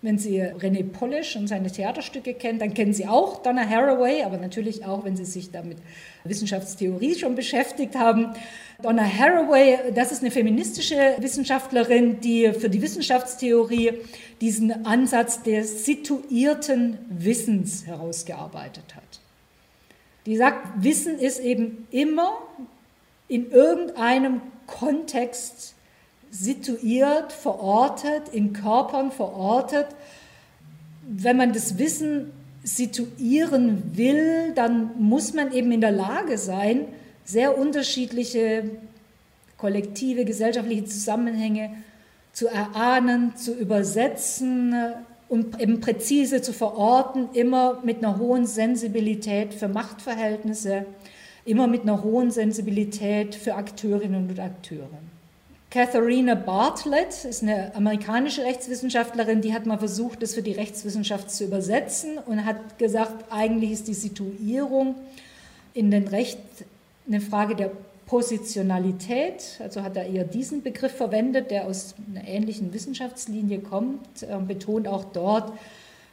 Wenn 0.03 0.17
Sie 0.17 0.41
René 0.41 0.83
Polish 0.83 1.37
und 1.37 1.47
seine 1.47 1.71
Theaterstücke 1.71 2.33
kennen, 2.33 2.59
dann 2.59 2.73
kennen 2.73 2.95
Sie 2.95 3.07
auch 3.07 3.43
Donna 3.43 3.69
Haraway, 3.69 4.23
aber 4.23 4.39
natürlich 4.39 4.87
auch, 4.87 5.05
wenn 5.05 5.15
Sie 5.15 5.27
sich 5.27 5.51
damit 5.51 5.77
Wissenschaftstheorie 6.25 7.17
schon 7.17 7.35
beschäftigt 7.35 7.97
haben. 7.97 8.33
Donna 8.83 9.05
Haraway, 9.05 9.93
das 9.95 10.11
ist 10.11 10.23
eine 10.23 10.31
feministische 10.31 11.17
Wissenschaftlerin, 11.19 12.19
die 12.21 12.51
für 12.55 12.71
die 12.71 12.81
Wissenschaftstheorie 12.81 13.93
diesen 14.41 14.87
Ansatz 14.87 15.43
des 15.43 15.85
situierten 15.85 16.99
Wissens 17.11 17.87
herausgearbeitet 17.87 18.97
hat. 18.97 19.21
Die 20.25 20.37
sagt, 20.37 20.83
Wissen 20.83 21.19
ist 21.19 21.41
eben 21.41 21.87
immer 21.91 22.39
in 23.29 23.51
irgendeinem 23.51 24.41
Kontext 24.67 25.75
situiert, 26.31 27.33
verortet, 27.33 28.29
in 28.33 28.53
Körpern 28.53 29.11
verortet. 29.11 29.87
Wenn 31.03 31.37
man 31.37 31.53
das 31.53 31.79
Wissen 31.79 32.33
situieren 32.63 33.97
will, 33.97 34.53
dann 34.55 34.91
muss 34.99 35.35
man 35.35 35.53
eben 35.53 35.73
in 35.73 35.81
der 35.81 35.93
Lage 35.93 36.39
sein, 36.39 36.87
sehr 37.25 37.59
unterschiedliche 37.59 38.71
kollektive, 39.57 40.25
gesellschaftliche 40.25 40.85
Zusammenhänge 40.85 41.71
zu 42.33 42.49
erahnen, 42.49 43.37
zu 43.37 43.55
übersetzen 43.55 44.75
und 45.29 45.61
eben 45.61 45.81
präzise 45.81 46.43
zu 46.43 46.53
verorten, 46.53 47.29
immer 47.35 47.81
mit 47.85 47.99
einer 47.99 48.19
hohen 48.19 48.47
Sensibilität 48.47 49.55
für 49.55 49.69
Machtverhältnisse, 49.69 50.87
immer 51.45 51.67
mit 51.67 51.83
einer 51.83 52.03
hohen 52.03 52.31
Sensibilität 52.31 53.35
für 53.35 53.55
Akteurinnen 53.55 54.29
und 54.29 54.41
Akteure. 54.41 54.89
Katharina 55.71 56.35
Bartlett 56.35 57.25
ist 57.25 57.45
eine 57.45 57.73
amerikanische 57.77 58.43
Rechtswissenschaftlerin, 58.43 59.41
die 59.41 59.55
hat 59.55 59.67
mal 59.67 59.79
versucht, 59.79 60.21
das 60.21 60.35
für 60.35 60.43
die 60.43 60.51
Rechtswissenschaft 60.51 61.31
zu 61.31 61.45
übersetzen 61.45 62.19
und 62.19 62.45
hat 62.45 62.77
gesagt, 62.79 63.27
eigentlich 63.31 63.71
ist 63.71 63.87
die 63.87 63.95
Situierung 63.95 64.97
in 65.73 65.93
den 65.93 66.09
Recht 66.09 66.41
eine 67.07 67.21
Frage 67.21 67.55
der 67.55 67.71
Positionalität, 68.07 69.61
also 69.61 69.83
hat 69.83 69.97
er 69.97 70.07
eher 70.07 70.25
diesen 70.25 70.65
Begriff 70.65 70.97
verwendet, 70.97 71.53
der 71.53 71.67
aus 71.67 71.95
einer 72.13 72.27
ähnlichen 72.27 72.75
Wissenschaftslinie 72.75 73.61
kommt, 73.61 74.27
betont 74.49 74.89
auch 74.89 75.05
dort, 75.13 75.53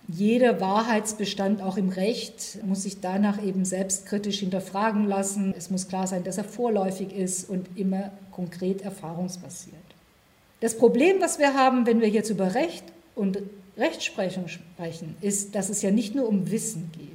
jeder 0.07 0.61
Wahrheitsbestand, 0.61 1.61
auch 1.61 1.77
im 1.77 1.89
Recht, 1.89 2.59
muss 2.63 2.83
sich 2.83 3.01
danach 3.01 3.43
eben 3.43 3.65
selbstkritisch 3.65 4.39
hinterfragen 4.39 5.05
lassen. 5.05 5.53
Es 5.57 5.69
muss 5.69 5.89
klar 5.89 6.07
sein, 6.07 6.23
dass 6.23 6.37
er 6.37 6.45
vorläufig 6.45 7.13
ist 7.13 7.49
und 7.49 7.67
immer 7.75 8.11
konkret 8.31 8.81
erfahrungsbasiert. 8.81 9.75
Das 10.61 10.77
Problem, 10.77 11.17
was 11.19 11.39
wir 11.39 11.53
haben, 11.53 11.85
wenn 11.85 11.99
wir 11.99 12.09
jetzt 12.09 12.29
über 12.29 12.55
Recht 12.55 12.85
und 13.15 13.39
Rechtsprechung 13.77 14.47
sprechen, 14.47 15.15
ist, 15.21 15.55
dass 15.55 15.69
es 15.69 15.81
ja 15.81 15.91
nicht 15.91 16.15
nur 16.15 16.27
um 16.27 16.49
Wissen 16.49 16.89
geht. 16.97 17.11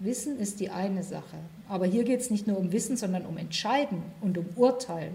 Wissen 0.00 0.38
ist 0.38 0.58
die 0.58 0.70
eine 0.70 1.04
Sache. 1.04 1.38
Aber 1.68 1.86
hier 1.86 2.02
geht 2.02 2.20
es 2.20 2.30
nicht 2.30 2.48
nur 2.48 2.58
um 2.58 2.72
Wissen, 2.72 2.96
sondern 2.96 3.24
um 3.24 3.38
Entscheiden 3.38 4.02
und 4.20 4.36
um 4.36 4.46
Urteilen. 4.56 5.14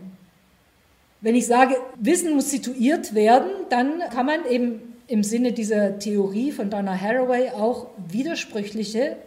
Wenn 1.19 1.35
ich 1.35 1.45
sage, 1.45 1.75
Wissen 1.99 2.35
muss 2.35 2.51
situiert 2.51 3.13
werden, 3.13 3.49
dann 3.69 3.99
kann 4.11 4.25
man 4.25 4.45
eben 4.49 4.86
im 5.07 5.23
Sinne 5.23 5.53
dieser 5.53 5.99
Theorie 5.99 6.51
von 6.51 6.69
Donna 6.69 6.99
Haraway 6.99 7.51
auch 7.51 7.87
widersprüchliche 8.07 9.17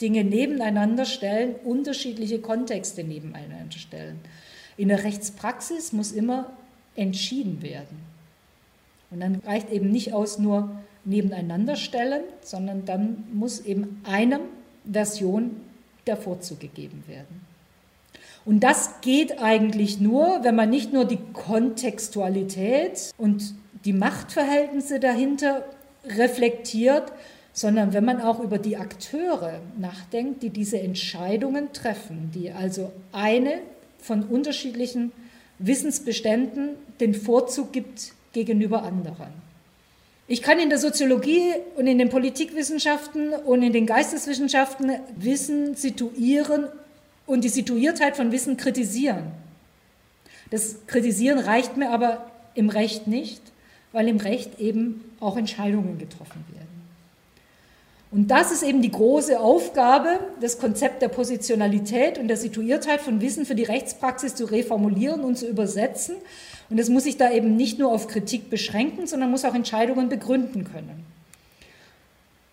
Dinge 0.00 0.24
nebeneinander 0.24 1.04
stellen, 1.04 1.54
unterschiedliche 1.64 2.40
Kontexte 2.40 3.04
nebeneinander 3.04 3.78
stellen. 3.78 4.20
In 4.76 4.88
der 4.88 5.04
Rechtspraxis 5.04 5.92
muss 5.92 6.12
immer 6.12 6.52
entschieden 6.94 7.62
werden. 7.62 7.98
Und 9.10 9.20
dann 9.20 9.36
reicht 9.46 9.70
eben 9.70 9.90
nicht 9.90 10.12
aus 10.12 10.38
nur 10.38 10.70
nebeneinander 11.04 11.76
stellen, 11.76 12.22
sondern 12.42 12.84
dann 12.84 13.24
muss 13.32 13.60
eben 13.60 14.02
einer 14.04 14.40
Version 14.84 15.56
der 16.06 16.16
Vorzug 16.16 16.60
gegeben 16.60 17.04
werden. 17.06 17.46
Und 18.44 18.60
das 18.60 19.00
geht 19.00 19.42
eigentlich 19.42 20.00
nur, 20.00 20.42
wenn 20.42 20.54
man 20.54 20.70
nicht 20.70 20.92
nur 20.92 21.04
die 21.04 21.18
Kontextualität 21.32 23.12
und 23.18 23.54
die 23.88 23.94
Machtverhältnisse 23.94 25.00
dahinter 25.00 25.64
reflektiert, 26.04 27.10
sondern 27.54 27.94
wenn 27.94 28.04
man 28.04 28.20
auch 28.20 28.38
über 28.38 28.58
die 28.58 28.76
Akteure 28.76 29.60
nachdenkt, 29.78 30.42
die 30.42 30.50
diese 30.50 30.78
Entscheidungen 30.78 31.72
treffen, 31.72 32.30
die 32.34 32.52
also 32.52 32.92
eine 33.12 33.62
von 33.98 34.24
unterschiedlichen 34.24 35.10
Wissensbeständen 35.58 36.72
den 37.00 37.14
Vorzug 37.14 37.72
gibt 37.72 38.12
gegenüber 38.34 38.82
anderen. 38.82 39.28
Ich 40.26 40.42
kann 40.42 40.58
in 40.58 40.68
der 40.68 40.78
Soziologie 40.78 41.54
und 41.76 41.86
in 41.86 41.96
den 41.96 42.10
Politikwissenschaften 42.10 43.32
und 43.32 43.62
in 43.62 43.72
den 43.72 43.86
Geisteswissenschaften 43.86 44.92
Wissen 45.16 45.76
situieren 45.76 46.66
und 47.24 47.42
die 47.42 47.48
Situiertheit 47.48 48.18
von 48.18 48.32
Wissen 48.32 48.58
kritisieren. 48.58 49.28
Das 50.50 50.86
Kritisieren 50.86 51.38
reicht 51.38 51.78
mir 51.78 51.88
aber 51.88 52.30
im 52.54 52.68
Recht 52.68 53.06
nicht, 53.06 53.40
weil 53.92 54.08
im 54.08 54.18
Recht 54.18 54.58
eben 54.58 55.04
auch 55.20 55.36
Entscheidungen 55.36 55.98
getroffen 55.98 56.44
werden. 56.52 56.68
Und 58.10 58.30
das 58.30 58.52
ist 58.52 58.62
eben 58.62 58.80
die 58.80 58.90
große 58.90 59.38
Aufgabe, 59.38 60.18
das 60.40 60.58
Konzept 60.58 61.02
der 61.02 61.08
Positionalität 61.08 62.18
und 62.18 62.28
der 62.28 62.38
Situiertheit 62.38 63.00
von 63.00 63.20
Wissen 63.20 63.44
für 63.44 63.54
die 63.54 63.64
Rechtspraxis 63.64 64.34
zu 64.34 64.46
reformulieren 64.46 65.20
und 65.20 65.36
zu 65.36 65.46
übersetzen. 65.46 66.16
Und 66.70 66.78
es 66.78 66.88
muss 66.88 67.04
sich 67.04 67.18
da 67.18 67.30
eben 67.30 67.56
nicht 67.56 67.78
nur 67.78 67.92
auf 67.92 68.08
Kritik 68.08 68.48
beschränken, 68.48 69.06
sondern 69.06 69.30
muss 69.30 69.44
auch 69.44 69.54
Entscheidungen 69.54 70.08
begründen 70.08 70.64
können. 70.64 71.04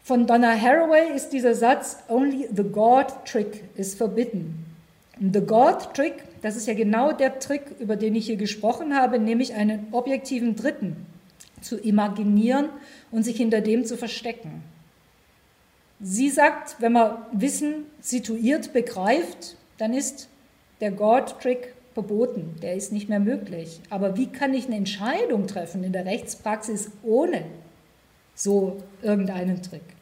Von 0.04 0.28
Donna 0.28 0.54
Haraway 0.60 1.16
ist 1.16 1.30
dieser 1.30 1.56
Satz, 1.56 1.98
Only 2.10 2.48
the 2.54 2.64
God 2.64 3.08
trick 3.26 3.64
is 3.76 3.96
forbidden. 3.96 4.66
The 5.20 5.40
God 5.40 5.94
Trick, 5.94 6.26
das 6.42 6.58
ist 6.58 6.68
ja 6.68 6.74
genau 6.74 7.14
der 7.14 7.40
Trick, 7.40 7.62
über 7.80 7.96
den 7.96 8.16
ich 8.16 8.26
hier 8.26 8.36
gesprochen 8.36 8.94
habe, 8.94 9.18
nämlich 9.18 9.54
einen 9.54 9.88
objektiven 9.94 10.58
Dritten 10.58 10.98
zu 11.66 11.78
imaginieren 11.78 12.70
und 13.12 13.24
sich 13.24 13.38
hinter 13.38 13.62
dem 13.62 13.86
zu 13.86 13.98
verstecken. 13.98 14.64
Sie 16.00 16.30
sagt, 16.30 16.76
wenn 16.80 16.92
man 16.92 17.18
Wissen 17.32 17.86
situiert 18.00 18.74
begreift, 18.74 19.58
dann 19.78 19.94
ist 19.94 20.30
der 20.82 20.92
God 20.92 21.40
Trick 21.42 21.74
verboten, 21.94 22.56
der 22.62 22.76
ist 22.76 22.92
nicht 22.92 23.08
mehr 23.08 23.22
möglich. 23.22 23.80
Aber 23.90 24.18
wie 24.18 24.28
kann 24.28 24.54
ich 24.54 24.68
eine 24.68 24.76
Entscheidung 24.76 25.48
treffen 25.48 25.84
in 25.84 25.94
der 25.94 26.06
Rechtspraxis 26.06 26.92
ohne 27.04 27.46
so 28.36 28.78
irgendeinen 29.02 29.62
Trick? 29.62 29.95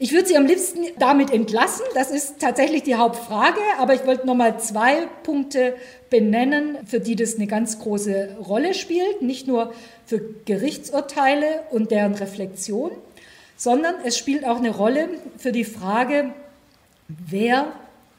Ich 0.00 0.12
würde 0.12 0.28
Sie 0.28 0.36
am 0.36 0.46
liebsten 0.46 0.80
damit 1.00 1.32
entlassen. 1.32 1.84
Das 1.94 2.12
ist 2.12 2.38
tatsächlich 2.38 2.84
die 2.84 2.94
Hauptfrage. 2.94 3.58
Aber 3.78 3.94
ich 3.94 4.06
wollte 4.06 4.26
noch 4.26 4.36
mal 4.36 4.60
zwei 4.60 5.06
Punkte 5.24 5.74
benennen, 6.08 6.78
für 6.86 7.00
die 7.00 7.16
das 7.16 7.34
eine 7.34 7.48
ganz 7.48 7.80
große 7.80 8.36
Rolle 8.46 8.74
spielt. 8.74 9.22
Nicht 9.22 9.48
nur 9.48 9.72
für 10.06 10.20
Gerichtsurteile 10.44 11.62
und 11.70 11.90
deren 11.90 12.14
Reflexion, 12.14 12.92
sondern 13.56 13.96
es 14.04 14.16
spielt 14.16 14.44
auch 14.44 14.58
eine 14.58 14.70
Rolle 14.70 15.08
für 15.36 15.50
die 15.50 15.64
Frage, 15.64 16.32
wer 17.08 17.72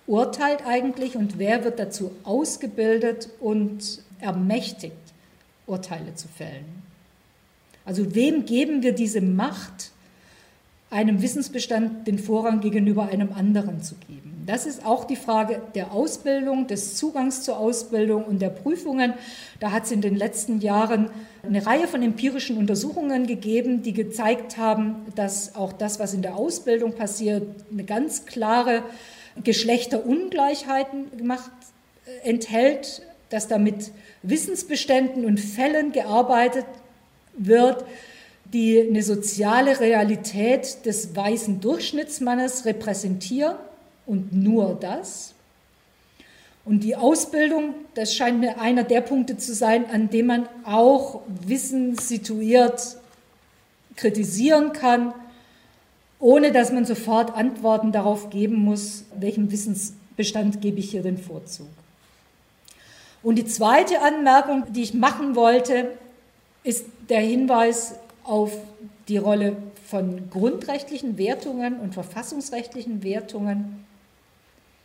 urteilt 0.05 0.65
eigentlich 0.65 1.15
und 1.15 1.39
wer 1.39 1.63
wird 1.63 1.79
dazu 1.79 2.11
ausgebildet 2.25 3.29
und 3.39 4.01
ermächtigt, 4.19 4.95
Urteile 5.65 6.13
zu 6.15 6.27
fällen. 6.27 6.83
Also 7.85 8.15
wem 8.15 8.45
geben 8.45 8.83
wir 8.83 8.91
diese 8.91 9.21
Macht, 9.21 9.88
einem 10.89 11.21
Wissensbestand 11.21 12.07
den 12.07 12.17
Vorrang 12.17 12.61
gegenüber 12.61 13.09
einem 13.09 13.33
anderen 13.33 13.81
zu 13.81 13.95
geben. 14.07 14.43
Das 14.45 14.65
ist 14.65 14.83
auch 14.83 15.05
die 15.05 15.15
Frage 15.15 15.61
der 15.75 15.91
Ausbildung, 15.91 16.65
des 16.65 16.95
Zugangs 16.95 17.43
zur 17.43 17.59
Ausbildung 17.59 18.23
und 18.23 18.41
der 18.41 18.49
Prüfungen. 18.49 19.13
Da 19.59 19.71
hat 19.71 19.83
es 19.83 19.91
in 19.91 20.01
den 20.01 20.15
letzten 20.15 20.59
Jahren 20.59 21.11
eine 21.43 21.63
Reihe 21.67 21.87
von 21.87 22.01
empirischen 22.01 22.57
Untersuchungen 22.57 23.27
gegeben, 23.27 23.83
die 23.83 23.93
gezeigt 23.93 24.57
haben, 24.57 24.95
dass 25.13 25.53
auch 25.53 25.71
das, 25.71 25.99
was 25.99 26.15
in 26.15 26.23
der 26.23 26.35
Ausbildung 26.35 26.93
passiert, 26.93 27.43
eine 27.71 27.83
ganz 27.83 28.25
klare 28.25 28.81
Geschlechterungleichheiten 29.43 31.15
gemacht, 31.15 31.51
äh, 32.07 32.29
enthält, 32.29 33.03
dass 33.29 33.47
da 33.47 33.59
mit 33.59 33.91
Wissensbeständen 34.23 35.25
und 35.25 35.39
Fällen 35.39 35.91
gearbeitet 35.91 36.65
wird, 37.37 37.85
die 38.53 38.79
eine 38.81 39.03
soziale 39.03 39.79
Realität 39.79 40.85
des 40.85 41.15
weißen 41.15 41.61
Durchschnittsmannes 41.61 42.65
repräsentieren 42.65 43.55
und 44.05 44.33
nur 44.33 44.77
das. 44.79 45.33
Und 46.65 46.83
die 46.83 46.95
Ausbildung, 46.95 47.75
das 47.95 48.13
scheint 48.13 48.39
mir 48.39 48.59
einer 48.59 48.83
der 48.83 49.01
Punkte 49.01 49.37
zu 49.37 49.53
sein, 49.53 49.85
an 49.91 50.09
dem 50.09 50.27
man 50.27 50.49
auch 50.65 51.21
Wissen 51.45 51.95
situiert 51.95 52.97
kritisieren 53.95 54.71
kann, 54.71 55.13
ohne 56.19 56.51
dass 56.51 56.71
man 56.71 56.85
sofort 56.85 57.35
Antworten 57.35 57.91
darauf 57.91 58.29
geben 58.29 58.55
muss, 58.55 59.05
welchem 59.17 59.51
Wissensbestand 59.51 60.61
gebe 60.61 60.79
ich 60.79 60.91
hier 60.91 61.01
den 61.01 61.17
Vorzug. 61.17 61.67
Und 63.21 63.35
die 63.35 63.45
zweite 63.45 64.01
Anmerkung, 64.01 64.63
die 64.71 64.83
ich 64.83 64.93
machen 64.93 65.35
wollte, 65.35 65.97
ist 66.63 66.85
der 67.09 67.19
Hinweis 67.19 67.95
auf 68.29 68.51
die 69.07 69.17
Rolle 69.17 69.57
von 69.87 70.29
grundrechtlichen 70.29 71.17
Wertungen 71.17 71.79
und 71.79 71.93
verfassungsrechtlichen 71.93 73.03
Wertungen. 73.03 73.85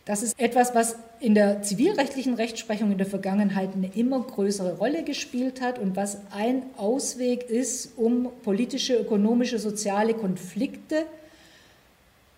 Das 0.05 0.21
ist 0.21 0.39
etwas, 0.39 0.75
was 0.75 0.97
in 1.19 1.33
der 1.35 1.61
zivilrechtlichen 1.61 2.35
Rechtsprechung 2.35 2.91
in 2.91 2.97
der 2.97 3.07
Vergangenheit 3.07 3.69
eine 3.75 3.91
immer 3.95 4.19
größere 4.19 4.77
Rolle 4.77 5.03
gespielt 5.03 5.61
hat 5.61 5.79
und 5.79 5.95
was 5.95 6.19
ein 6.31 6.63
Ausweg 6.77 7.49
ist, 7.49 7.97
um 7.97 8.29
politische, 8.43 8.95
ökonomische, 8.95 9.59
soziale 9.59 10.13
Konflikte 10.13 11.05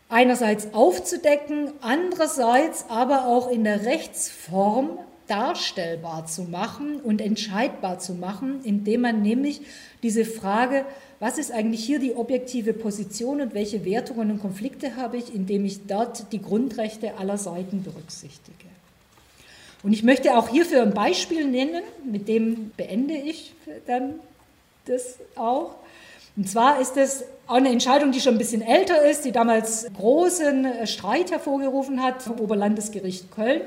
einerseits 0.10 0.74
aufzudecken, 0.74 1.72
andererseits 1.82 2.86
aber 2.90 3.28
auch 3.28 3.50
in 3.52 3.64
der 3.64 3.86
Rechtsform 3.86 5.00
darstellbar 5.28 6.26
zu 6.26 6.44
machen 6.44 7.02
und 7.02 7.22
entscheidbar 7.22 8.00
zu 8.00 8.14
machen, 8.14 8.62
indem 8.64 9.02
man 9.02 9.22
nämlich 9.22 9.62
diese 10.04 10.26
Frage, 10.26 10.86
was 11.20 11.38
ist 11.38 11.52
eigentlich 11.52 11.84
hier 11.84 12.00
die 12.00 12.14
objektive 12.14 12.74
Position 12.74 13.42
und 13.42 13.54
welche 13.54 13.84
Wertungen 13.86 14.32
und 14.32 14.40
Konflikte 14.40 14.96
habe 14.96 15.18
ich, 15.18 15.34
indem 15.34 15.66
ich 15.66 15.88
dort 15.88 16.32
die 16.32 16.42
Grundrechte 16.42 17.18
aller 17.18 17.38
Seiten 17.38 17.84
berücksichtige. 17.84 18.68
Und 19.84 19.94
ich 19.94 20.04
möchte 20.04 20.38
auch 20.38 20.50
hierfür 20.50 20.84
ein 20.84 20.94
Beispiel 20.94 21.46
nennen, 21.48 21.84
mit 22.04 22.28
dem 22.28 22.72
beende 22.78 23.16
ich 23.16 23.54
dann 23.86 24.16
das 24.86 25.16
auch. 25.36 25.76
Und 26.36 26.50
zwar 26.50 26.80
ist 26.80 26.98
es 26.98 27.24
eine 27.48 27.70
Entscheidung, 27.70 28.12
die 28.12 28.20
schon 28.20 28.36
ein 28.36 28.38
bisschen 28.38 28.62
älter 28.62 29.04
ist, 29.10 29.26
die 29.26 29.32
damals 29.32 29.88
großen 29.96 30.86
Streit 30.86 31.32
hervorgerufen 31.32 32.04
hat 32.04 32.22
vom 32.22 32.40
Oberlandesgericht 32.40 33.32
Köln. 33.32 33.62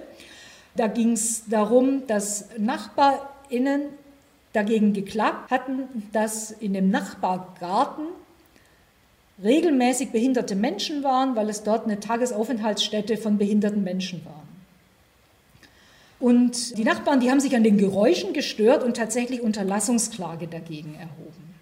Da 0.77 0.87
ging 0.87 1.13
es 1.13 1.45
darum, 1.49 2.07
dass 2.07 2.47
NachbarInnen 2.59 3.83
dagegen 4.53 4.93
geklagt 4.93 5.51
hatten, 5.51 5.85
dass 6.13 6.51
in 6.51 6.73
dem 6.75 6.91
Nachbargarten 6.91 8.07
regelmäßig 9.43 10.11
behinderte 10.11 10.55
Menschen 10.55 11.03
waren, 11.03 11.37
weil 11.37 11.49
es 11.49 11.63
dort 11.63 11.85
eine 11.85 12.01
Tagesaufenthaltsstätte 12.01 13.17
von 13.17 13.39
behinderten 13.39 13.83
Menschen 13.83 14.25
war. 14.25 14.43
Und 16.19 16.77
die 16.77 16.85
Nachbarn, 16.85 17.21
die 17.21 17.31
haben 17.31 17.41
sich 17.41 17.57
an 17.57 17.65
den 17.65 17.79
Geräuschen 17.79 18.35
gestört 18.35 18.83
und 18.85 18.97
tatsächlich 18.97 19.41
Unterlassungsklage 19.41 20.47
dagegen 20.49 20.95
erhoben. 20.95 21.55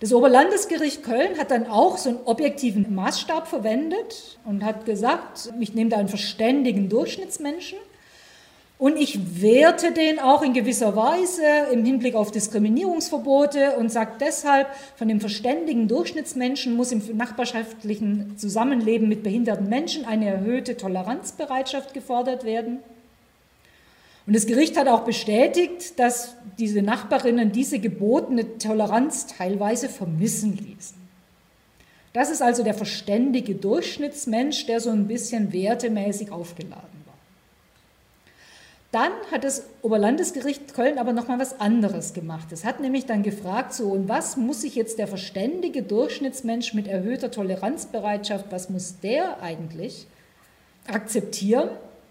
Das 0.00 0.12
Oberlandesgericht 0.12 1.02
Köln 1.02 1.36
hat 1.38 1.50
dann 1.50 1.66
auch 1.66 1.98
so 1.98 2.10
einen 2.10 2.20
objektiven 2.24 2.94
Maßstab 2.94 3.48
verwendet 3.48 4.38
und 4.44 4.64
hat 4.64 4.84
gesagt, 4.84 5.52
ich 5.58 5.74
nehme 5.74 5.90
da 5.90 5.96
einen 5.96 6.08
verständigen 6.08 6.88
Durchschnittsmenschen 6.88 7.78
und 8.78 8.96
ich 8.96 9.42
werte 9.42 9.90
den 9.90 10.20
auch 10.20 10.42
in 10.42 10.52
gewisser 10.52 10.94
Weise 10.94 11.42
im 11.72 11.84
Hinblick 11.84 12.14
auf 12.14 12.30
Diskriminierungsverbote 12.30 13.76
und 13.76 13.90
sage 13.90 14.12
deshalb, 14.20 14.68
von 14.94 15.08
dem 15.08 15.20
verständigen 15.20 15.88
Durchschnittsmenschen 15.88 16.76
muss 16.76 16.92
im 16.92 17.02
nachbarschaftlichen 17.16 18.38
Zusammenleben 18.38 19.08
mit 19.08 19.24
behinderten 19.24 19.68
Menschen 19.68 20.04
eine 20.04 20.26
erhöhte 20.26 20.76
Toleranzbereitschaft 20.76 21.92
gefordert 21.92 22.44
werden. 22.44 22.78
Und 24.28 24.36
das 24.36 24.46
Gericht 24.46 24.76
hat 24.76 24.86
auch 24.86 25.04
bestätigt, 25.04 25.98
dass 25.98 26.36
diese 26.58 26.82
Nachbarinnen 26.82 27.50
diese 27.50 27.80
gebotene 27.80 28.58
Toleranz 28.58 29.26
teilweise 29.26 29.88
vermissen 29.88 30.56
ließen. 30.56 30.96
Das 32.12 32.30
ist 32.30 32.42
also 32.42 32.62
der 32.62 32.74
verständige 32.74 33.56
Durchschnittsmensch, 33.56 34.66
der 34.66 34.80
so 34.80 34.90
ein 34.90 35.08
bisschen 35.08 35.52
wertemäßig 35.52 36.30
aufgeladen. 36.30 36.97
Dann 38.90 39.12
hat 39.30 39.44
das 39.44 39.64
Oberlandesgericht 39.82 40.72
Köln 40.72 40.98
aber 40.98 41.12
noch 41.12 41.28
mal 41.28 41.38
was 41.38 41.60
anderes 41.60 42.14
gemacht. 42.14 42.52
Es 42.52 42.64
hat 42.64 42.80
nämlich 42.80 43.04
dann 43.04 43.22
gefragt, 43.22 43.74
so 43.74 43.90
und 43.90 44.08
was 44.08 44.38
muss 44.38 44.62
sich 44.62 44.74
jetzt 44.74 44.98
der 44.98 45.06
verständige 45.06 45.82
Durchschnittsmensch 45.82 46.72
mit 46.72 46.86
erhöhter 46.86 47.30
Toleranzbereitschaft, 47.30 48.46
was 48.50 48.70
muss 48.70 48.98
der 49.00 49.42
eigentlich 49.42 50.06
akzeptieren? 50.86 51.68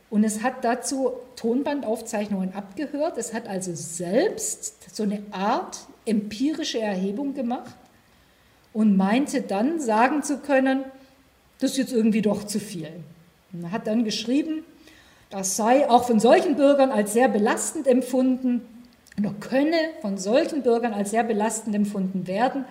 Und 0.10 0.24
es 0.24 0.44
hat 0.44 0.64
dazu 0.64 1.14
Tonbandaufzeichnungen 1.36 2.54
abgehört. 2.54 3.18
Es 3.18 3.34
hat 3.34 3.48
also 3.48 3.72
selbst 3.74 4.96
so 4.96 5.04
eine 5.04 5.22
Art 5.32 5.80
empirische 6.06 6.80
Erhebung 6.80 7.34
gemacht 7.34 7.76
und 8.72 8.96
meinte 8.96 9.42
dann 9.42 9.80
sagen 9.82 10.22
zu 10.24 10.38
können, 10.38 10.84
das 11.60 11.72
ist 11.72 11.78
jetzt 11.78 11.94
irgendwie 11.94 12.22
doch 12.22 12.44
zu 12.44 12.60
viel. 12.60 12.92
Und 13.52 13.72
hat 13.72 13.88
dann 13.88 14.04
geschrieben, 14.04 14.64
das 15.30 15.56
sei 15.56 15.90
auch 15.90 16.06
von 16.06 16.20
solchen 16.20 16.56
Bürgern 16.56 16.92
als 16.92 17.14
sehr 17.14 17.28
belastend 17.28 17.88
empfunden 17.88 18.62
oder 19.20 19.34
könne 19.40 19.78
von 20.02 20.18
solchen 20.18 20.64
Bürgern 20.64 20.94
als 20.94 21.12
sehr 21.12 21.24
belastend 21.24 21.76
empfunden 21.76 22.28
werden, 22.28 22.66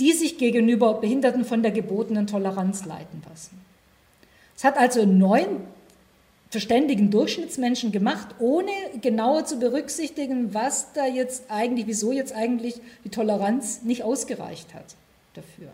die 0.00 0.12
sich 0.12 0.38
gegenüber 0.38 0.94
Behinderten 0.94 1.44
von 1.44 1.62
der 1.62 1.70
gebotenen 1.72 2.26
Toleranz 2.26 2.84
leiten 2.84 3.22
lassen. 3.28 3.60
Es 4.56 4.64
hat 4.64 4.76
also 4.76 5.04
neun 5.04 5.62
verständigen 6.50 7.10
Durchschnittsmenschen 7.10 7.90
gemacht, 7.90 8.28
ohne 8.38 8.70
genauer 9.00 9.44
zu 9.44 9.58
berücksichtigen, 9.58 10.54
was 10.54 10.92
da 10.92 11.06
jetzt 11.06 11.50
eigentlich, 11.50 11.86
wieso 11.86 12.12
jetzt 12.12 12.32
eigentlich 12.32 12.80
die 13.04 13.08
Toleranz 13.08 13.82
nicht 13.82 14.04
ausgereicht 14.04 14.72
hat 14.74 14.84
dafür. 15.34 15.68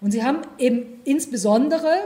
Und 0.00 0.10
sie 0.10 0.22
haben 0.22 0.42
eben 0.58 1.00
insbesondere 1.04 1.98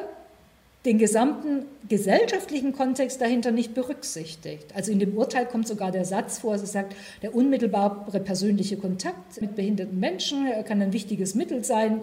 den 0.89 0.97
gesamten 0.97 1.66
gesellschaftlichen 1.86 2.72
Kontext 2.72 3.20
dahinter 3.20 3.51
nicht 3.51 3.74
berücksichtigt. 3.74 4.74
Also 4.74 4.91
in 4.91 4.99
dem 4.99 5.14
Urteil 5.18 5.45
kommt 5.45 5.68
sogar 5.68 5.93
der 5.93 6.07
Satz 6.07 6.39
vor, 6.39 6.55
es 6.55 6.72
sagt, 6.72 6.97
der 7.20 7.34
unmittelbare 7.34 8.20
persönliche 8.20 8.78
Kontakt 8.78 9.39
mit 9.43 9.55
behinderten 9.55 10.01
Menschen 10.01 10.47
kann 10.64 10.80
ein 10.80 10.95
wichtiges 10.95 11.34
Mittel 11.34 11.62
sein, 11.62 12.01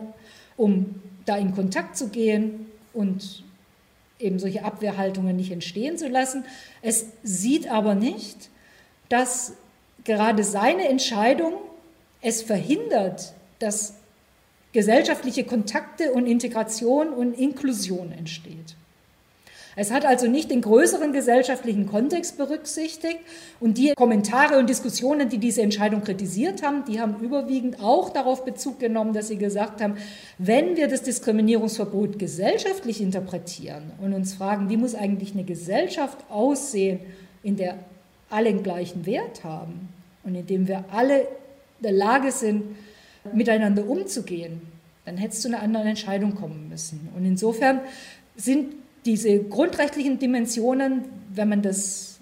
um 0.55 1.01
da 1.25 1.36
in 1.36 1.55
Kontakt 1.55 1.97
zu 1.97 2.09
gehen 2.09 2.67
und 2.93 3.43
eben 4.19 4.38
solche 4.38 4.63
Abwehrhaltungen 4.63 5.36
nicht 5.36 5.51
entstehen 5.51 5.97
zu 5.97 6.07
lassen. 6.07 6.45
Es 6.83 7.07
sieht 7.23 7.67
aber 7.71 7.95
nicht, 7.95 8.49
dass 9.09 9.53
gerade 10.03 10.43
seine 10.43 10.88
Entscheidung 10.88 11.53
es 12.21 12.43
verhindert, 12.43 13.33
dass 13.57 13.95
gesellschaftliche 14.76 15.45
Kontakte 15.45 16.11
und 16.11 16.28
Integration 16.28 17.07
und 17.09 17.34
Inklusion 17.34 18.11
entsteht. 18.11 18.76
Es 19.78 19.89
hat 19.89 20.05
also 20.05 20.28
nicht 20.28 20.51
den 20.51 20.59
größeren 20.61 21.13
gesellschaftlichen 21.13 21.86
Kontext 21.86 22.38
berücksichtigt 22.38 23.19
und 23.61 23.78
die 23.78 23.93
Kommentare 23.95 24.57
und 24.57 24.69
Diskussionen, 24.69 25.30
die 25.30 25.38
diese 25.38 25.61
Entscheidung 25.61 26.01
kritisiert 26.01 26.61
haben, 26.61 26.84
die 26.86 26.99
haben 26.99 27.15
überwiegend 27.21 27.82
auch 27.82 28.09
darauf 28.09 28.43
Bezug 28.43 28.80
genommen, 28.80 29.13
dass 29.13 29.30
sie 29.30 29.38
gesagt 29.38 29.82
haben, 29.82 29.95
wenn 30.38 30.76
wir 30.76 30.89
das 30.89 31.03
Diskriminierungsverbot 31.03 32.19
gesellschaftlich 32.19 32.99
interpretieren 32.99 33.91
und 34.01 34.13
uns 34.13 34.34
fragen, 34.34 34.69
wie 34.69 34.78
muss 34.78 34.93
eigentlich 34.93 35.34
eine 35.34 35.45
Gesellschaft 35.45 36.17
aussehen, 36.30 36.99
in 37.43 37.55
der 37.55 37.78
alle 38.30 38.51
den 38.51 38.63
gleichen 38.63 39.05
Wert 39.05 39.45
haben 39.45 39.88
und 40.26 40.36
in 40.36 40.45
dem 40.45 40.67
wir 40.67 40.84
alle 40.91 41.21
in 41.21 41.84
der 41.84 41.93
Lage 41.93 42.34
sind, 42.34 42.63
miteinander 43.34 43.88
umzugehen, 43.88 44.61
dann 45.05 45.17
hätte 45.17 45.34
es 45.34 45.41
zu 45.41 45.47
einer 45.47 45.61
anderen 45.61 45.88
Entscheidung 45.88 46.36
kommen 46.36 46.69
müssen. 46.69 47.09
Und 47.15 47.26
insofern 47.26 47.82
sind 48.36 48.73
diese 49.05 49.39
grundrechtlichen 49.39 50.19
Dimensionen, 50.19 51.05
wenn 51.34 51.49
man 51.49 51.61
das 51.61 52.19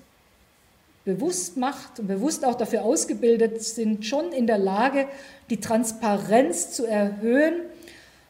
bewusst 1.06 1.58
macht 1.58 2.00
und 2.00 2.08
bewusst 2.08 2.46
auch 2.46 2.56
dafür 2.56 2.84
ausgebildet 2.84 3.62
sind, 3.62 4.06
schon 4.06 4.32
in 4.32 4.48
der 4.48 4.58
Lage, 4.58 5.08
die 5.50 5.58
Transparenz 5.58 6.72
zu 6.72 6.86
erhöhen 6.86 7.56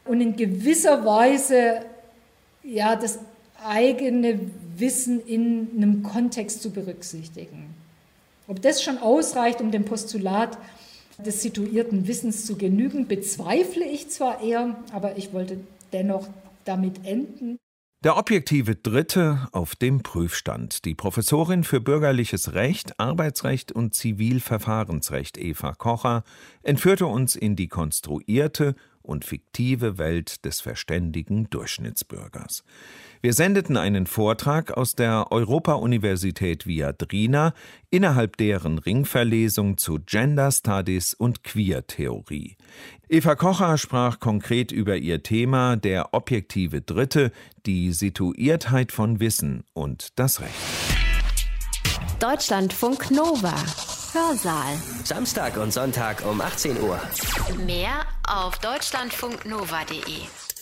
und 0.05 0.21
in 0.21 0.35
gewisser 0.35 1.05
Weise 1.05 1.81
ja, 2.63 2.95
das 2.95 3.19
eigene 3.63 4.39
Wissen 4.77 5.21
in 5.25 5.69
einem 5.75 6.03
Kontext 6.03 6.61
zu 6.61 6.71
berücksichtigen. 6.71 7.73
Ob 8.47 8.61
das 8.61 8.83
schon 8.83 8.97
ausreicht, 8.97 9.61
um 9.61 9.71
dem 9.71 9.85
Postulat 9.85 10.57
des 11.17 11.41
situierten 11.41 12.07
Wissens 12.07 12.45
zu 12.45 12.57
genügen, 12.57 13.07
bezweifle 13.07 13.85
ich 13.85 14.09
zwar 14.09 14.41
eher, 14.41 14.75
aber 14.91 15.17
ich 15.17 15.33
wollte 15.33 15.57
dennoch 15.91 16.27
damit 16.65 17.05
enden. 17.05 17.57
Der 18.03 18.17
objektive 18.17 18.75
Dritte 18.75 19.47
auf 19.53 19.77
dem 19.77 20.03
Prüfstand, 20.03 20.83
die 20.83 20.93
Professorin 20.93 21.63
für 21.63 21.79
bürgerliches 21.79 22.53
Recht, 22.53 22.99
Arbeitsrecht 22.99 23.71
und 23.71 23.95
Zivilverfahrensrecht 23.95 25.37
Eva 25.37 25.73
Kocher, 25.73 26.23
entführte 26.63 27.05
uns 27.05 27.37
in 27.37 27.55
die 27.55 27.69
konstruierte 27.69 28.75
und 29.03 29.23
fiktive 29.23 29.97
Welt 29.97 30.43
des 30.43 30.59
verständigen 30.59 31.49
Durchschnittsbürgers. 31.49 32.65
Wir 33.23 33.31
sendeten 33.31 33.77
einen 33.77 34.05
Vortrag 34.05 34.71
aus 34.75 34.95
der 34.95 35.31
Europa-Universität 35.31 36.67
Viadrina, 36.67 37.53
innerhalb 37.89 38.35
deren 38.35 38.79
Ringverlesung 38.79 39.77
zu 39.77 39.99
Gender 40.05 40.51
Studies 40.51 41.13
und 41.13 41.41
Queer-Theorie. 41.45 42.57
Eva 43.07 43.35
Kocher 43.35 43.77
sprach 43.77 44.19
konkret 44.19 44.73
über 44.73 44.97
ihr 44.97 45.23
Thema 45.23 45.77
Der 45.77 46.13
objektive 46.13 46.81
Dritte, 46.81 47.31
die 47.65 47.93
Situiertheit 47.93 48.91
von 48.91 49.21
Wissen 49.21 49.63
und 49.71 50.19
das 50.19 50.41
Recht. 50.41 50.51
Deutschlandfunk 52.19 53.09
Nova. 53.09 53.55
Hörsaal. 54.11 54.75
Samstag 55.05 55.55
und 55.55 55.71
Sonntag 55.71 56.25
um 56.29 56.41
18 56.41 56.77
Uhr. 56.81 56.99
Mehr 57.65 58.05
auf 58.27 58.57
deutschlandfunknova.de. 58.57 60.52